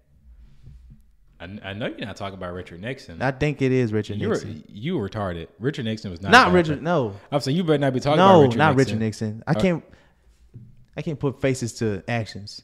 I, 1.39 1.45
I 1.63 1.73
know 1.75 1.87
you're 1.87 2.07
not 2.07 2.17
talking 2.17 2.39
about 2.39 2.55
Richard 2.55 2.81
Nixon. 2.81 3.21
I 3.21 3.31
think 3.31 3.61
it 3.61 3.73
is 3.73 3.93
Richard 3.93 4.19
you 4.19 4.29
were 4.29 4.35
Nixon. 4.35 4.65
you 4.69 4.95
retarded. 4.97 5.49
Richard 5.59 5.85
Nixon 5.85 6.11
was 6.11 6.23
not. 6.23 6.33
Not 6.33 6.53
Richard. 6.53 6.83
No, 6.83 7.15
I'm 7.31 7.41
saying 7.41 7.57
you 7.57 7.65
better 7.65 7.79
not 7.79 7.93
be 7.93 8.01
talking 8.01 8.19
about 8.19 8.33
no, 8.33 8.43
Richard 8.43 8.59
not 8.59 8.77
Nixon. 8.77 8.99
Richard 8.99 9.05
Nixon. 9.05 9.45
I 9.47 9.55
can't. 9.55 9.85
I 10.97 11.03
can't 11.03 11.21
put 11.21 11.41
faces 11.41 11.75
to 11.75 12.03
actions. 12.09 12.63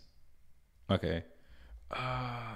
Okay. 0.91 1.23
Uh, 1.91 2.53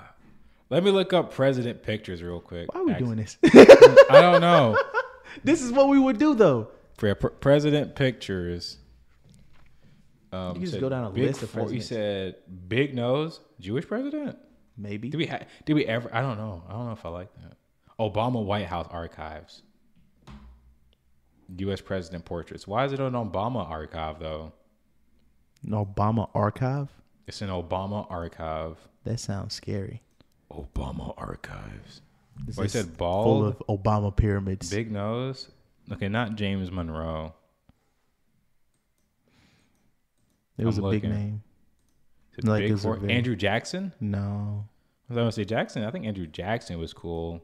let 0.71 0.83
me 0.83 0.91
look 0.91 1.13
up 1.13 1.33
president 1.33 1.83
pictures 1.83 2.23
real 2.23 2.41
quick. 2.41 2.75
Why 2.75 2.81
are 2.81 2.85
we 2.85 2.95
doing 2.95 3.17
this? 3.17 3.37
I 3.45 4.21
don't 4.21 4.41
know. 4.41 4.79
this 5.45 5.63
is 5.63 5.71
what 5.71 5.89
we 5.89 5.99
would 5.99 6.19
do, 6.19 6.35
though. 6.35 6.69
Pre- 6.97 7.15
president 7.15 7.95
pictures. 7.95 8.79
Um, 10.37 10.49
You 10.49 10.61
can 10.63 10.71
just 10.71 10.81
go 10.81 10.89
down 10.89 11.05
a 11.05 11.11
big 11.11 11.25
list 11.25 11.43
of 11.43 11.51
four- 11.51 11.63
presidents. 11.63 11.87
said 11.89 12.37
big 12.69 12.95
nose, 12.95 13.41
Jewish 13.61 13.87
president. 13.87 14.39
Maybe. 14.77 15.09
Did 15.09 15.17
we 15.19 15.27
ha- 15.27 15.41
did 15.65 15.75
we 15.75 15.87
ever? 15.87 16.11
I 16.15 16.21
don't 16.21 16.37
know. 16.37 16.63
I 16.69 16.73
don't 16.73 16.87
know 16.87 16.93
if 16.93 17.05
I 17.07 17.09
like 17.09 17.29
that. 17.43 17.57
Obama 17.99 18.45
White 18.45 18.67
House 18.67 18.87
archives. 18.91 19.63
U.S. 21.59 21.81
president 21.81 22.25
portraits. 22.25 22.67
Why 22.67 22.85
is 22.85 22.93
it 22.93 23.01
an 23.01 23.13
Obama 23.13 23.69
archive 23.69 24.19
though? 24.19 24.53
An 25.65 25.71
Obama 25.71 26.29
archive. 26.35 26.89
It's 27.27 27.41
an 27.41 27.49
Obama 27.49 28.07
archive. 28.11 28.77
That 29.05 29.19
sounds 29.21 29.55
scary. 29.55 30.03
Obama 30.51 31.15
archives. 31.17 32.03
This 32.47 32.57
Well, 32.57 32.65
he 32.65 32.69
said 32.69 32.87
full 32.99 33.47
of 33.47 33.59
Obama 33.69 34.15
pyramids. 34.15 34.69
big 34.71 34.91
nose. 34.91 35.49
Okay, 35.91 36.09
not 36.09 36.35
James 36.37 36.71
Monroe. 36.71 37.35
It 40.59 40.65
was 40.65 40.79
I'm 40.79 40.85
a 40.85 40.91
big 40.91 41.03
name. 41.05 41.43
Like, 42.43 42.63
big 42.63 42.73
it 42.73 42.85
a 42.85 42.95
very- 42.97 43.13
Andrew 43.13 43.35
Jackson. 43.37 43.93
No, 44.01 44.67
I 45.09 45.13
was 45.13 45.17
gonna 45.17 45.33
say 45.33 45.45
Jackson. 45.45 45.85
I 45.85 45.91
think 45.91 46.05
Andrew 46.07 46.27
Jackson 46.27 46.79
was 46.79 46.93
cool. 46.93 47.43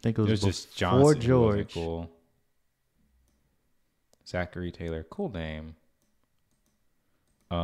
I 0.00 0.02
think 0.02 0.18
it 0.18 0.22
It 0.22 0.30
was, 0.30 0.30
was 0.44 0.56
just 0.64 0.76
Johnson. 0.76 1.20
George. 1.20 1.74
Cool. 1.74 2.10
Zachary 4.26 4.72
Taylor. 4.72 5.04
Cool 5.10 5.30
name. 5.30 5.76
Um, 7.50 7.58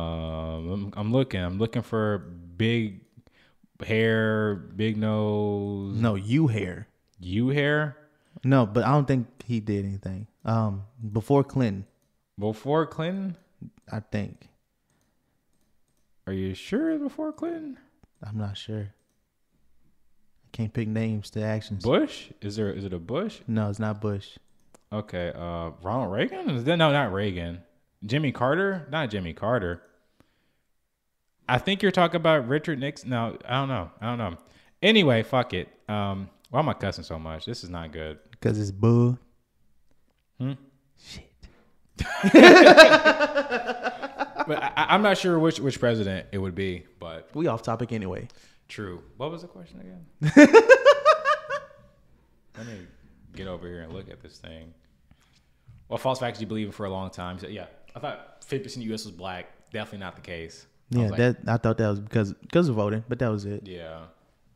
I'm, 0.71 0.93
I'm 0.95 1.11
looking. 1.11 1.41
I'm 1.41 1.57
looking 1.57 1.81
for 1.81 2.19
big, 2.19 3.01
hair, 3.85 4.55
big 4.55 4.97
nose, 4.97 5.95
No, 5.97 6.15
you 6.15 6.47
hair. 6.47 6.87
you 7.19 7.49
hair. 7.49 7.97
No, 8.43 8.65
but 8.65 8.83
I 8.83 8.91
don't 8.91 9.07
think 9.07 9.27
he 9.43 9.59
did 9.59 9.85
anything. 9.85 10.27
Um, 10.45 10.83
before 11.11 11.43
Clinton, 11.43 11.85
Before 12.37 12.85
Clinton? 12.85 13.35
I 13.91 13.99
think. 13.99 14.49
Are 16.27 16.33
you 16.33 16.53
sure 16.53 16.91
it's 16.91 17.01
before 17.01 17.31
Clinton? 17.33 17.77
I'm 18.23 18.37
not 18.37 18.57
sure. 18.57 18.93
I 20.45 20.49
can't 20.51 20.73
pick 20.73 20.87
names 20.87 21.29
to 21.31 21.41
actions. 21.41 21.83
Bush? 21.83 22.29
Is 22.41 22.55
there 22.55 22.71
is 22.71 22.83
it 22.85 22.93
a 22.93 22.99
Bush? 22.99 23.39
No, 23.47 23.69
it's 23.69 23.79
not 23.79 24.01
Bush. 24.01 24.37
Okay, 24.91 25.31
uh 25.35 25.71
Ronald 25.81 26.11
Reagan? 26.11 26.49
Is 26.49 26.63
that, 26.65 26.77
no, 26.77 26.91
not 26.91 27.13
Reagan. 27.13 27.61
Jimmy 28.05 28.31
Carter? 28.31 28.87
Not 28.91 29.09
Jimmy 29.09 29.33
Carter. 29.33 29.81
I 31.47 31.57
think 31.57 31.81
you're 31.81 31.91
talking 31.91 32.17
about 32.17 32.47
Richard 32.47 32.79
Nixon. 32.79 33.09
No, 33.09 33.37
I 33.45 33.55
don't 33.55 33.69
know. 33.69 33.89
I 33.99 34.05
don't 34.05 34.17
know. 34.19 34.37
Anyway, 34.81 35.23
fuck 35.23 35.53
it. 35.53 35.67
Um, 35.89 36.29
why 36.51 36.59
am 36.59 36.69
I 36.69 36.73
cussing 36.73 37.03
so 37.03 37.17
much? 37.19 37.45
This 37.45 37.63
is 37.63 37.69
not 37.69 37.91
good. 37.91 38.19
Because 38.31 38.59
it's 38.59 38.71
bull. 38.71 39.17
Hmm? 40.39 40.53
Shit. 40.97 41.28
But 44.49 44.63
I, 44.63 44.71
I'm 44.89 45.03
not 45.03 45.17
sure 45.19 45.37
which 45.37 45.59
which 45.59 45.79
president 45.79 46.25
it 46.31 46.39
would 46.39 46.55
be. 46.55 46.85
But 46.99 47.29
We 47.35 47.45
off 47.45 47.61
topic 47.61 47.91
anyway. 47.91 48.27
true. 48.67 49.03
What 49.17 49.29
was 49.29 49.43
the 49.43 49.47
question 49.47 49.79
again? 49.79 50.05
Let 52.57 52.65
me 52.65 52.87
get 53.35 53.47
over 53.47 53.67
here 53.67 53.81
and 53.81 53.93
look 53.93 54.09
at 54.09 54.21
this 54.21 54.39
thing. 54.39 54.73
Well, 55.87 55.99
false 55.99 56.19
facts 56.19 56.41
you 56.41 56.47
believe 56.47 56.65
in 56.65 56.71
for 56.71 56.85
a 56.85 56.89
long 56.89 57.09
time. 57.11 57.37
So, 57.39 57.47
yeah, 57.47 57.67
I 57.95 57.99
thought 57.99 58.41
50% 58.41 58.65
of 58.65 58.73
the 58.73 58.81
U.S. 58.85 59.05
was 59.05 59.13
black. 59.13 59.51
Definitely 59.71 59.99
not 59.99 60.15
the 60.15 60.21
case. 60.21 60.65
Yeah, 60.89 61.03
was 61.03 61.11
like, 61.11 61.19
that 61.19 61.37
I 61.47 61.57
thought 61.57 61.77
that 61.77 61.87
was 61.87 61.99
because 61.99 62.33
because 62.33 62.69
of 62.69 62.75
voting, 62.75 63.03
but 63.07 63.19
that 63.19 63.29
was 63.29 63.45
it. 63.45 63.67
Yeah. 63.67 64.05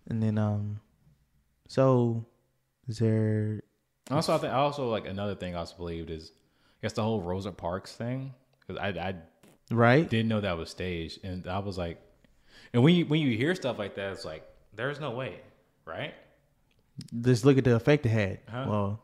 And 0.10 0.24
then 0.24 0.39
um, 0.39 0.80
so 1.68 2.26
is 2.88 2.98
there? 2.98 3.62
Also, 4.10 4.34
I 4.34 4.39
think 4.39 4.54
also 4.54 4.89
like 4.89 5.06
another 5.08 5.36
thing 5.36 5.56
I 5.56 5.60
also 5.60 5.76
believed 5.78 6.10
is, 6.10 6.32
I 6.32 6.34
guess 6.84 6.94
the 6.94 7.02
whole 7.02 7.22
Rosa 7.22 7.52
Parks 7.52 7.94
thing 7.96 8.34
because 8.60 8.80
I 8.80 8.90
I 8.90 9.16
Right? 9.72 10.08
didn't 10.08 10.28
know 10.28 10.42
that 10.42 10.58
was 10.58 10.70
staged, 10.70 11.24
and 11.24 11.48
I 11.48 11.58
was 11.60 11.78
like, 11.78 12.00
and 12.74 12.84
when 12.84 12.94
you 12.94 13.06
when 13.08 13.20
you 13.22 13.36
hear 13.36 13.56
stuff 13.56 13.80
like 13.80 13.96
that, 13.96 14.12
it's 14.12 14.26
like 14.26 14.44
there's 14.76 15.00
no 15.00 15.12
way, 15.12 15.40
right? 15.86 16.14
Just 17.22 17.44
look 17.46 17.58
at 17.58 17.64
the 17.64 17.76
effect 17.76 18.06
it 18.06 18.10
had. 18.10 18.40
Huh? 18.48 18.66
Well, 18.70 19.00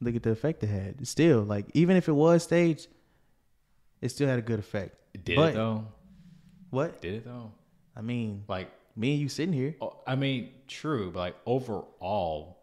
look 0.00 0.16
at 0.16 0.22
the 0.22 0.30
effect 0.30 0.62
it 0.64 0.68
had. 0.68 1.06
Still, 1.06 1.42
like 1.42 1.66
even 1.74 1.96
if 1.96 2.08
it 2.08 2.12
was 2.12 2.42
staged, 2.42 2.88
it 4.00 4.08
still 4.08 4.26
had 4.26 4.38
a 4.38 4.42
good 4.42 4.58
effect. 4.58 4.96
Did 5.24 5.36
But- 5.36 5.50
it 5.50 5.54
though? 5.54 5.86
What? 6.70 7.00
Did 7.00 7.14
it 7.14 7.24
though? 7.24 7.52
I 7.94 8.00
mean, 8.02 8.44
Like, 8.48 8.68
me 8.96 9.12
and 9.12 9.20
you 9.20 9.28
sitting 9.28 9.52
here. 9.54 9.74
oh, 9.80 9.96
I 10.06 10.16
mean, 10.16 10.50
true, 10.66 11.10
but 11.12 11.18
like 11.20 11.36
overall, 11.46 12.55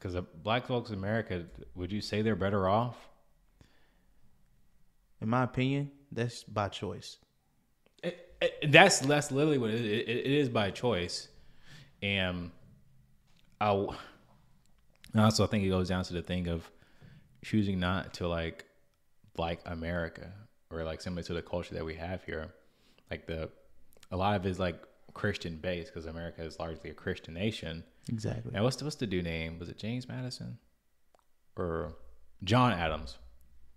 because 0.00 0.16
black 0.42 0.66
folks 0.66 0.90
in 0.90 0.96
America, 0.96 1.44
would 1.74 1.90
you 1.90 2.00
say 2.00 2.22
they're 2.22 2.36
better 2.36 2.68
off? 2.68 2.96
In 5.20 5.28
my 5.28 5.42
opinion, 5.42 5.90
that's 6.12 6.44
by 6.44 6.68
choice. 6.68 7.18
It, 8.02 8.36
it, 8.40 8.70
that's 8.70 9.00
that's 9.00 9.32
literally 9.32 9.58
what 9.58 9.70
it 9.70 9.80
is. 9.80 10.08
It, 10.08 10.26
is 10.26 10.48
by 10.48 10.70
choice, 10.70 11.28
and 12.02 12.50
I 13.60 13.86
also 15.16 15.46
think 15.46 15.64
it 15.64 15.70
goes 15.70 15.88
down 15.88 16.04
to 16.04 16.12
the 16.12 16.22
thing 16.22 16.48
of 16.48 16.70
choosing 17.42 17.80
not 17.80 18.14
to 18.14 18.28
like 18.28 18.66
like 19.38 19.60
America 19.64 20.30
or 20.70 20.84
like 20.84 21.00
similar 21.00 21.22
to 21.22 21.32
the 21.32 21.42
culture 21.42 21.74
that 21.74 21.84
we 21.84 21.94
have 21.94 22.22
here. 22.24 22.52
Like 23.10 23.26
the 23.26 23.48
a 24.10 24.16
lot 24.16 24.36
of 24.36 24.44
it 24.44 24.50
is 24.50 24.58
like 24.58 24.80
Christian 25.16 25.56
base 25.56 25.86
because 25.88 26.06
America 26.06 26.42
is 26.42 26.58
largely 26.58 26.90
a 26.90 26.94
Christian 26.94 27.34
nation. 27.34 27.82
Exactly. 28.08 28.52
And 28.54 28.62
what's 28.62 28.76
the, 28.76 28.84
what's 28.84 28.96
the 28.96 29.06
dude 29.06 29.24
name? 29.24 29.58
Was 29.58 29.68
it 29.70 29.78
James 29.78 30.06
Madison 30.06 30.58
or 31.56 31.94
John 32.44 32.72
Adams? 32.72 33.16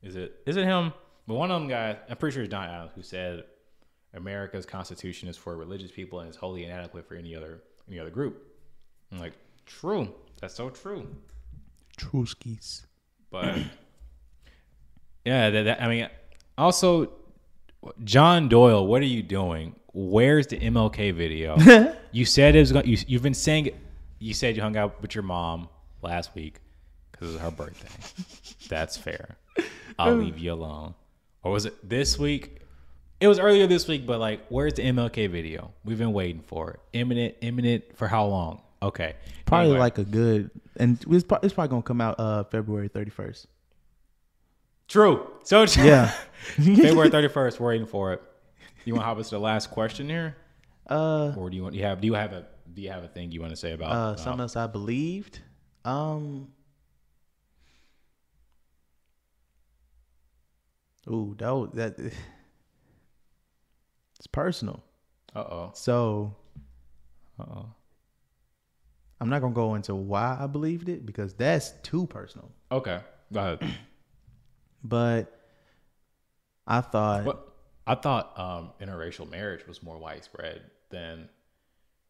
Is 0.04 0.16
it 0.16 0.36
is 0.46 0.58
it 0.58 0.66
him? 0.66 0.94
But 1.28 1.36
one 1.36 1.50
of 1.52 1.62
them 1.62 1.70
guys, 1.70 1.96
I'm 2.10 2.18
pretty 2.18 2.34
sure 2.34 2.44
it's 2.44 2.52
John 2.52 2.68
Adams, 2.70 2.92
who 2.94 3.02
said 3.04 3.44
America's 4.14 4.66
constitution 4.66 5.30
is 5.30 5.38
for 5.38 5.56
religious 5.56 5.92
people 5.92 6.20
and 6.20 6.30
is 6.30 6.36
wholly 6.36 6.66
inadequate 6.66 7.08
for 7.08 7.16
any 7.16 7.36
other 7.36 7.62
any 7.88 8.00
other 8.00 8.10
group. 8.10 8.44
I'm 9.12 9.20
like, 9.20 9.34
true. 9.66 10.14
That's 10.42 10.56
so 10.56 10.70
true. 10.70 11.08
Truskis. 11.98 12.86
But 13.32 13.60
yeah, 15.26 15.50
that, 15.50 15.64
that- 15.64 15.82
I 15.82 15.88
mean, 15.88 16.10
also 16.58 17.12
John 18.04 18.50
Doyle, 18.50 18.86
what 18.86 19.02
are 19.02 19.06
you 19.06 19.24
doing? 19.24 19.76
Where's 19.94 20.48
the 20.48 20.60
MLK 20.60 21.14
video? 21.14 21.58
you 22.12 22.26
said 22.26 22.56
it 22.56 22.60
was 22.60 22.72
going. 22.72 22.88
You, 22.88 22.98
you've 23.08 23.24
been 23.24 23.34
saying 23.34 23.68
it. 23.68 23.76
You 24.20 24.34
said 24.34 24.56
you 24.56 24.62
hung 24.62 24.78
out 24.78 25.02
with 25.02 25.16
your 25.16 25.24
mom 25.24 25.70
last 26.02 26.36
week 26.36 26.56
because 27.12 27.30
it 27.30 27.34
was 27.34 27.42
her 27.42 27.52
birthday. 27.52 28.26
That's 28.68 28.98
fair. 28.98 29.38
I'll 29.98 30.16
leave 30.16 30.38
you 30.38 30.54
alone. 30.54 30.94
Or 31.44 31.52
was 31.52 31.66
it 31.66 31.88
this 31.88 32.20
week? 32.20 32.58
It 33.20 33.28
was 33.28 33.40
earlier 33.40 33.68
this 33.68 33.88
week, 33.88 34.06
but 34.06 34.20
like, 34.20 34.46
where's 34.50 34.74
the 34.76 34.84
MLK 34.84 35.30
video? 35.30 35.74
We've 35.84 35.98
been 35.98 36.14
waiting 36.14 36.42
for 36.42 36.72
it. 36.72 36.80
Imminent, 36.94 37.36
imminent 37.42 37.84
for 37.98 38.08
how 38.08 38.26
long? 38.26 38.62
Okay, 38.82 39.16
Probably 39.46 39.66
Anyway. 39.72 39.80
like 39.80 39.98
a 39.98 40.06
good, 40.06 40.52
and 40.78 40.98
it's, 41.10 41.24
pro- 41.26 41.40
it's 41.44 41.54
probably 41.54 41.70
gonna 41.70 41.82
come 41.82 42.00
out 42.00 42.18
uh 42.18 42.46
February 42.46 42.88
thirty 42.88 43.10
first. 43.10 43.48
true. 44.88 45.28
So 45.44 45.66
true. 45.66 45.84
Yeah. 45.88 46.14
February 46.56 47.10
thirty 47.10 47.28
first. 47.28 47.60
We're 47.60 47.70
waiting 47.70 47.88
for 47.88 48.14
it. 48.14 48.22
You 48.86 48.94
want 48.94 49.04
to 49.04 49.08
hop 49.08 49.18
us 49.18 49.30
to 49.30 49.36
the 49.36 49.40
last 49.42 49.72
question 49.72 50.10
here, 50.10 50.36
Uh, 50.90 51.34
or 51.38 51.50
do 51.50 51.56
you 51.56 51.64
want 51.64 51.76
you 51.76 51.84
have 51.84 52.02
do 52.02 52.08
you 52.08 52.14
have 52.14 52.34
a 52.34 52.48
do 52.74 52.82
you 52.82 52.90
have 52.92 53.04
a 53.04 53.08
thing 53.08 53.32
you 53.32 53.42
want 53.42 53.52
to 53.52 53.58
say 53.58 53.74
about 53.74 53.92
uh, 53.92 54.16
something 54.16 54.42
else 54.42 54.56
I 54.56 54.68
believed. 54.68 55.40
Um. 55.86 56.50
Ooh, 61.10 61.36
that 61.40 61.50
was, 61.50 61.70
that. 61.74 61.98
It's 64.18 64.28
personal, 64.28 64.84
Uh 65.34 65.40
oh. 65.40 65.72
so 65.74 66.36
Uh 67.40 67.44
oh. 67.44 67.66
I'm 69.22 69.30
not 69.30 69.40
gonna 69.42 69.54
go 69.54 69.76
into 69.76 69.96
why 69.96 70.38
I 70.38 70.46
believed 70.48 70.90
it 70.90 71.06
because 71.06 71.34
that's 71.34 71.72
too 71.84 72.06
personal. 72.08 72.52
Okay. 72.70 73.00
Go 73.32 73.40
ahead. 73.40 73.76
But 74.84 75.34
I 76.68 76.82
thought 76.82 77.24
What 77.24 77.49
I 77.90 77.96
thought 77.96 78.38
um, 78.38 78.70
interracial 78.82 79.30
marriage 79.30 79.66
was 79.68 79.82
more 79.82 79.98
widespread 79.98 80.62
than 80.90 81.28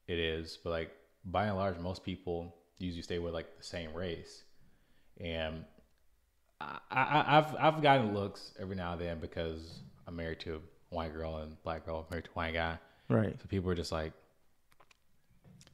it 0.07 0.19
is, 0.19 0.57
but 0.63 0.71
like 0.71 0.91
by 1.25 1.45
and 1.45 1.55
large, 1.55 1.77
most 1.79 2.03
people 2.03 2.55
usually 2.79 3.01
stay 3.01 3.19
with 3.19 3.33
like 3.33 3.57
the 3.57 3.63
same 3.63 3.93
race, 3.93 4.43
and 5.19 5.63
I, 6.59 6.77
I, 6.91 7.37
I've 7.37 7.55
I've 7.59 7.81
gotten 7.81 8.13
looks 8.13 8.51
every 8.59 8.75
now 8.75 8.93
and 8.93 9.01
then 9.01 9.19
because 9.19 9.79
I'm 10.07 10.15
married 10.15 10.39
to 10.41 10.55
a 10.55 10.95
white 10.95 11.13
girl 11.13 11.37
and 11.37 11.61
black 11.63 11.85
girl 11.85 12.05
married 12.09 12.25
to 12.25 12.31
a 12.31 12.33
white 12.33 12.53
guy. 12.53 12.77
right. 13.07 13.35
So 13.39 13.47
people 13.47 13.69
are 13.71 13.75
just 13.75 13.91
like, 13.91 14.11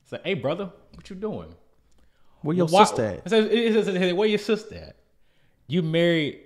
it's 0.04 0.12
like, 0.12 0.24
hey 0.24 0.36
brother, 0.36 0.72
what 0.94 1.10
you 1.10 1.16
doing? 1.16 1.56
Where 2.42 2.56
your 2.56 2.68
Why- 2.68 2.84
sister 2.84 3.06
at? 3.06 3.16
It 3.26 3.30
says, 3.30 3.46
it 3.50 3.86
says, 3.86 4.14
where 4.14 4.28
your 4.28 4.38
sister 4.38 4.76
at? 4.76 4.96
You 5.68 5.82
married 5.82 6.42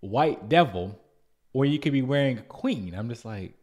white 0.00 0.48
devil, 0.48 0.98
or 1.52 1.64
you 1.64 1.78
could 1.78 1.92
be 1.92 2.02
wearing 2.02 2.38
a 2.38 2.42
queen. 2.42 2.94
I'm 2.94 3.08
just 3.08 3.24
like, 3.24 3.54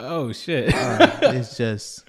oh 0.00 0.32
shit. 0.32 0.74
Uh, 0.74 1.18
it's 1.22 1.56
just 1.56 2.08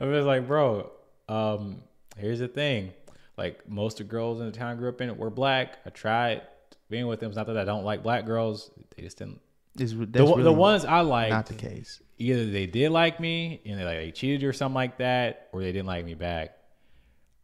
I'm 0.00 0.12
just 0.12 0.26
like, 0.26 0.46
bro. 0.46 0.90
Um, 1.28 1.82
here's 2.16 2.40
the 2.40 2.48
thing. 2.48 2.92
Like 3.36 3.68
most 3.68 4.00
of 4.00 4.06
the 4.06 4.10
girls 4.10 4.40
in 4.40 4.46
the 4.46 4.52
town 4.52 4.72
I 4.72 4.74
grew 4.74 4.88
up 4.88 5.00
in 5.00 5.16
were 5.16 5.30
black. 5.30 5.78
I 5.86 5.90
tried 5.90 6.42
being 6.88 7.06
with 7.06 7.20
them. 7.20 7.28
It's 7.28 7.36
not 7.36 7.46
that 7.46 7.56
I 7.56 7.64
don't 7.64 7.84
like 7.84 8.02
black 8.02 8.26
girls. 8.26 8.70
They 8.96 9.02
just 9.02 9.18
didn't. 9.18 9.40
it's 9.78 9.92
The, 9.92 10.06
that's 10.06 10.36
the 10.36 10.52
ones 10.52 10.84
I 10.84 11.00
like. 11.00 11.30
not 11.30 11.46
the 11.46 11.54
case. 11.54 12.02
either 12.18 12.44
they 12.50 12.66
did 12.66 12.90
like 12.90 13.20
me 13.20 13.62
and 13.64 13.78
they 13.78 13.84
like 13.84 13.98
they 13.98 14.10
cheated 14.10 14.44
or 14.44 14.52
something 14.52 14.74
like 14.74 14.98
that, 14.98 15.48
or 15.52 15.62
they 15.62 15.72
didn't 15.72 15.86
like 15.86 16.04
me 16.04 16.14
back. 16.14 16.56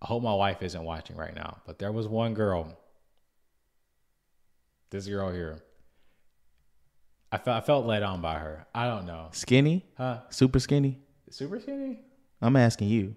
I 0.03 0.07
hope 0.07 0.23
my 0.23 0.35
wife 0.35 0.63
isn't 0.63 0.83
watching 0.83 1.17
right 1.17 1.35
now, 1.35 1.59
but 1.67 1.79
there 1.79 1.93
was 1.93 2.07
one 2.07 2.35
girl. 2.35 2.77
This 4.91 5.07
girl 5.07 5.31
here. 5.33 5.63
I 7.33 7.39
felt 7.39 7.63
I 7.63 7.67
felt 7.67 7.87
led 7.87 8.03
on 8.03 8.21
by 8.23 8.35
her. 8.39 8.67
I 8.75 8.87
don't 8.87 9.07
know, 9.07 9.29
Skinny, 9.33 9.85
huh? 9.99 10.21
super 10.31 10.59
skinny. 10.61 11.01
Super 11.31 11.59
skinny. 11.61 11.99
I'm 12.41 12.55
asking 12.57 12.89
you. 12.89 13.17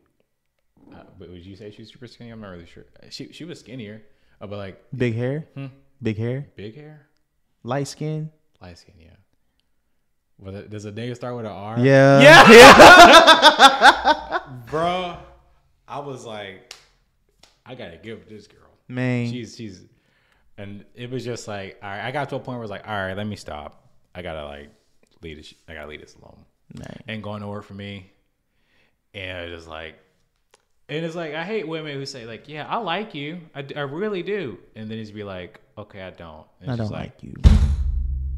Uh, 0.93 1.03
but 1.19 1.29
would 1.29 1.45
you 1.45 1.55
say 1.55 1.69
she's 1.71 1.91
super 1.91 2.07
skinny? 2.07 2.31
I'm 2.31 2.41
not 2.41 2.49
really 2.49 2.65
sure. 2.65 2.85
She 3.11 3.31
she 3.31 3.45
was 3.45 3.59
skinnier, 3.59 4.01
uh, 4.41 4.47
but 4.47 4.57
like 4.57 4.83
Big 4.95 5.13
hair, 5.15 5.47
Hmm. 5.53 5.67
big 6.01 6.17
hair, 6.17 6.47
big 6.55 6.75
hair, 6.75 7.07
light 7.63 7.87
skin. 7.87 8.31
light 8.61 8.77
skin. 8.79 8.95
Yeah. 8.99 9.11
Well, 10.39 10.63
does 10.67 10.85
a 10.85 10.91
nigga 10.91 11.15
start 11.15 11.35
with 11.35 11.45
an 11.45 11.51
R? 11.51 11.79
Yeah, 11.79 12.21
Yeah. 12.49 14.39
bro. 14.69 15.17
I 15.87 15.99
was 15.99 16.25
like, 16.25 16.73
I 17.65 17.75
gotta 17.75 17.97
give 17.97 18.27
this 18.29 18.47
girl. 18.47 18.69
man. 18.87 19.29
She's 19.31 19.55
she's, 19.55 19.81
and 20.59 20.83
it 20.93 21.09
was 21.09 21.23
just 21.23 21.47
like, 21.47 21.79
all 21.81 21.89
right. 21.89 22.03
I 22.03 22.11
got 22.11 22.27
to 22.29 22.35
a 22.35 22.39
point 22.39 22.47
where 22.47 22.57
I 22.57 22.61
was 22.61 22.69
like, 22.69 22.85
all 22.85 22.93
right, 22.93 23.15
let 23.15 23.25
me 23.25 23.37
stop. 23.37 23.87
I 24.13 24.21
gotta 24.21 24.45
like 24.45 24.69
leave 25.21 25.37
this. 25.37 25.53
I 25.69 25.73
gotta 25.73 25.87
leave 25.87 26.01
this 26.01 26.15
alone. 26.15 26.45
Nah. 26.73 26.85
Ain't 27.07 27.23
going 27.23 27.41
to 27.41 27.47
work 27.47 27.63
for 27.63 27.75
me. 27.75 28.11
And 29.13 29.51
it's 29.51 29.67
like, 29.67 29.95
and 30.89 31.05
it's 31.05 31.15
like 31.15 31.33
I 31.33 31.45
hate 31.45 31.65
women 31.65 31.93
who 31.93 32.05
say 32.05 32.25
like, 32.25 32.49
"Yeah, 32.49 32.67
I 32.67 32.77
like 32.77 33.15
you, 33.15 33.39
I, 33.55 33.65
I 33.75 33.81
really 33.81 34.21
do," 34.21 34.57
and 34.75 34.89
then 34.89 34.97
just 34.97 35.13
be 35.13 35.23
like, 35.23 35.61
"Okay, 35.77 36.01
I 36.01 36.09
don't." 36.09 36.45
And 36.61 36.71
I 36.71 36.75
don't 36.75 36.85
just 36.85 36.91
like 36.91 37.23
you. 37.23 37.33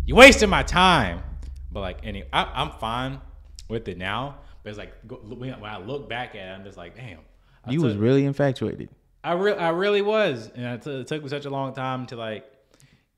you 0.05 0.15
wasted 0.15 0.49
my 0.49 0.61
time. 0.63 1.24
But 1.72 1.80
like, 1.80 1.99
any, 2.03 2.24
I, 2.32 2.43
I'm 2.43 2.72
fine 2.72 3.19
with 3.67 3.88
it 3.88 3.97
now. 3.97 4.38
But 4.63 4.69
it's 4.69 4.78
like 4.78 4.93
when 5.09 5.63
I 5.63 5.80
look 5.80 6.07
back 6.07 6.36
at 6.36 6.47
it, 6.47 6.51
I'm 6.51 6.63
just 6.63 6.78
like, 6.78 6.95
damn. 6.95 7.19
I 7.65 7.72
You 7.72 7.82
was 7.82 7.95
really 7.95 8.26
infatuated. 8.26 8.89
I 9.24 9.34
re- 9.34 9.55
I 9.57 9.69
really 9.69 10.01
was, 10.01 10.49
and 10.55 10.65
it, 10.65 10.82
t- 10.82 10.89
it 10.91 11.07
took 11.07 11.22
me 11.24 11.30
such 11.30 11.45
a 11.45 11.49
long 11.49 11.74
time 11.74 12.05
to 12.07 12.15
like 12.15 12.45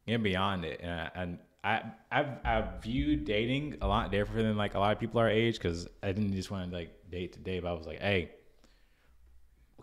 get 0.05 0.21
beyond 0.21 0.65
it. 0.65 0.81
And 0.83 0.91
I 0.91 1.09
and 1.15 1.37
I 1.63 1.81
I, 2.11 2.25
I 2.43 2.63
view 2.81 3.15
dating 3.15 3.77
a 3.81 3.87
lot 3.87 4.11
different 4.11 4.43
than 4.47 4.57
like 4.57 4.73
a 4.75 4.79
lot 4.79 4.91
of 4.93 4.99
people 4.99 5.19
our 5.21 5.29
age 5.29 5.55
because 5.55 5.87
I 6.01 6.07
didn't 6.11 6.33
just 6.33 6.51
want 6.51 6.69
to 6.69 6.75
like 6.77 7.09
date 7.09 7.33
to 7.33 7.39
date, 7.39 7.61
but 7.63 7.69
I 7.69 7.73
was 7.73 7.87
like, 7.87 8.01
hey, 8.01 8.31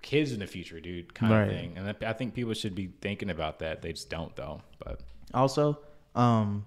kids 0.02 0.32
in 0.32 0.40
the 0.40 0.46
future, 0.46 0.80
dude, 0.80 1.12
kind 1.14 1.32
Right. 1.32 1.42
of 1.44 1.48
thing. 1.50 1.72
And 1.76 1.88
I, 1.88 2.10
I 2.10 2.12
think 2.12 2.34
people 2.34 2.54
should 2.54 2.74
be 2.74 2.90
thinking 3.00 3.30
about 3.30 3.58
that. 3.60 3.82
They 3.82 3.92
just 3.92 4.10
don't 4.10 4.34
though. 4.36 4.62
But 4.84 5.00
Also, 5.34 5.78
um, 6.14 6.66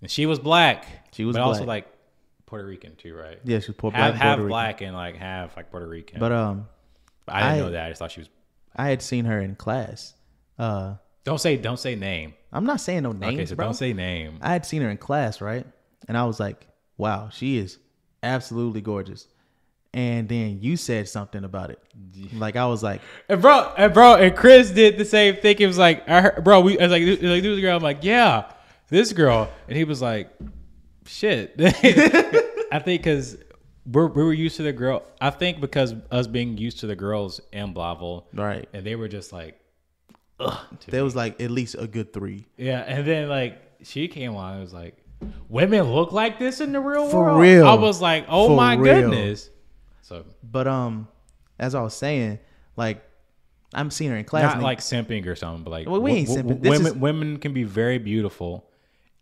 and 0.00 0.10
she 0.10 0.26
was 0.26 0.38
black. 0.38 0.86
She 1.14 1.24
was 1.24 1.36
but 1.36 1.42
also 1.42 1.64
like 1.64 1.86
Puerto 2.46 2.66
Rican 2.66 2.96
too, 2.96 3.14
right? 3.14 3.38
yeah, 3.44 3.58
she 3.60 3.68
was 3.68 3.76
Puerto 3.76 3.96
Half, 3.96 4.12
black, 4.12 4.22
half 4.22 4.36
Puerto 4.38 4.48
black 4.48 4.80
and 4.80 4.94
like 4.96 5.16
half 5.16 5.56
like 5.56 5.70
Puerto 5.70 5.86
Rican. 5.88 6.18
But 6.20 6.32
um, 6.32 6.66
I 7.28 7.40
didn't 7.40 7.52
I- 7.52 7.58
know 7.66 7.70
that. 7.72 7.86
I 7.86 7.88
just 7.90 7.98
thought 8.00 8.10
she 8.10 8.20
was. 8.20 8.28
I 8.76 8.88
had 8.88 9.02
seen 9.02 9.24
her 9.24 9.40
in 9.40 9.56
class. 9.56 10.14
Uh, 10.58 10.94
Don't 11.24 11.40
say 11.40 11.56
don't 11.56 11.78
say 11.78 11.94
name. 11.96 12.34
I'm 12.52 12.64
not 12.64 12.80
saying 12.80 13.02
no 13.04 13.12
names, 13.12 13.34
okay, 13.34 13.46
so 13.46 13.54
bro. 13.56 13.66
don't 13.66 13.74
say 13.74 13.92
name. 13.92 14.38
I 14.42 14.52
had 14.52 14.66
seen 14.66 14.82
her 14.82 14.90
in 14.90 14.96
class, 14.96 15.40
right? 15.40 15.64
And 16.08 16.16
I 16.16 16.24
was 16.24 16.40
like, 16.40 16.66
wow, 16.96 17.28
she 17.30 17.58
is 17.58 17.78
absolutely 18.22 18.80
gorgeous. 18.80 19.28
And 19.92 20.28
then 20.28 20.60
you 20.60 20.76
said 20.76 21.08
something 21.08 21.42
about 21.44 21.70
it. 21.70 21.80
Like 22.34 22.56
I 22.56 22.66
was 22.66 22.82
like, 22.82 23.00
And 23.28 23.42
bro, 23.42 23.72
and 23.76 23.92
bro, 23.92 24.14
and 24.16 24.36
Chris 24.36 24.70
did 24.70 24.98
the 24.98 25.04
same 25.04 25.36
thing. 25.36 25.56
It 25.58 25.66
was 25.66 25.78
like, 25.78 26.08
I 26.08 26.20
heard, 26.20 26.44
bro, 26.44 26.60
we 26.60 26.78
I 26.78 26.82
was 26.84 26.92
like, 26.92 27.02
like 27.02 27.42
this 27.42 27.46
was 27.48 27.58
a 27.58 27.60
girl. 27.60 27.76
I'm 27.76 27.82
like, 27.82 27.98
yeah, 28.02 28.52
this 28.88 29.12
girl, 29.12 29.50
and 29.68 29.76
he 29.76 29.84
was 29.84 30.00
like, 30.00 30.30
shit. 31.06 31.54
I 31.58 32.78
think 32.78 33.02
because 33.02 33.36
we're, 33.86 34.06
we 34.08 34.22
were 34.24 34.32
used 34.32 34.56
to 34.56 34.62
the 34.62 34.72
girl. 34.72 35.02
I 35.20 35.30
think 35.30 35.60
because 35.60 35.94
us 36.10 36.26
being 36.26 36.58
used 36.58 36.80
to 36.80 36.86
the 36.86 36.96
girls 36.96 37.40
in 37.52 37.72
Blavel, 37.74 38.24
right. 38.34 38.68
and 38.72 38.84
they 38.84 38.94
were 38.96 39.08
just 39.08 39.32
like, 39.32 39.58
ugh. 40.38 40.58
There 40.88 41.04
was 41.04 41.16
like 41.16 41.40
at 41.40 41.50
least 41.50 41.76
a 41.78 41.86
good 41.86 42.12
three. 42.12 42.46
yeah, 42.56 42.80
and 42.80 43.06
then 43.06 43.28
like 43.28 43.60
she 43.82 44.08
came 44.08 44.36
on, 44.36 44.58
it 44.58 44.60
was 44.60 44.72
like, 44.74 44.96
women 45.48 45.84
look 45.84 46.12
like 46.12 46.38
this 46.38 46.60
in 46.60 46.72
the 46.72 46.80
real 46.80 47.08
For 47.08 47.24
world. 47.24 47.40
real. 47.40 47.66
I 47.66 47.74
was 47.74 48.00
like, 48.00 48.26
oh 48.28 48.48
For 48.48 48.56
my 48.56 48.74
real. 48.74 49.10
goodness. 49.10 49.50
So 50.02 50.24
But 50.42 50.66
um, 50.66 51.08
as 51.58 51.74
I 51.74 51.82
was 51.82 51.94
saying, 51.94 52.38
like 52.76 53.02
I'm 53.72 53.90
seeing 53.90 54.10
her 54.10 54.16
in 54.16 54.24
class. 54.24 54.42
not 54.44 54.54
and- 54.54 54.62
like 54.62 54.80
simping 54.80 55.26
or 55.26 55.36
something, 55.36 55.62
but 55.64 55.70
like 55.70 55.88
Well, 55.88 56.00
we 56.00 56.12
ain't 56.12 56.28
w- 56.28 56.44
simping. 56.56 56.60
This 56.62 56.70
women 56.70 56.86
is- 56.92 56.94
women 56.98 57.36
can 57.38 57.52
be 57.54 57.64
very 57.64 57.98
beautiful, 57.98 58.68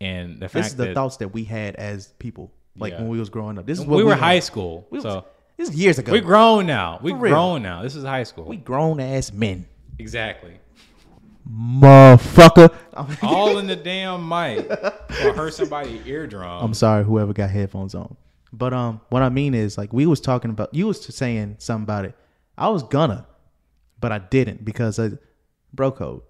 and 0.01 0.35
the 0.35 0.39
this 0.47 0.51
fact 0.51 0.65
is 0.67 0.75
the 0.75 0.85
that 0.85 0.95
thoughts 0.95 1.17
that 1.17 1.29
we 1.29 1.43
had 1.43 1.75
as 1.75 2.07
people, 2.19 2.51
like 2.77 2.93
Yeah. 2.93 2.99
when 3.01 3.09
we 3.09 3.19
was 3.19 3.29
growing 3.29 3.57
up. 3.57 3.65
This 3.65 3.79
is 3.79 3.85
what 3.85 3.97
we 3.97 4.03
were 4.03 4.15
high 4.15 4.39
school, 4.39 4.87
We 4.89 4.97
was- 4.97 5.03
so 5.03 5.25
This 5.57 5.69
is 5.69 5.75
years 5.75 5.99
ago. 5.99 6.11
we 6.11 6.21
grown 6.21 6.65
now. 6.65 6.99
We 7.01 7.11
grown 7.13 7.61
now. 7.63 7.81
This 7.83 7.95
is 7.95 8.03
high 8.03 8.23
school. 8.23 8.45
we 8.45 8.57
grown 8.57 8.99
ass 8.99 9.33
men, 9.33 9.65
exactly. 9.97 10.59
motherfucker. 11.49 12.73
All 13.23 13.57
in 13.57 13.67
the 13.67 13.75
damn 13.75 14.27
mic 14.27 14.69
or 14.69 15.33
hurt 15.33 15.53
somebody's 15.53 16.05
eardrum. 16.05 16.63
I'm 16.63 16.73
sorry, 16.73 17.03
whoever 17.03 17.33
got 17.33 17.49
headphones 17.49 17.95
on. 17.95 18.15
But 18.53 18.73
um, 18.73 19.01
what 19.09 19.21
I 19.21 19.29
mean 19.29 19.53
is 19.53 19.77
like 19.77 19.91
we 19.93 20.05
was 20.05 20.21
talking 20.21 20.51
about. 20.51 20.73
You 20.73 20.87
was 20.87 21.03
saying 21.03 21.55
something 21.59 21.83
about 21.83 22.05
it. 22.05 22.15
I 22.57 22.69
was 22.69 22.83
gonna, 22.83 23.25
but 23.99 24.11
I 24.11 24.19
didn't 24.19 24.63
because 24.65 24.99
I, 24.99 25.11
bro 25.73 25.91
code. 25.91 26.21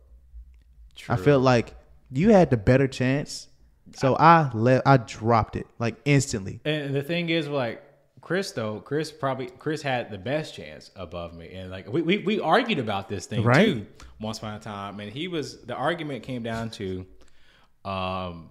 True. 0.96 1.16
I 1.16 1.18
felt 1.18 1.42
like 1.44 1.76
you 2.12 2.30
had 2.32 2.50
the 2.50 2.58
better 2.58 2.88
chance, 2.88 3.48
so 3.96 4.16
I 4.18 4.50
let 4.54 4.86
I 4.88 4.98
dropped 4.98 5.56
it 5.56 5.68
like 5.80 5.96
instantly. 6.06 6.60
And 6.66 6.94
the 6.96 7.04
thing 7.04 7.30
is, 7.30 7.48
like 7.48 7.84
Chris, 8.22 8.52
though, 8.52 8.80
Chris 8.80 9.12
probably 9.12 9.48
Chris 9.48 9.82
had 9.82 10.12
the 10.12 10.18
best 10.18 10.54
chance 10.54 10.92
above 10.96 11.34
me, 11.36 11.52
and 11.54 11.72
like 11.72 11.92
we 11.92 12.02
we, 12.02 12.18
we 12.20 12.40
argued 12.40 12.80
about 12.80 13.08
this 13.10 13.26
thing 13.26 13.44
Right. 13.44 13.66
too 13.66 13.86
once 14.20 14.38
upon 14.40 14.56
a 14.56 14.60
time, 14.60 15.00
and 15.00 15.12
he 15.12 15.28
was 15.28 15.62
the 15.62 15.76
argument 15.76 16.24
came 16.24 16.44
down 16.44 16.70
to, 16.72 17.06
um, 17.86 18.50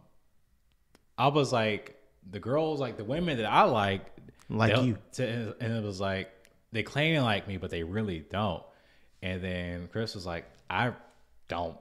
I 1.16 1.28
was 1.28 1.52
like 1.52 1.96
the 2.30 2.40
girls, 2.40 2.80
like 2.80 2.96
the 2.96 3.04
women 3.04 3.36
that 3.38 3.46
I 3.50 3.62
like, 3.62 4.02
Like 4.48 4.76
you. 4.82 4.98
to, 5.12 5.54
and 5.60 5.72
it 5.72 5.82
was 5.82 6.00
like 6.00 6.30
they 6.72 6.82
claim 6.82 7.14
they 7.14 7.20
like 7.20 7.46
me, 7.48 7.56
but 7.56 7.70
they 7.70 7.82
really 7.82 8.20
don't. 8.20 8.62
And 9.22 9.42
then 9.42 9.88
Chris 9.90 10.14
was 10.14 10.26
like, 10.26 10.44
I 10.70 10.92
don't 11.48 11.76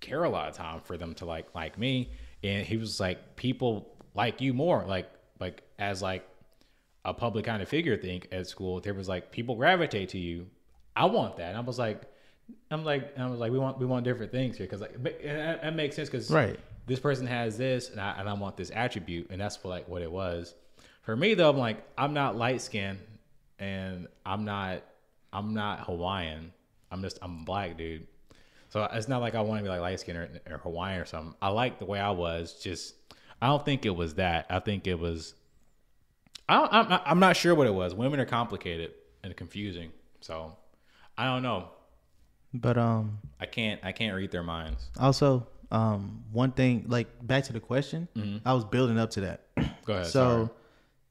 care 0.00 0.24
a 0.24 0.28
lot 0.30 0.48
of 0.48 0.54
time 0.56 0.80
for 0.80 0.96
them 0.96 1.14
to 1.14 1.24
like 1.26 1.54
like 1.54 1.78
me 1.78 2.10
and 2.42 2.66
he 2.66 2.76
was 2.76 3.00
like 3.00 3.36
people 3.36 3.94
like 4.14 4.40
you 4.40 4.52
more. 4.54 4.84
Like 4.86 5.10
like 5.38 5.62
as 5.78 6.02
like 6.02 6.26
a 7.04 7.14
public 7.14 7.46
kind 7.46 7.62
of 7.62 7.68
figure 7.68 7.96
thing 7.96 8.22
at 8.30 8.46
school 8.46 8.78
there 8.80 8.92
was 8.92 9.08
like 9.08 9.30
people 9.32 9.54
gravitate 9.56 10.10
to 10.10 10.18
you. 10.18 10.46
I 10.94 11.06
want 11.06 11.36
that. 11.36 11.48
And 11.50 11.56
i 11.56 11.60
was 11.60 11.78
like 11.78 12.02
i'm 12.70 12.84
like 12.84 13.16
i 13.18 13.26
was 13.26 13.38
like 13.38 13.52
we 13.52 13.58
want 13.58 13.78
we 13.78 13.86
want 13.86 14.04
different 14.04 14.32
things 14.32 14.56
here. 14.56 14.66
Because 14.66 14.80
like 14.80 15.02
that, 15.02 15.74
makes 15.74 15.96
sense 15.96 16.08
because 16.10 16.30
Right. 16.30 16.58
this 16.86 17.00
person 17.00 17.26
has 17.26 17.56
this 17.56 17.90
and 17.90 18.00
I, 18.00 18.16
and 18.18 18.28
I 18.28 18.34
want 18.34 18.56
this 18.56 18.70
attribute. 18.74 19.28
And 19.30 19.40
that's 19.40 19.62
what 19.62 19.70
like 19.70 19.88
what 19.88 20.02
it 20.02 20.10
was. 20.10 20.54
For 21.02 21.16
me 21.16 21.34
though 21.34 21.48
i'm 21.50 21.56
like 21.58 21.82
i'm 21.96 22.12
not 22.12 22.36
light 22.36 22.60
skinned 22.60 22.98
and 23.58 24.08
i'm 24.26 24.44
not 24.44 24.82
i'm 25.32 25.54
not 25.54 25.80
hawaiian. 25.80 26.52
I'm 26.90 27.02
just 27.02 27.18
i'm 27.22 27.44
black 27.44 27.78
dude 27.78 28.06
so 28.70 28.88
it's 28.92 29.08
not 29.08 29.20
like 29.20 29.34
I 29.34 29.42
want 29.42 29.58
to 29.58 29.62
be 29.64 29.68
like 29.68 29.80
light 29.80 30.00
skinned 30.00 30.18
or, 30.18 30.28
or 30.50 30.58
Hawaiian 30.58 31.00
or 31.00 31.04
something. 31.04 31.34
I 31.42 31.48
like 31.48 31.78
the 31.78 31.84
way 31.84 32.00
I 32.00 32.10
was. 32.10 32.54
Just 32.54 32.94
I 33.42 33.48
don't 33.48 33.64
think 33.64 33.84
it 33.84 33.94
was 33.94 34.14
that. 34.14 34.46
I 34.48 34.60
think 34.60 34.86
it 34.86 34.98
was. 34.98 35.34
I 36.48 36.54
don't, 36.54 36.72
I'm 36.72 36.88
not, 36.88 37.02
I'm 37.06 37.20
not 37.20 37.36
sure 37.36 37.54
what 37.54 37.66
it 37.66 37.74
was. 37.74 37.94
Women 37.94 38.18
are 38.18 38.24
complicated 38.24 38.92
and 39.22 39.36
confusing. 39.36 39.90
So 40.20 40.56
I 41.18 41.26
don't 41.26 41.42
know. 41.42 41.68
But 42.54 42.78
um, 42.78 43.18
I 43.38 43.46
can't 43.46 43.80
I 43.84 43.92
can't 43.92 44.16
read 44.16 44.30
their 44.30 44.42
minds. 44.42 44.88
also 44.98 45.46
um, 45.72 46.24
one 46.32 46.52
thing 46.52 46.84
like 46.88 47.06
back 47.24 47.44
to 47.44 47.52
the 47.52 47.60
question, 47.60 48.08
I 48.44 48.52
was 48.54 48.64
building 48.64 48.98
up 48.98 49.10
to 49.10 49.20
that. 49.22 49.46
Go 49.84 49.94
ahead. 49.94 50.06
So, 50.06 50.50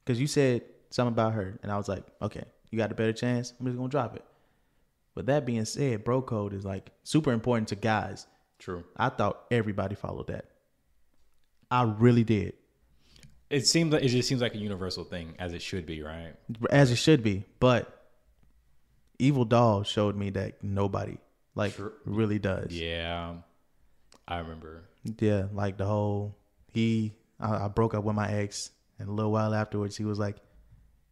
because 0.04 0.20
you 0.20 0.28
said 0.28 0.64
something 0.90 1.14
about 1.14 1.34
her, 1.34 1.58
and 1.64 1.72
I 1.72 1.78
was 1.78 1.88
like, 1.88 2.04
okay, 2.22 2.44
you 2.70 2.78
got 2.78 2.92
a 2.92 2.96
better 2.96 3.14
chance. 3.14 3.54
I'm 3.60 3.66
just 3.66 3.78
gonna 3.78 3.90
drop 3.90 4.16
it. 4.16 4.24
But 5.20 5.26
that 5.26 5.46
being 5.46 5.66
said, 5.66 6.06
bro 6.06 6.22
code 6.22 6.54
is 6.54 6.64
like 6.64 6.92
super 7.04 7.34
important 7.34 7.68
to 7.68 7.76
guys. 7.76 8.26
true. 8.58 8.86
I 8.96 9.10
thought 9.10 9.42
everybody 9.52 9.94
followed 9.96 10.28
that. 10.28 10.46
I 11.70 11.84
really 11.84 12.24
did, 12.24 12.54
It 13.50 13.68
seems 13.68 13.92
like 13.92 14.02
it 14.02 14.08
just 14.08 14.30
seems 14.30 14.40
like 14.42 14.56
a 14.56 14.58
universal 14.58 15.04
thing, 15.04 15.36
as 15.38 15.52
it 15.52 15.62
should 15.62 15.86
be, 15.86 16.02
right? 16.02 16.36
as 16.70 16.90
it 16.92 16.96
should 16.96 17.22
be. 17.22 17.44
But 17.60 17.94
Evil 19.20 19.44
Doll 19.44 19.84
showed 19.84 20.16
me 20.16 20.30
that 20.30 20.64
nobody 20.64 21.18
like 21.54 21.76
True. 21.76 21.92
really 22.06 22.40
does. 22.40 22.72
Yeah, 22.72 23.34
I 24.26 24.38
remember. 24.38 24.86
Yeah, 25.20 25.48
like 25.52 25.78
the 25.78 25.86
whole 25.86 26.38
he 26.70 27.12
I, 27.42 27.66
I 27.66 27.68
broke 27.68 27.94
up 27.94 28.06
with 28.06 28.16
my 28.16 28.32
ex, 28.32 28.72
and 29.00 29.10
a 29.10 29.12
little 29.12 29.34
while 29.34 29.54
afterwards 29.54 29.98
he 29.98 30.06
was 30.06 30.18
like, 30.18 30.38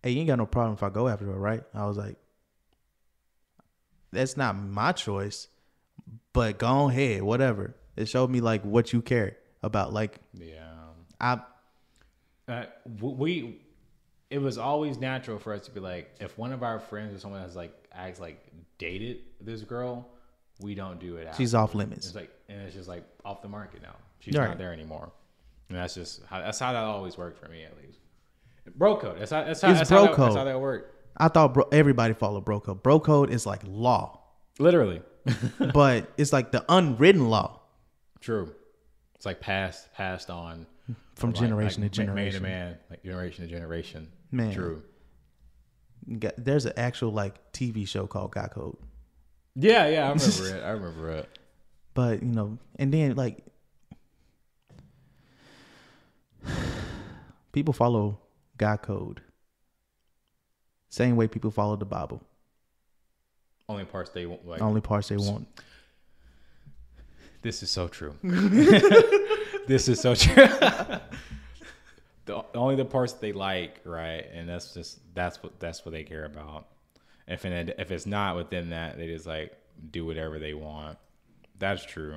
"Hey, 0.02 0.12
you 0.12 0.20
ain't 0.20 0.28
got 0.30 0.38
no 0.38 0.46
problem 0.46 0.76
if 0.76 0.84
I 0.84 0.88
go 0.92 1.10
after 1.10 1.26
her, 1.26 1.38
right?" 1.38 1.64
I 1.74 1.86
was 1.88 1.98
like, 1.98 2.16
"That's 4.12 4.38
not 4.38 4.56
my 4.58 4.92
choice, 4.92 5.48
but 6.34 6.58
go 6.58 6.90
ahead, 6.90 7.24
whatever." 7.24 7.76
It 7.96 8.08
showed 8.08 8.30
me 8.30 8.42
like 8.42 8.64
what 8.64 8.94
you 8.94 9.02
care 9.02 9.38
about. 9.64 9.94
Like 9.94 10.20
Yeah. 10.34 10.64
I, 11.20 11.40
uh, 12.48 12.66
we 13.02 13.60
it 14.30 14.40
was 14.40 14.58
always 14.58 14.98
natural 14.98 15.40
for 15.40 15.54
us 15.54 15.66
to 15.66 15.72
be 15.72 15.80
like 15.80 16.14
if 16.20 16.38
one 16.38 16.52
of 16.54 16.64
our 16.64 16.80
friends 16.80 17.16
or 17.16 17.20
someone 17.20 17.42
has 17.42 17.56
like 17.56 17.74
acts 17.92 18.20
like 18.20 18.46
dated 18.78 19.20
this 19.42 19.62
girl 19.62 20.08
we 20.60 20.76
don't 20.76 21.00
do 21.00 21.16
it 21.18 21.28
she's 21.36 21.54
afterwards. 21.54 21.56
off 21.56 21.76
limits. 21.76 22.06
it's 22.08 22.16
like 22.16 22.32
and 22.50 22.62
it's 22.62 22.76
just 22.76 22.88
like 22.88 23.04
off 23.26 23.42
the 23.42 23.48
market 23.48 23.82
now 23.82 23.96
she's 24.20 24.34
not 24.34 24.58
there 24.58 24.74
anymore 24.74 25.12
and 25.70 25.78
that's 25.78 25.96
just 25.96 26.22
how 26.26 26.40
that's 26.40 26.60
how 26.60 26.72
that 26.72 26.84
always 26.84 27.18
worked 27.18 27.40
for 27.40 27.50
me 27.50 27.64
at 27.64 27.76
least 27.84 28.00
bro 28.76 28.96
code 28.98 29.20
that's 29.20 29.32
how 29.32 29.44
that's 29.44 29.62
how, 29.62 29.70
It's 29.72 29.80
that's, 29.80 29.90
bro 29.90 30.06
how 30.06 30.06
that, 30.12 30.18
that's 30.18 30.36
how 30.36 30.44
that 30.44 30.60
worked 30.60 30.97
I 31.18 31.28
thought 31.30 31.54
bro, 31.54 31.68
everybody 31.72 32.14
followed 32.14 32.46
bro 32.46 32.60
code. 32.60 32.84
Bro 32.84 33.00
code 33.02 33.30
is 33.32 33.46
like 33.46 33.62
law, 33.66 34.20
literally 34.60 35.02
but 35.74 36.12
it's 36.18 36.32
like 36.32 36.52
the 36.52 36.64
unwritten 36.70 37.30
law 37.30 37.60
true 38.22 38.54
it's 39.16 39.26
like 39.26 39.40
passed 39.42 39.92
passed 39.94 40.30
on 40.30 40.66
from 41.16 41.32
like- 41.32 41.40
generation 41.40 41.82
like 41.84 41.92
to 41.92 42.06
ma- 42.06 42.14
man 42.14 42.26
to 42.26 42.32
generation. 42.32 42.44
man 42.44 42.78
like 42.90 43.04
generation 43.04 43.46
to 43.46 43.50
generation 43.52 44.08
Man. 44.32 44.54
true 44.54 44.84
There's 46.38 46.66
an 46.66 46.74
actual 46.78 47.12
like 47.12 47.52
TV 47.52 47.88
show 47.88 48.08
called 48.08 48.32
Guy 48.32 48.48
Code. 48.48 48.78
yeah 49.56 49.88
yeah 49.88 50.06
i 50.06 50.12
remember 50.14 50.48
it 50.58 50.64
i 50.64 50.70
remember 50.70 51.10
it 51.12 51.40
But 51.94 52.22
you 52.24 52.30
know, 52.30 52.58
and 52.80 52.94
then 52.94 53.16
like 53.16 53.44
people 57.52 57.74
follow 57.74 58.20
Guy 58.58 58.78
code. 58.78 59.22
Same 60.90 61.16
way 61.16 61.28
people 61.28 61.52
follow 61.52 61.76
the 61.76 61.86
Bible. 61.86 62.22
Only 63.70 63.86
parts 63.86 64.10
they 64.12 64.26
want. 64.26 64.48
Like, 64.48 64.62
Only 64.62 64.82
parts 64.82 65.10
they 65.10 65.18
want. 65.18 65.48
This 67.44 67.62
is 67.64 67.70
so 67.70 67.88
true. 67.88 68.16
this 68.24 69.88
is 69.88 70.02
so 70.02 70.16
true. 70.16 70.34
the, 72.26 72.44
only 72.56 72.76
the 72.76 72.84
parts 72.84 73.14
they 73.14 73.32
like, 73.32 73.80
right? 73.86 74.26
And 74.34 74.50
that's 74.50 74.74
just 74.74 75.00
that's 75.14 75.42
what 75.44 75.60
that's 75.60 75.86
what 75.86 75.92
they 75.92 76.04
care 76.04 76.26
about. 76.26 76.68
If 77.28 77.46
it, 77.46 77.76
if 77.78 77.92
it's 77.92 78.06
not 78.06 78.36
within 78.36 78.72
that, 78.72 78.98
they 78.98 79.08
just 79.08 79.28
like 79.28 79.54
do 79.92 80.06
whatever 80.06 80.40
they 80.40 80.56
want. 80.56 80.98
That's 81.60 81.86
true. 81.86 82.16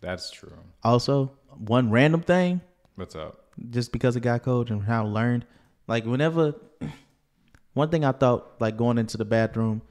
That's 0.00 0.30
true. 0.30 0.52
Also, 0.84 1.32
one 1.58 1.90
random 1.90 2.22
thing, 2.22 2.60
What's 2.94 3.16
up? 3.16 3.44
just 3.70 3.92
because 3.92 4.16
of 4.16 4.22
Guy 4.22 4.38
code 4.38 4.70
and 4.70 4.82
how 4.84 5.04
I 5.04 5.08
learned, 5.08 5.46
like 5.88 6.06
whenever, 6.06 6.54
one 7.78 7.88
thing 7.90 8.04
I 8.04 8.10
thought, 8.12 8.60
like 8.60 8.76
going 8.76 8.98
into 8.98 9.16
the 9.16 9.24
bathroom, 9.24 9.82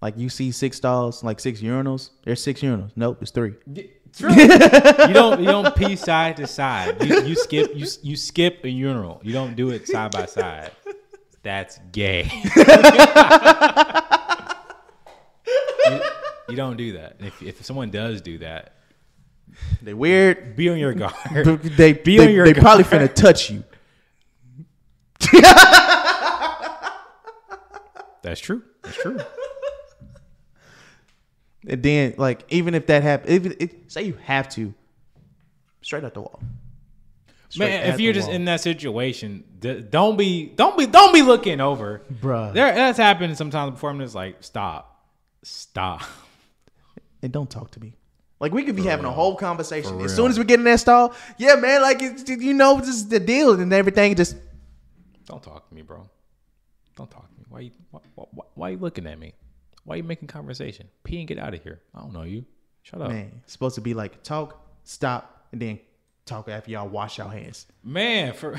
like 0.00 0.16
you 0.16 0.30
see 0.30 0.50
six 0.50 0.78
stalls, 0.78 1.22
like 1.22 1.38
six 1.38 1.60
urinals. 1.60 2.10
There's 2.24 2.42
six 2.42 2.62
urinals. 2.62 2.90
Nope, 2.96 3.18
it's 3.20 3.30
three. 3.30 3.54
True. 4.16 4.32
you 4.34 5.12
don't 5.12 5.38
you 5.38 5.46
don't 5.46 5.76
pee 5.76 5.94
side 5.94 6.38
to 6.38 6.46
side. 6.46 7.04
You, 7.04 7.22
you 7.24 7.34
skip 7.34 7.76
you 7.76 7.86
you 8.02 8.16
skip 8.16 8.64
a 8.64 8.70
urinal. 8.70 9.20
You 9.22 9.34
don't 9.34 9.54
do 9.54 9.68
it 9.70 9.86
side 9.86 10.10
by 10.10 10.24
side. 10.24 10.70
That's 11.42 11.78
gay. 11.92 12.30
you, 15.86 16.00
you 16.48 16.56
don't 16.56 16.78
do 16.78 16.94
that. 16.94 17.16
If 17.20 17.42
if 17.42 17.64
someone 17.64 17.90
does 17.90 18.22
do 18.22 18.38
that, 18.38 18.72
They 19.82 19.92
weird. 19.92 20.56
be 20.56 20.70
on 20.70 20.78
your 20.78 20.94
guard. 20.94 21.12
They 21.76 21.92
Be 21.92 22.16
they, 22.16 22.28
on 22.28 22.32
your 22.32 22.46
they 22.46 22.54
probably 22.54 22.84
finna 22.84 23.12
touch 23.14 23.50
you. 23.50 23.64
That's 28.28 28.40
true. 28.40 28.62
That's 28.82 28.96
true. 28.96 29.18
And 31.66 31.82
then, 31.82 32.14
like, 32.16 32.44
even 32.50 32.74
if 32.74 32.86
that 32.86 33.02
happens, 33.02 33.30
even 33.32 33.56
it, 33.58 33.90
say 33.92 34.02
you 34.04 34.16
have 34.24 34.48
to, 34.50 34.72
straight 35.82 36.04
out 36.04 36.14
the 36.14 36.20
wall. 36.20 36.40
Straight 37.48 37.68
Man, 37.70 37.92
if 37.92 38.00
you're 38.00 38.12
just 38.12 38.28
wall. 38.28 38.36
in 38.36 38.44
that 38.44 38.60
situation, 38.60 39.42
d- 39.58 39.80
don't 39.80 40.16
be 40.16 40.46
don't 40.54 40.78
be 40.78 40.86
don't 40.86 41.12
be 41.12 41.22
looking 41.22 41.60
over. 41.60 42.02
Bruh. 42.22 42.54
There 42.54 42.72
that's 42.74 42.96
happened 42.96 43.36
sometimes 43.36 43.72
before. 43.72 43.90
I'm 43.90 43.98
just 43.98 44.14
like, 44.14 44.36
stop. 44.40 45.04
Stop. 45.42 46.02
and 47.22 47.32
don't 47.32 47.50
talk 47.50 47.72
to 47.72 47.80
me. 47.80 47.96
Like 48.38 48.52
we 48.52 48.62
could 48.62 48.76
be 48.76 48.84
having 48.84 49.04
a 49.04 49.10
whole 49.10 49.34
conversation. 49.34 49.98
For 49.98 50.04
As 50.04 50.12
real. 50.12 50.16
soon 50.16 50.30
as 50.30 50.38
we 50.38 50.44
get 50.44 50.60
in 50.60 50.64
that 50.64 50.78
stall, 50.80 51.12
yeah, 51.38 51.56
man, 51.56 51.82
like 51.82 52.00
it's, 52.02 52.28
you 52.30 52.54
know, 52.54 52.78
this 52.78 52.88
is 52.88 53.08
the 53.08 53.18
deal, 53.20 53.60
and 53.60 53.72
everything 53.72 54.14
just 54.14 54.36
Don't 55.26 55.42
talk 55.42 55.68
to 55.68 55.74
me, 55.74 55.82
bro. 55.82 56.08
Don't 56.96 57.10
talk 57.10 57.28
to 57.28 57.37
me. 57.37 57.37
Why 57.48 57.60
you 57.60 57.70
why, 57.90 58.00
why, 58.14 58.44
why 58.54 58.68
you 58.70 58.78
looking 58.78 59.06
at 59.06 59.18
me? 59.18 59.34
Why 59.84 59.96
you 59.96 60.02
making 60.02 60.28
conversation? 60.28 60.88
Pee 61.04 61.18
and 61.18 61.28
get 61.28 61.38
out 61.38 61.54
of 61.54 61.62
here. 61.62 61.80
I 61.94 62.00
don't 62.00 62.12
know 62.12 62.22
you. 62.24 62.44
Shut 62.82 63.00
up. 63.00 63.08
Man, 63.08 63.16
man, 63.16 63.40
it's 63.44 63.52
supposed 63.52 63.76
to 63.76 63.80
be 63.80 63.94
like 63.94 64.22
talk, 64.22 64.66
stop, 64.84 65.46
and 65.52 65.60
then 65.62 65.78
talk 66.26 66.48
after 66.48 66.70
y'all 66.70 66.88
wash 66.88 67.18
your 67.18 67.30
hands. 67.30 67.66
Man, 67.82 68.32
for 68.34 68.52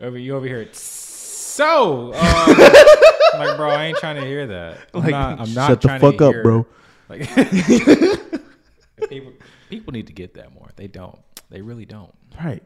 over 0.00 0.18
you 0.18 0.36
over 0.36 0.46
here. 0.46 0.68
So, 0.72 2.12
um, 2.14 2.14
like, 3.38 3.56
bro, 3.56 3.70
I 3.70 3.86
ain't 3.86 3.98
trying 3.98 4.16
to 4.16 4.26
hear 4.26 4.46
that. 4.48 4.78
I'm 4.94 5.02
Like, 5.02 5.10
not. 5.10 5.40
I'm 5.40 5.54
not 5.54 5.66
shut 5.68 5.80
the 5.80 5.88
fuck 5.98 6.18
to 6.18 6.26
up, 6.28 6.34
hear- 6.34 6.42
bro. 6.42 6.66
Like, 7.08 7.34
people, 9.08 9.32
people 9.70 9.92
need 9.92 10.06
to 10.08 10.12
get 10.12 10.34
that 10.34 10.52
more. 10.52 10.68
They 10.76 10.88
don't. 10.88 11.18
They 11.50 11.62
really 11.62 11.86
don't. 11.86 12.12
Right. 12.42 12.62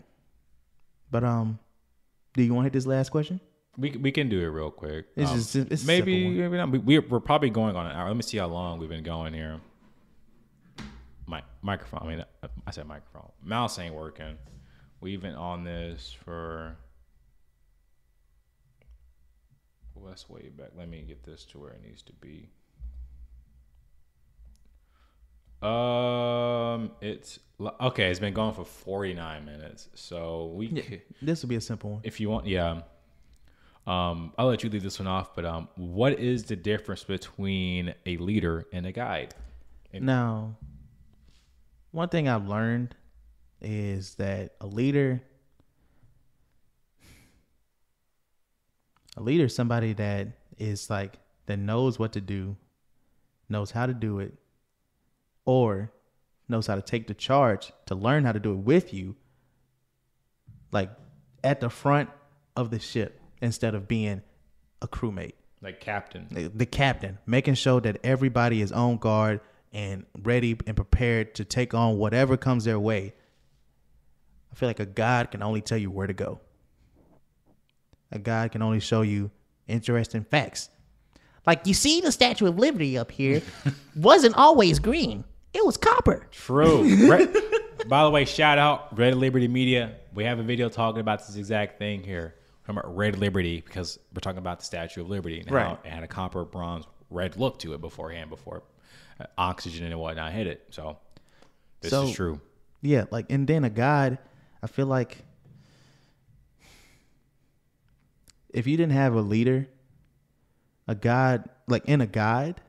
But 1.10 1.24
um, 1.24 1.58
do 2.34 2.42
you 2.42 2.54
want 2.54 2.64
to 2.64 2.66
hit 2.66 2.72
this 2.72 2.86
last 2.86 3.10
question? 3.10 3.40
We 3.80 3.92
we 3.92 4.12
can 4.12 4.28
do 4.28 4.38
it 4.40 4.46
real 4.48 4.70
quick. 4.70 5.06
It's 5.16 5.30
Um, 5.30 5.36
just- 5.38 5.56
it's 5.56 5.84
maybe 5.86 6.28
maybe 6.28 6.56
not. 6.56 6.70
We, 6.70 6.78
we're 6.78 7.00
we're 7.08 7.20
probably 7.20 7.50
going 7.50 7.76
on 7.76 7.86
an 7.86 7.92
hour. 7.92 8.06
Let 8.08 8.16
me 8.16 8.22
see 8.22 8.36
how 8.38 8.46
long 8.48 8.78
we've 8.78 8.88
been 8.88 9.02
going 9.04 9.32
here. 9.32 9.60
My 11.26 11.42
microphone. 11.62 12.00
I 12.02 12.06
mean, 12.06 12.24
uh, 12.42 12.48
I 12.66 12.70
said 12.72 12.86
microphone. 12.86 13.30
Mouse 13.42 13.78
ain't 13.78 13.94
working. 13.94 14.36
We've 15.00 15.20
been 15.22 15.34
on 15.34 15.64
this 15.64 16.12
for. 16.24 16.76
Well, 19.94 20.08
that's 20.08 20.28
way 20.28 20.48
back. 20.50 20.70
Let 20.76 20.88
me 20.88 21.02
get 21.06 21.22
this 21.24 21.44
to 21.46 21.58
where 21.58 21.70
it 21.70 21.82
needs 21.82 22.02
to 22.02 22.12
be. 22.14 22.48
Um, 25.62 26.90
it's 27.02 27.38
okay. 27.60 28.10
It's 28.10 28.18
been 28.20 28.32
going 28.34 28.54
for 28.54 28.64
forty 28.64 29.12
nine 29.14 29.44
minutes, 29.44 29.88
so 29.94 30.46
we. 30.54 30.68
could- 30.68 31.02
This 31.20 31.42
will 31.42 31.48
be 31.50 31.56
a 31.56 31.60
simple 31.60 31.90
one. 31.92 32.00
if 32.02 32.18
you 32.18 32.30
want, 32.30 32.46
yeah. 32.46 32.82
Um, 33.86 34.32
I'll 34.36 34.46
let 34.46 34.62
you 34.62 34.70
leave 34.70 34.82
this 34.82 34.98
one 34.98 35.08
off, 35.08 35.34
but 35.34 35.44
um, 35.44 35.68
what 35.76 36.18
is 36.18 36.44
the 36.44 36.56
difference 36.56 37.04
between 37.04 37.94
a 38.06 38.16
leader 38.18 38.66
and 38.72 38.86
a 38.86 38.92
guide? 38.92 39.34
Now, 39.92 40.56
one 41.90 42.08
thing 42.08 42.28
I've 42.28 42.46
learned 42.46 42.94
is 43.60 44.14
that 44.16 44.54
a 44.60 44.66
leader, 44.66 45.22
a 49.16 49.22
leader 49.22 49.46
is 49.46 49.54
somebody 49.54 49.92
that 49.94 50.28
is 50.58 50.88
like 50.88 51.18
that 51.46 51.58
knows 51.58 51.98
what 51.98 52.12
to 52.12 52.20
do, 52.20 52.56
knows 53.48 53.72
how 53.72 53.86
to 53.86 53.94
do 53.94 54.20
it, 54.20 54.34
or 55.44 55.90
knows 56.48 56.66
how 56.66 56.76
to 56.76 56.82
take 56.82 57.08
the 57.08 57.14
charge 57.14 57.72
to 57.86 57.94
learn 57.94 58.24
how 58.24 58.32
to 58.32 58.40
do 58.40 58.52
it 58.52 58.58
with 58.58 58.94
you, 58.94 59.16
like 60.70 60.90
at 61.42 61.60
the 61.60 61.70
front 61.70 62.08
of 62.54 62.70
the 62.70 62.78
ship 62.78 63.19
instead 63.40 63.74
of 63.74 63.88
being 63.88 64.22
a 64.82 64.88
crewmate 64.88 65.34
Like 65.62 65.80
captain. 65.80 66.26
the 66.30 66.48
the 66.48 66.66
captain, 66.66 67.18
making 67.26 67.54
sure 67.54 67.80
that 67.80 67.98
everybody 68.04 68.62
is 68.62 68.72
on 68.72 68.96
guard 68.98 69.40
and 69.72 70.04
ready 70.22 70.56
and 70.66 70.74
prepared 70.76 71.34
to 71.36 71.44
take 71.44 71.74
on 71.74 71.96
whatever 71.98 72.36
comes 72.36 72.64
their 72.64 72.78
way. 72.80 73.14
I 74.50 74.54
feel 74.56 74.68
like 74.68 74.80
a 74.80 74.86
God 74.86 75.30
can 75.30 75.42
only 75.42 75.60
tell 75.60 75.78
you 75.78 75.90
where 75.90 76.06
to 76.06 76.12
go. 76.12 76.40
A 78.10 78.18
God 78.18 78.50
can 78.50 78.62
only 78.62 78.80
show 78.80 79.02
you 79.02 79.30
interesting 79.68 80.24
facts. 80.24 80.68
Like, 81.46 81.66
you 81.66 81.74
see 81.74 82.00
the 82.00 82.10
Statue 82.12 82.46
of 82.46 82.58
Liberty 82.58 82.98
up 82.98 83.10
here 83.12 83.42
wasn't 83.96 84.34
always 84.36 84.78
green. 84.80 85.24
It 85.54 85.64
was 85.64 85.76
copper. 85.76 86.26
True. 86.32 87.08
Red- 87.08 87.34
by 87.88 88.02
the 88.04 88.10
way, 88.10 88.24
shout 88.24 88.58
out 88.58 88.96
Red 88.98 89.14
Liberty 89.14 89.48
Media. 89.48 89.94
We 90.14 90.24
have 90.24 90.38
a 90.38 90.42
video 90.42 90.68
talking 90.68 91.00
about 91.00 91.24
this 91.26 91.36
exact 91.36 91.78
thing 91.78 92.02
here. 92.02 92.34
About 92.68 92.96
Red 92.96 93.18
Liberty 93.18 93.60
because 93.60 93.98
we're 94.14 94.20
talking 94.20 94.38
about 94.38 94.60
the 94.60 94.64
Statue 94.64 95.00
of 95.00 95.08
Liberty 95.08 95.40
and 95.40 95.50
how 95.50 95.78
it 95.84 95.88
had 95.90 96.04
a 96.04 96.06
copper, 96.06 96.44
bronze, 96.44 96.84
red 97.10 97.36
look 97.36 97.58
to 97.60 97.74
it 97.74 97.80
beforehand 97.80 98.30
before 98.30 98.62
uh, 99.18 99.24
oxygen 99.36 99.86
and 99.86 99.98
whatnot 99.98 100.32
hit 100.32 100.46
it. 100.46 100.66
So 100.70 100.96
this 101.80 101.90
So- 101.90 102.04
is 102.04 102.14
true. 102.14 102.40
Yeah, 102.82 103.04
like 103.10 103.26
and 103.30 103.46
then 103.46 103.64
a 103.64 103.70
God, 103.70 104.18
I 104.62 104.66
feel 104.68 104.86
like 104.86 105.18
if 108.50 108.66
you 108.66 108.76
didn't 108.76 108.92
have 108.92 109.14
a 109.14 109.20
leader, 109.20 109.68
a 110.88 110.94
God 110.94 111.48
like 111.68 111.84
in 111.86 112.00
a 112.00 112.06
guide, 112.06 112.60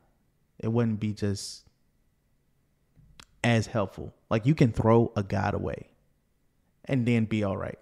it 0.59 0.67
wouldn't 0.67 0.99
be 0.99 1.13
just 1.13 1.65
as 3.43 3.67
helpful. 3.67 4.13
Like 4.29 4.45
you 4.45 4.53
can 4.55 4.71
throw 4.71 5.11
a 5.15 5.23
God 5.23 5.53
away 5.53 5.87
and 6.85 7.05
then 7.05 7.25
be 7.25 7.43
all 7.43 7.57
right. 7.57 7.79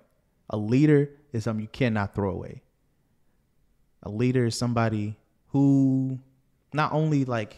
A 0.50 0.58
leader 0.58 1.10
is 1.32 1.44
something 1.44 1.62
you 1.62 1.68
cannot 1.70 2.16
throw 2.16 2.32
away. 2.32 2.62
A 4.04 4.10
leader 4.10 4.46
is 4.46 4.58
somebody 4.58 5.18
who 5.50 6.20
not 6.74 6.94
only 6.94 7.26
like 7.26 7.58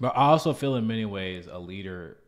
But 0.00 0.16
I 0.16 0.26
also 0.26 0.52
feel 0.52 0.76
in 0.76 0.86
many 0.86 1.04
ways 1.04 1.48
a 1.50 1.58
leader 1.58 2.18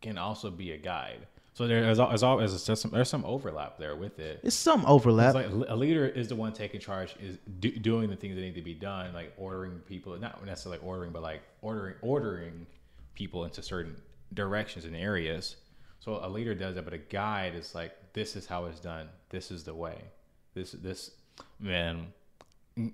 can 0.00 0.18
also 0.18 0.50
be 0.50 0.72
a 0.72 0.78
guide. 0.78 1.26
So 1.54 1.66
there's 1.66 1.98
al- 1.98 2.08
there's, 2.08 2.22
al- 2.22 2.38
there's, 2.38 2.66
there's 2.66 2.80
some 2.80 2.92
there's 2.92 3.08
some 3.08 3.24
overlap 3.24 3.78
there 3.78 3.96
with 3.96 4.20
it. 4.20 4.40
it's 4.44 4.54
some 4.54 4.86
overlap. 4.86 5.34
It's 5.34 5.52
like 5.56 5.68
a 5.68 5.74
leader 5.74 6.06
is 6.06 6.28
the 6.28 6.36
one 6.36 6.52
taking 6.52 6.78
charge, 6.80 7.16
is 7.20 7.36
do, 7.58 7.72
doing 7.72 8.08
the 8.10 8.14
things 8.16 8.36
that 8.36 8.42
need 8.42 8.54
to 8.54 8.62
be 8.62 8.74
done, 8.74 9.12
like 9.12 9.32
ordering 9.36 9.80
people, 9.80 10.16
not 10.18 10.44
necessarily 10.46 10.80
ordering, 10.84 11.10
but 11.10 11.20
like 11.22 11.42
ordering 11.60 11.96
ordering 12.00 12.66
people 13.14 13.44
into 13.44 13.60
certain 13.60 13.96
directions 14.34 14.84
and 14.84 14.94
areas. 14.94 15.56
So 16.00 16.20
a 16.22 16.28
leader 16.28 16.54
does 16.54 16.76
that, 16.76 16.84
but 16.84 16.94
a 16.94 16.98
guide 16.98 17.54
is 17.54 17.74
like, 17.74 17.92
this 18.12 18.36
is 18.36 18.46
how 18.46 18.66
it's 18.66 18.80
done. 18.80 19.08
This 19.30 19.50
is 19.50 19.64
the 19.64 19.74
way. 19.74 20.02
This 20.54 20.72
this 20.72 21.10
man, 21.60 22.12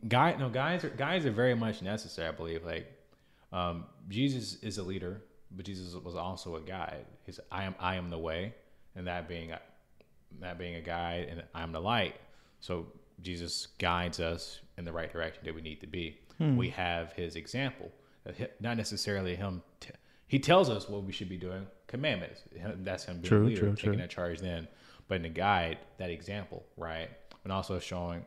guide 0.08 0.38
no 0.38 0.48
guides 0.48 0.84
are 0.84 0.90
guides 0.90 1.24
are 1.26 1.30
very 1.30 1.54
much 1.54 1.82
necessary. 1.82 2.28
I 2.28 2.32
believe 2.32 2.64
like 2.64 2.86
um, 3.52 3.84
Jesus 4.08 4.56
is 4.62 4.78
a 4.78 4.82
leader, 4.82 5.22
but 5.50 5.64
Jesus 5.64 5.94
was 5.94 6.14
also 6.14 6.56
a 6.56 6.60
guide. 6.60 7.06
He's 7.24 7.38
I 7.50 7.64
am 7.64 7.74
I 7.78 7.96
am 7.96 8.10
the 8.10 8.18
way, 8.18 8.54
and 8.96 9.06
that 9.06 9.28
being 9.28 9.52
that 10.40 10.58
being 10.58 10.74
a 10.74 10.80
guide, 10.80 11.28
and 11.30 11.42
I'm 11.54 11.72
the 11.72 11.80
light. 11.80 12.16
So 12.60 12.86
Jesus 13.22 13.68
guides 13.78 14.18
us 14.20 14.60
in 14.76 14.84
the 14.84 14.92
right 14.92 15.12
direction 15.12 15.42
that 15.44 15.54
we 15.54 15.62
need 15.62 15.80
to 15.82 15.86
be. 15.86 16.18
We 16.56 16.70
have 16.70 17.12
His 17.12 17.36
example, 17.36 17.92
not 18.60 18.76
necessarily 18.76 19.36
Him. 19.36 19.62
T- 19.80 19.90
he 20.34 20.40
tells 20.40 20.68
us 20.68 20.88
what 20.88 21.04
we 21.04 21.12
should 21.12 21.28
be 21.28 21.36
doing. 21.36 21.64
Commandments. 21.86 22.42
That's 22.82 23.04
Him 23.04 23.18
being 23.18 23.28
True, 23.28 23.44
a 23.44 23.46
leader, 23.46 23.60
true, 23.60 23.70
taking 23.76 23.92
true. 23.92 23.96
that 23.98 24.10
charge. 24.10 24.40
Then, 24.40 24.66
but 25.06 25.14
in 25.14 25.22
the 25.22 25.28
guide, 25.28 25.78
that 25.98 26.10
example, 26.10 26.64
right, 26.76 27.08
and 27.44 27.52
also 27.52 27.78
showing 27.78 28.24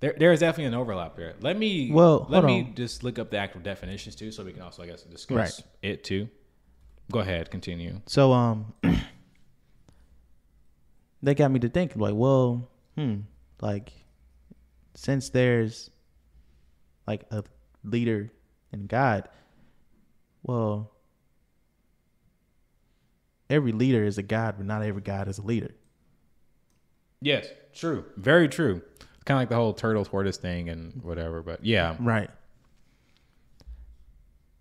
there 0.00 0.14
there 0.18 0.32
is 0.32 0.40
definitely 0.40 0.68
an 0.68 0.74
overlap 0.74 1.14
there. 1.14 1.34
Let 1.42 1.58
me 1.58 1.90
Well, 1.92 2.24
let 2.30 2.44
me 2.44 2.62
on. 2.62 2.74
just 2.74 3.04
look 3.04 3.18
up 3.18 3.30
the 3.30 3.36
actual 3.36 3.60
definitions 3.60 4.14
too, 4.14 4.32
so 4.32 4.42
we 4.42 4.54
can 4.54 4.62
also 4.62 4.82
I 4.82 4.86
guess 4.86 5.02
discuss 5.02 5.36
Right. 5.36 5.52
it 5.82 6.02
too. 6.02 6.30
Go 7.10 7.18
ahead, 7.20 7.50
continue. 7.50 8.00
So 8.06 8.32
um 8.32 8.72
that 11.22 11.34
got 11.36 11.50
me 11.50 11.60
to 11.60 11.68
think 11.68 11.94
like, 11.94 12.14
well, 12.14 12.70
hmm, 12.96 13.16
like 13.60 13.92
since 14.94 15.28
there's 15.28 15.90
like 17.06 17.24
a 17.30 17.44
leader 17.84 18.32
and 18.72 18.88
God, 18.88 19.28
well 20.42 20.88
every 23.52 23.72
leader 23.72 24.02
is 24.02 24.18
a 24.18 24.22
God, 24.22 24.54
but 24.56 24.66
not 24.66 24.82
every 24.82 25.02
God 25.02 25.28
is 25.28 25.38
a 25.38 25.42
leader. 25.42 25.70
Yes, 27.20 27.46
true, 27.74 28.04
very 28.16 28.48
true. 28.48 28.82
Kind 29.24 29.36
of 29.36 29.42
like 29.42 29.48
the 29.50 29.54
whole 29.54 29.72
turtle 29.74 30.04
tortoise 30.04 30.38
thing 30.38 30.68
and 30.68 31.00
whatever, 31.04 31.42
but 31.42 31.64
yeah, 31.64 31.96
Right. 32.00 32.30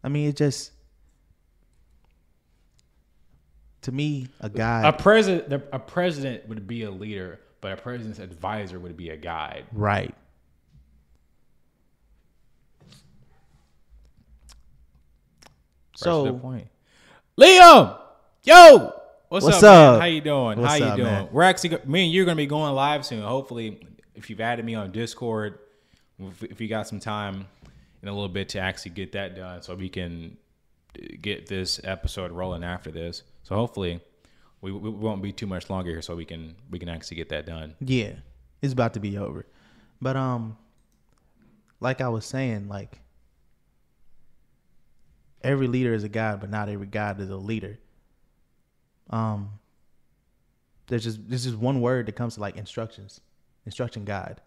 I 0.04 0.10
mean 0.10 0.30
it 0.30 0.36
just 0.36 0.72
to 3.84 3.92
me, 3.92 4.28
a 4.40 4.50
guy 4.50 4.88
a 4.88 4.94
president 4.94 5.64
a 5.72 5.80
president 5.80 6.48
would 6.48 6.68
be 6.68 6.84
a 6.84 6.92
leader, 6.92 7.40
but 7.62 7.72
a 7.72 7.78
president's 7.78 8.20
advisor 8.20 8.80
would 8.80 8.96
be 8.98 9.10
a 9.10 9.18
guide. 9.18 9.66
right. 9.72 10.14
Press 15.94 16.00
the 16.02 16.04
So 16.04 16.34
point. 16.34 16.68
Liam, 17.40 17.98
yo, 18.44 18.94
what's, 19.30 19.46
What's 19.46 19.64
up? 19.64 19.96
up? 19.96 20.02
How 20.02 20.08
you 20.08 20.22
doing? 20.22 20.60
What's 20.60 20.74
How 20.74 20.78
you 20.78 20.86
up, 20.86 20.98
doing? 20.98 21.08
man? 21.12 21.30
We're 21.32 21.44
actually 21.44 21.78
me 21.86 22.06
and 22.06 22.14
you're 22.14 22.26
gonna 22.26 22.36
be 22.36 22.46
going 22.46 22.74
live 22.74 23.06
soon. 23.06 23.22
Hopefully, 23.22 23.86
if 24.16 24.30
you've 24.30 24.42
added 24.42 24.66
me 24.66 24.76
on 24.76 24.92
Discord, 24.92 25.60
if, 26.20 26.44
if 26.44 26.62
you 26.62 26.68
got 26.68 26.88
some 26.88 27.00
time 27.00 27.48
in 28.02 28.08
a 28.08 28.14
little 28.14 28.30
bit 28.30 28.50
to 28.50 28.60
actually 28.60 28.92
get 28.92 29.12
that 29.14 29.36
done, 29.36 29.62
so 29.62 29.76
we 29.76 29.90
can 29.90 30.38
get 31.22 31.48
this 31.48 31.80
episode 31.84 32.32
rolling 32.32 32.64
after 32.64 32.92
this. 32.92 33.24
So 33.44 33.56
hopefully, 33.56 34.02
we, 34.62 34.72
we 34.72 34.90
won't 34.90 35.22
be 35.22 35.32
too 35.32 35.48
much 35.48 35.70
longer 35.70 35.92
here, 35.92 36.02
so 36.02 36.16
we 36.16 36.26
can 36.26 36.56
we 36.70 36.80
can 36.80 36.90
actually 36.90 37.18
get 37.18 37.30
that 37.30 37.46
done. 37.46 37.76
Yeah, 37.80 38.14
it's 38.62 38.74
about 38.74 38.94
to 38.96 39.00
be 39.00 39.18
over. 39.18 39.46
But 40.02 40.16
um, 40.16 40.58
like 41.80 42.02
I 42.02 42.10
was 42.10 42.26
saying, 42.26 42.68
like 42.68 43.00
every 45.44 45.68
leader 45.68 45.94
is 45.94 46.04
a 46.04 46.10
god, 46.10 46.42
but 46.42 46.50
not 46.50 46.70
every 46.70 46.88
god 46.88 47.20
is 47.20 47.30
a 47.30 47.38
leader. 47.38 47.80
Um, 49.12 49.52
there's 50.88 51.04
just 51.04 51.28
there's 51.30 51.44
just 51.46 51.58
one 51.58 51.82
word 51.82 52.06
that 52.08 52.14
comes 52.16 52.36
to 52.36 52.42
like 52.42 52.58
instructions, 52.58 53.22
instruction 53.66 54.06
guide. 54.06 54.42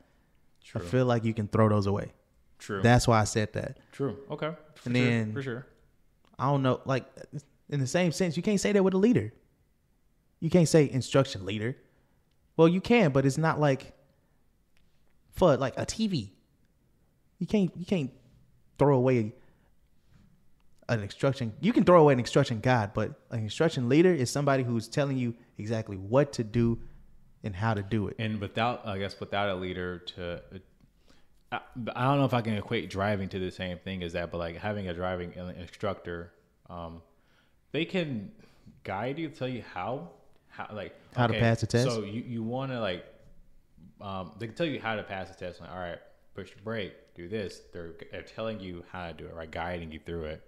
True. 0.65 0.81
I 0.81 0.85
feel 0.85 1.05
like 1.07 1.25
you 1.25 1.35
can 1.35 1.47
throw 1.49 1.69
those 1.69 1.87
away. 1.87 2.13
True. 2.59 2.81
That's 2.83 3.07
why 3.07 3.21
I 3.21 3.25
said 3.25 3.53
that. 3.53 3.79
True. 3.93 4.17
Okay. 4.31 4.53
For 4.77 4.89
And 4.89 4.97
sure, 4.97 5.05
then- 5.07 5.33
for 5.33 5.43
sure. 5.43 5.67
I 6.39 6.47
don't 6.51 6.63
know, 6.63 6.81
like 6.85 7.05
in 7.71 7.79
the 7.79 7.87
same 7.87 8.11
sense, 8.11 8.37
you 8.37 8.43
can't 8.43 8.61
say 8.61 8.73
that 8.73 8.83
with 8.83 8.95
a 8.95 8.99
leader. 8.99 9.33
You 10.41 10.51
can't 10.51 10.69
say 10.69 10.91
instruction 10.91 11.45
leader. 11.47 11.77
Well, 12.57 12.67
you 12.69 12.81
can, 12.81 13.13
but 13.13 13.25
it's 13.25 13.39
not 13.39 13.61
like 13.61 13.93
for 15.33 15.57
like 15.57 15.75
a 15.79 15.87
TV. 15.87 16.31
You 17.39 17.47
can't 17.47 17.71
you 17.77 17.85
can't 17.87 18.11
throw 18.79 18.97
away 18.97 19.33
an 20.89 21.01
instruction. 21.01 21.53
You 21.61 21.73
can 21.73 21.85
throw 21.85 22.01
away 22.01 22.13
an 22.13 22.19
instruction 22.19 22.61
guide, 22.61 22.93
but 22.95 23.13
an 23.31 23.41
instruction 23.41 23.89
leader 23.89 24.13
is 24.13 24.31
somebody 24.31 24.63
who's 24.63 24.89
telling 24.89 25.17
you 25.17 25.35
exactly 25.59 25.97
what 25.97 26.33
to 26.35 26.45
do 26.45 26.79
and 27.45 27.55
how 27.55 27.75
to 27.75 27.83
do 27.83 28.09
it. 28.09 28.17
and 28.19 28.41
without 28.41 28.87
i 28.87 28.97
guess 28.99 29.21
without 29.21 29.51
a 29.51 29.55
leader 29.55 29.99
to 29.99 30.41
I, 31.53 31.61
I 31.95 32.05
don't 32.05 32.19
know 32.19 32.25
if 32.25 32.33
i 32.35 32.41
can 32.41 32.55
equate 32.55 32.89
driving 32.91 33.29
to 33.29 33.39
the 33.39 33.51
same 33.51 33.79
thing 33.79 34.03
as 34.03 34.15
that 34.15 34.33
but 34.33 34.39
like 34.39 34.57
having 34.57 34.89
a 34.89 34.95
driving 34.95 35.33
instructor 35.59 36.33
um 36.71 37.03
they 37.73 37.85
can 37.85 38.33
guide 38.83 39.19
you 39.19 39.29
tell 39.29 39.47
you 39.47 39.63
how 39.75 40.09
how 40.49 40.69
like 40.73 40.95
How 41.15 41.27
to 41.27 41.35
pass 41.35 41.61
the 41.61 41.67
test? 41.67 41.91
so 41.91 42.03
you, 42.03 42.23
you 42.23 42.43
want 42.43 42.73
to 42.73 42.81
like 42.81 43.05
um 44.01 44.33
they 44.39 44.47
can 44.47 44.57
tell 44.57 44.67
you 44.67 44.81
how 44.81 44.97
to 44.97 45.03
pass 45.03 45.29
the 45.29 45.35
test 45.35 45.61
like 45.61 45.71
all 45.71 45.79
right 45.79 45.99
push 46.35 46.51
the 46.55 46.63
brake 46.63 46.95
do 47.15 47.29
this 47.29 47.61
they're, 47.75 47.93
they're 48.11 48.23
telling 48.23 48.59
you 48.59 48.83
how 48.91 49.09
to 49.09 49.13
do 49.13 49.27
it 49.27 49.35
right 49.35 49.51
guiding 49.51 49.93
you 49.93 50.01
through 50.05 50.25
it 50.25 50.43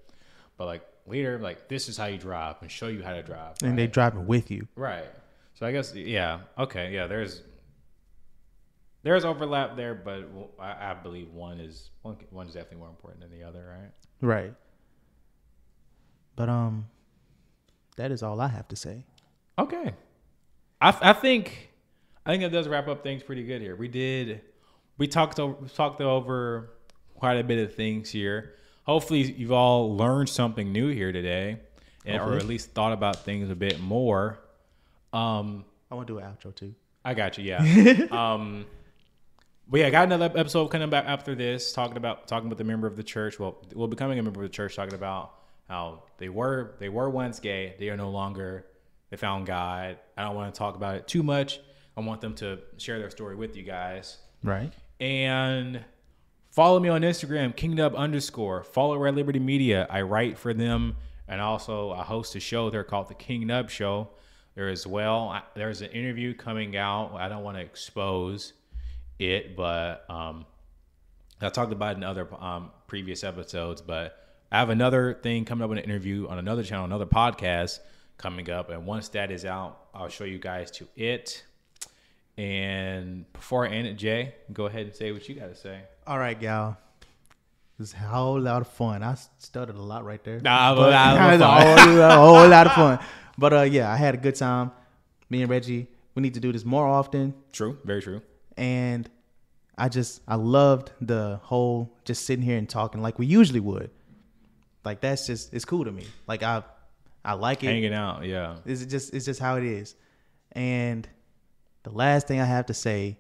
but 0.57 0.67
like 0.67 0.83
leader 1.07 1.39
like 1.39 1.69
this 1.69 1.89
is 1.89 1.97
how 1.97 2.07
you 2.07 2.19
drive 2.19 2.57
and 2.61 2.71
show 2.71 2.89
you 2.89 3.03
how 3.03 3.13
to 3.13 3.23
drive 3.23 3.55
And 3.63 3.79
they 3.79 3.87
driving 3.87 4.27
with 4.27 4.51
you. 4.51 4.67
Right. 4.75 5.07
So 5.55 5.67
I 5.67 5.73
guess 5.73 5.95
yeah. 5.95 6.41
Okay. 6.59 6.93
Yeah. 6.93 7.07
There's 7.07 7.43
there's 9.03 9.25
overlap 9.25 9.77
there, 9.77 9.95
but 9.95 10.29
I, 10.59 10.91
I 10.91 10.95
believe 10.95 11.33
one 11.33 11.61
is 11.61 11.91
one 12.03 12.17
one 12.31 12.47
is 12.49 12.55
definitely 12.55 12.79
more 12.79 12.89
important 12.89 13.21
than 13.21 13.31
the 13.31 13.45
other. 13.47 13.93
Right. 14.21 14.35
Right. 14.35 14.55
But 16.35 16.49
um 16.49 16.87
that 17.97 18.11
is 18.11 18.23
all 18.23 18.41
I 18.41 18.49
have 18.49 18.69
to 18.69 18.77
say. 18.77 19.05
Okay. 19.59 19.95
I 20.81 20.97
I 21.01 21.13
think 21.13 21.73
I 22.25 22.31
think 22.31 22.43
it 22.43 22.51
does 22.51 22.69
wrap 22.69 22.89
up 22.89 23.03
things 23.03 23.23
pretty 23.23 23.45
good 23.45 23.63
here. 23.63 23.77
We 23.77 23.89
did 23.89 24.41
we 24.99 25.07
talked 25.07 25.39
over 25.39 25.69
talked 25.69 26.01
over 26.01 26.71
quite 27.15 27.37
a 27.39 27.45
bit 27.45 27.59
of 27.59 27.75
things 27.75 28.11
here. 28.11 28.55
Hopefully 28.87 29.33
you've 29.33 29.53
all 29.53 29.97
learned 29.97 30.29
something 30.29 30.73
new 30.73 30.89
here 30.89 31.13
today, 31.13 31.59
and, 32.05 32.23
or 32.23 32.37
at 32.37 32.47
least 32.47 32.71
thought 32.71 32.93
about 32.93 33.25
things 33.25 33.51
a 33.51 33.57
bit 33.57 33.81
more. 33.81 34.39
Um, 35.13 35.65
I 35.91 35.97
want 35.97 36.07
to 36.07 36.15
do 36.15 36.19
an 36.19 36.25
outro 36.25 36.55
too. 36.55 36.75
I 37.05 37.15
got 37.15 37.37
you. 37.37 37.45
Yeah. 37.45 38.07
um, 38.11 38.67
but 39.69 39.81
yeah, 39.81 39.89
I 39.89 39.91
got 39.91 40.05
another 40.05 40.33
episode 40.39 40.69
coming 40.69 40.89
back 40.89 41.07
after 41.07 41.35
this, 41.35 41.73
talking 41.73 41.97
about 41.97 42.29
talking 42.29 42.49
with 42.49 42.61
a 42.61 42.65
member 42.65 42.87
of 42.87 42.97
the 42.97 43.03
church. 43.03 43.41
Well, 43.41 43.65
well, 43.75 43.89
becoming 43.89 44.19
a 44.19 44.23
member 44.23 44.41
of 44.41 44.49
the 44.49 44.55
church, 44.55 44.77
talking 44.77 44.95
about 44.95 45.35
how 45.69 46.05
they 46.19 46.29
were 46.29 46.75
they 46.79 46.89
were 46.89 47.11
once 47.11 47.41
gay, 47.41 47.75
they 47.79 47.89
are 47.89 47.97
no 47.97 48.11
longer. 48.11 48.67
They 49.11 49.17
found 49.17 49.47
God. 49.47 49.99
I 50.17 50.23
don't 50.25 50.35
want 50.35 50.53
to 50.53 50.59
talk 50.59 50.75
about 50.75 50.97
it 50.97 51.07
too 51.07 51.23
much. 51.23 51.61
I 51.97 52.01
want 52.01 52.21
them 52.21 52.35
to 52.37 52.59
share 52.77 52.99
their 52.99 53.11
story 53.11 53.37
with 53.37 53.57
you 53.57 53.63
guys. 53.63 54.19
Right. 54.43 54.73
And 55.01 55.85
follow 56.57 56.81
me 56.81 56.89
on 56.89 57.03
Instagram, 57.03 57.55
Kingdom 57.55 57.95
underscore. 57.95 58.65
Follow 58.65 58.97
Red 58.97 59.15
Liberty 59.15 59.39
Media. 59.39 59.87
I 59.91 60.01
write 60.01 60.39
for 60.39 60.55
them, 60.55 60.97
and 61.29 61.39
also 61.39 61.93
I 61.93 62.03
host 62.03 62.35
a 62.35 62.41
show 62.41 62.71
there 62.71 62.83
called 62.83 63.09
the 63.09 63.15
King 63.15 63.47
Nub 63.47 63.69
Show. 63.69 64.09
There 64.55 64.71
as 64.71 64.87
well. 64.87 65.29
I, 65.29 65.43
there's 65.55 65.83
an 65.83 65.91
interview 65.91 66.33
coming 66.33 66.79
out. 66.79 67.13
I 67.15 67.29
don't 67.29 67.45
want 67.45 67.59
to 67.59 67.63
expose 67.63 68.55
it, 69.19 69.55
but 69.55 70.09
um, 70.09 70.47
I 71.43 71.51
talked 71.51 71.73
about 71.73 71.93
it 71.93 71.99
in 71.99 72.05
other 72.05 72.27
um, 72.43 72.71
previous 72.87 73.23
episodes. 73.23 73.83
But 73.83 74.19
I 74.51 74.59
have 74.59 74.71
another 74.71 75.13
thing 75.13 75.45
coming 75.45 75.63
up 75.63 75.71
in 75.73 75.77
an 75.77 75.85
interview 75.85 76.27
on 76.27 76.39
another 76.39 76.63
channel, 76.63 76.87
another 76.87 77.05
podcast 77.05 77.81
coming 78.17 78.49
up. 78.51 78.71
And 78.71 78.87
once 78.87 79.11
that 79.11 79.31
is 79.31 79.45
out, 79.45 79.89
I'll 79.95 80.09
show 80.09 80.25
you 80.25 80.39
guys 80.39 80.71
to 80.71 80.89
it. 80.97 81.45
And 82.39 83.31
before 83.35 83.67
I 83.67 83.73
end 83.73 83.89
it, 83.89 83.99
Jay, 83.99 84.35
go 84.55 84.65
ahead 84.65 84.87
and 84.87 84.95
say 84.95 85.13
what 85.13 85.29
you 85.29 85.35
got 85.35 85.51
to 85.51 85.55
say. 85.55 85.83
All 86.07 86.19
right, 86.19 86.39
gal. 86.39 86.79
This 87.79 87.89
is 87.89 87.95
a 87.95 87.99
whole 87.99 88.41
lot 88.41 88.63
of 88.63 88.69
fun. 88.69 89.03
I 89.03 89.17
stuttered 89.39 89.75
a 89.75 89.83
lot 89.83 90.05
right 90.05 90.23
there. 90.23 90.39
Nah, 90.41 90.75
but 90.75 90.93
but 90.93 91.21
it 91.21 91.33
was 91.33 91.41
a 91.41 92.11
whole, 92.11 92.37
whole 92.39 92.49
lot 92.49 92.67
of 92.67 92.73
fun. 92.73 92.99
But 93.37 93.53
uh, 93.53 93.63
yeah, 93.63 93.93
I 93.93 93.97
had 93.97 94.15
a 94.15 94.19
good 94.19 94.37
time. 94.37 94.71
Me 95.29 95.43
and 95.43 95.51
Reggie, 95.51 95.89
we 96.15 96.23
need 96.23 96.35
to 96.35 96.41
do 96.41 96.53
this 96.53 96.65
more 96.65 96.87
often. 96.87 97.35
True, 97.53 97.79
very 97.85 98.01
true. 98.01 98.23
And 98.57 99.11
I 99.77 99.89
just 99.89 100.23
I 100.27 100.37
loved 100.37 100.93
the 101.01 101.41
whole 101.43 101.93
just 102.05 102.25
sitting 102.25 102.45
here 102.45 102.57
and 102.57 102.69
talking 102.69 103.03
like 103.03 103.19
we 103.19 103.27
usually 103.27 103.61
would. 103.61 103.91
Like 104.85 105.01
that's 105.01 105.27
just 105.27 105.53
it's 105.53 105.65
cool 105.65 105.85
to 105.85 105.93
me. 105.93 106.07
Like 106.27 106.43
I 106.45 106.63
I 107.25 107.35
like 107.35 107.65
it. 107.65 107.67
Hanging 107.67 107.93
out, 107.93 108.25
yeah. 108.25 108.59
It's 108.65 108.87
just 108.87 109.13
it's 109.13 109.27
just 109.27 109.41
how 109.41 109.57
it 109.57 109.65
is. 109.65 109.97
And 110.53 111.07
the 111.83 111.91
last 111.91 112.29
thing 112.29 112.41
I 112.41 112.45
have 112.45 112.67
to 112.67 112.75
say, 112.75 113.19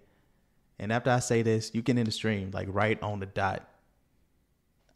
and 0.78 0.92
after 0.92 1.10
I 1.10 1.20
say 1.20 1.42
this, 1.42 1.70
you 1.74 1.82
can 1.82 1.98
end 1.98 2.08
the 2.08 2.12
stream 2.12 2.50
like 2.52 2.68
right 2.70 3.00
on 3.02 3.20
the 3.20 3.26
dot. 3.26 3.68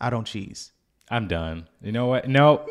I 0.00 0.10
don't 0.10 0.26
cheese. 0.26 0.72
I'm 1.10 1.28
done. 1.28 1.68
You 1.82 1.92
know 1.92 2.06
what? 2.06 2.28
No. 2.28 2.66